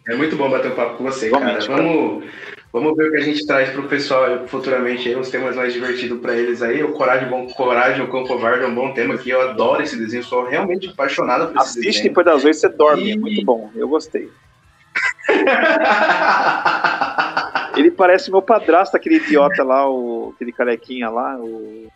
É 0.07 0.15
muito 0.15 0.35
bom 0.35 0.49
bater 0.49 0.71
um 0.71 0.75
papo 0.75 0.97
com 0.97 1.03
você, 1.05 1.29
cara. 1.29 1.43
Igualmente, 1.43 1.67
cara. 1.67 1.81
Vamos, 1.83 2.25
vamos 2.73 2.95
ver 2.97 3.07
o 3.07 3.11
que 3.11 3.17
a 3.17 3.23
gente 3.23 3.45
traz 3.45 3.69
pro 3.69 3.87
pessoal 3.87 4.45
futuramente 4.47 5.07
aí, 5.07 5.15
uns 5.15 5.29
temas 5.29 5.55
mais 5.55 5.71
divertidos 5.71 6.19
pra 6.19 6.35
eles 6.35 6.61
aí. 6.61 6.83
O 6.83 6.91
Coragem, 6.93 7.29
bom, 7.29 7.47
Coragem, 7.47 8.03
o 8.03 8.09
Cão 8.11 8.25
Covarde 8.25 8.65
é 8.65 8.67
um 8.67 8.75
bom 8.75 8.91
tema 8.93 9.17
que 9.17 9.29
eu 9.29 9.39
adoro 9.49 9.81
esse 9.83 9.95
desenho, 9.95 10.23
sou 10.23 10.45
realmente 10.45 10.89
apaixonado 10.89 11.47
por 11.53 11.57
esse 11.57 11.69
Assiste 11.69 11.85
desenho. 11.85 12.03
depois 12.09 12.25
das 12.25 12.43
oito 12.43 12.57
você 12.57 12.69
dorme. 12.69 13.11
É 13.11 13.13
E- 13.13 13.17
muito 13.19 13.45
bom. 13.45 13.71
Eu 13.75 13.87
gostei. 13.87 14.29
Ele 17.75 17.89
parece 17.91 18.29
meu 18.29 18.41
padrasto, 18.41 18.95
aquele 18.97 19.15
idiota 19.15 19.63
lá, 19.63 19.89
o, 19.89 20.33
aquele 20.35 20.51
carequinha 20.51 21.09
lá. 21.09 21.37
O... 21.39 21.87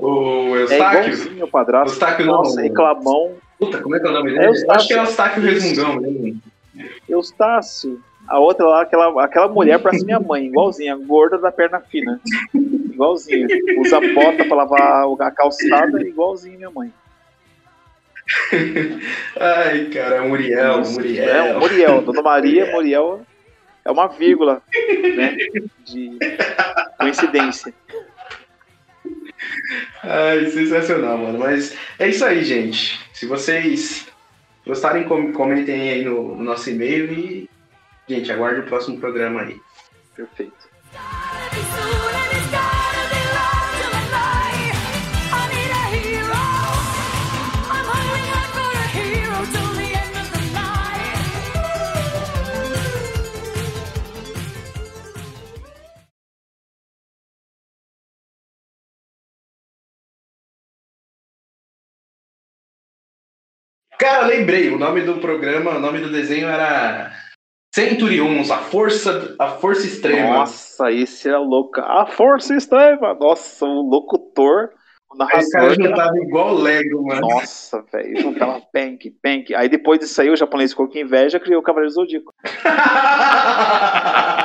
o 0.00 0.56
É 0.56 0.60
Eustáquio? 0.62 1.00
igualzinho 1.12 1.34
meu 1.36 1.48
padrasto. 1.48 1.90
Eustáquio 1.90 2.26
não. 2.26 2.32
Nossa, 2.34 2.60
reclamão. 2.60 3.32
Puta, 3.58 3.78
como 3.82 3.96
é 3.96 4.00
que 4.00 4.06
é 4.06 4.10
o 4.10 4.12
nome 4.12 4.34
É 4.36 4.40
dele? 4.50 4.66
Acho 4.70 4.86
que 4.88 4.94
é 4.94 4.98
Eustáquio 4.98 5.42
Resmungão 5.42 6.00
mesmo. 6.00 6.40
Eustácio. 7.08 8.00
A 8.28 8.38
outra 8.38 8.64
lá, 8.64 8.82
aquela, 8.82 9.24
aquela 9.24 9.48
mulher 9.48 9.80
parece 9.80 10.04
minha 10.04 10.20
mãe, 10.20 10.46
igualzinha, 10.46 10.96
gorda 10.96 11.36
da 11.36 11.50
perna 11.50 11.80
fina. 11.80 12.20
Igualzinho. 12.54 13.48
Usa 13.80 14.00
bota 14.14 14.44
pra 14.44 14.56
lavar 14.56 15.04
a 15.20 15.30
calçada, 15.32 16.00
igualzinho 16.00 16.56
minha 16.58 16.70
mãe. 16.70 16.92
Ai, 19.38 19.86
cara, 19.86 20.16
é 20.16 20.20
o 20.20 20.28
Muriel, 20.28 20.80
Isso. 20.82 20.92
Muriel. 20.92 21.28
É, 21.28 21.56
o 21.56 21.60
Muriel. 21.60 22.02
Dona 22.02 22.22
Maria, 22.22 22.70
Muriel 22.70 23.20
é 23.84 23.90
uma 23.90 24.06
vírgula, 24.06 24.62
né? 25.16 25.36
De 25.84 26.16
coincidência. 26.98 27.74
Ai, 30.02 30.46
sensacional, 30.50 31.18
mano. 31.18 31.38
Mas 31.38 31.76
é 31.98 32.08
isso 32.08 32.24
aí, 32.24 32.44
gente. 32.44 33.00
Se 33.12 33.26
vocês 33.26 34.06
gostarem, 34.66 35.04
com- 35.04 35.32
comentem 35.32 35.90
aí 35.90 36.04
no, 36.04 36.36
no 36.36 36.42
nosso 36.42 36.70
e-mail 36.70 37.12
e, 37.12 37.48
gente, 38.08 38.30
aguarde 38.32 38.60
o 38.60 38.66
próximo 38.66 38.98
programa 38.98 39.42
aí. 39.42 39.56
Perfeito. 40.16 40.52
Cara, 64.00 64.26
lembrei, 64.26 64.70
o 64.70 64.78
nome 64.78 65.02
do 65.02 65.18
programa, 65.18 65.72
o 65.72 65.78
nome 65.78 65.98
do 66.00 66.10
desenho 66.10 66.48
era 66.48 67.12
Centurions, 67.74 68.50
a 68.50 68.56
força, 68.56 69.36
a 69.38 69.48
força 69.48 69.86
extrema. 69.86 70.36
Nossa, 70.38 70.90
esse 70.90 71.28
é 71.28 71.36
louco. 71.36 71.78
A 71.80 72.06
força 72.06 72.54
extrema. 72.56 73.12
Nossa, 73.14 73.66
o 73.66 73.82
locutor, 73.90 74.70
o 75.12 75.22
Aí 75.22 75.38
os 75.40 75.48
caras 75.50 75.76
narrador. 75.76 76.06
era- 76.06 76.18
igual 76.24 76.54
Lego, 76.54 77.06
mano. 77.06 77.20
Nossa, 77.20 77.84
velho, 77.92 78.22
juntava 78.22 78.62
penk, 78.72 79.10
penk. 79.22 79.54
Aí 79.54 79.68
depois 79.68 80.00
disso 80.00 80.18
aí, 80.22 80.30
o 80.30 80.36
japonês 80.36 80.70
ficou 80.70 80.88
com 80.88 80.96
inveja 80.98 81.36
e 81.36 81.40
criou 81.40 81.60
o 81.60 81.62
Cavaleiro 81.62 81.92
Zodíaco. 81.92 82.32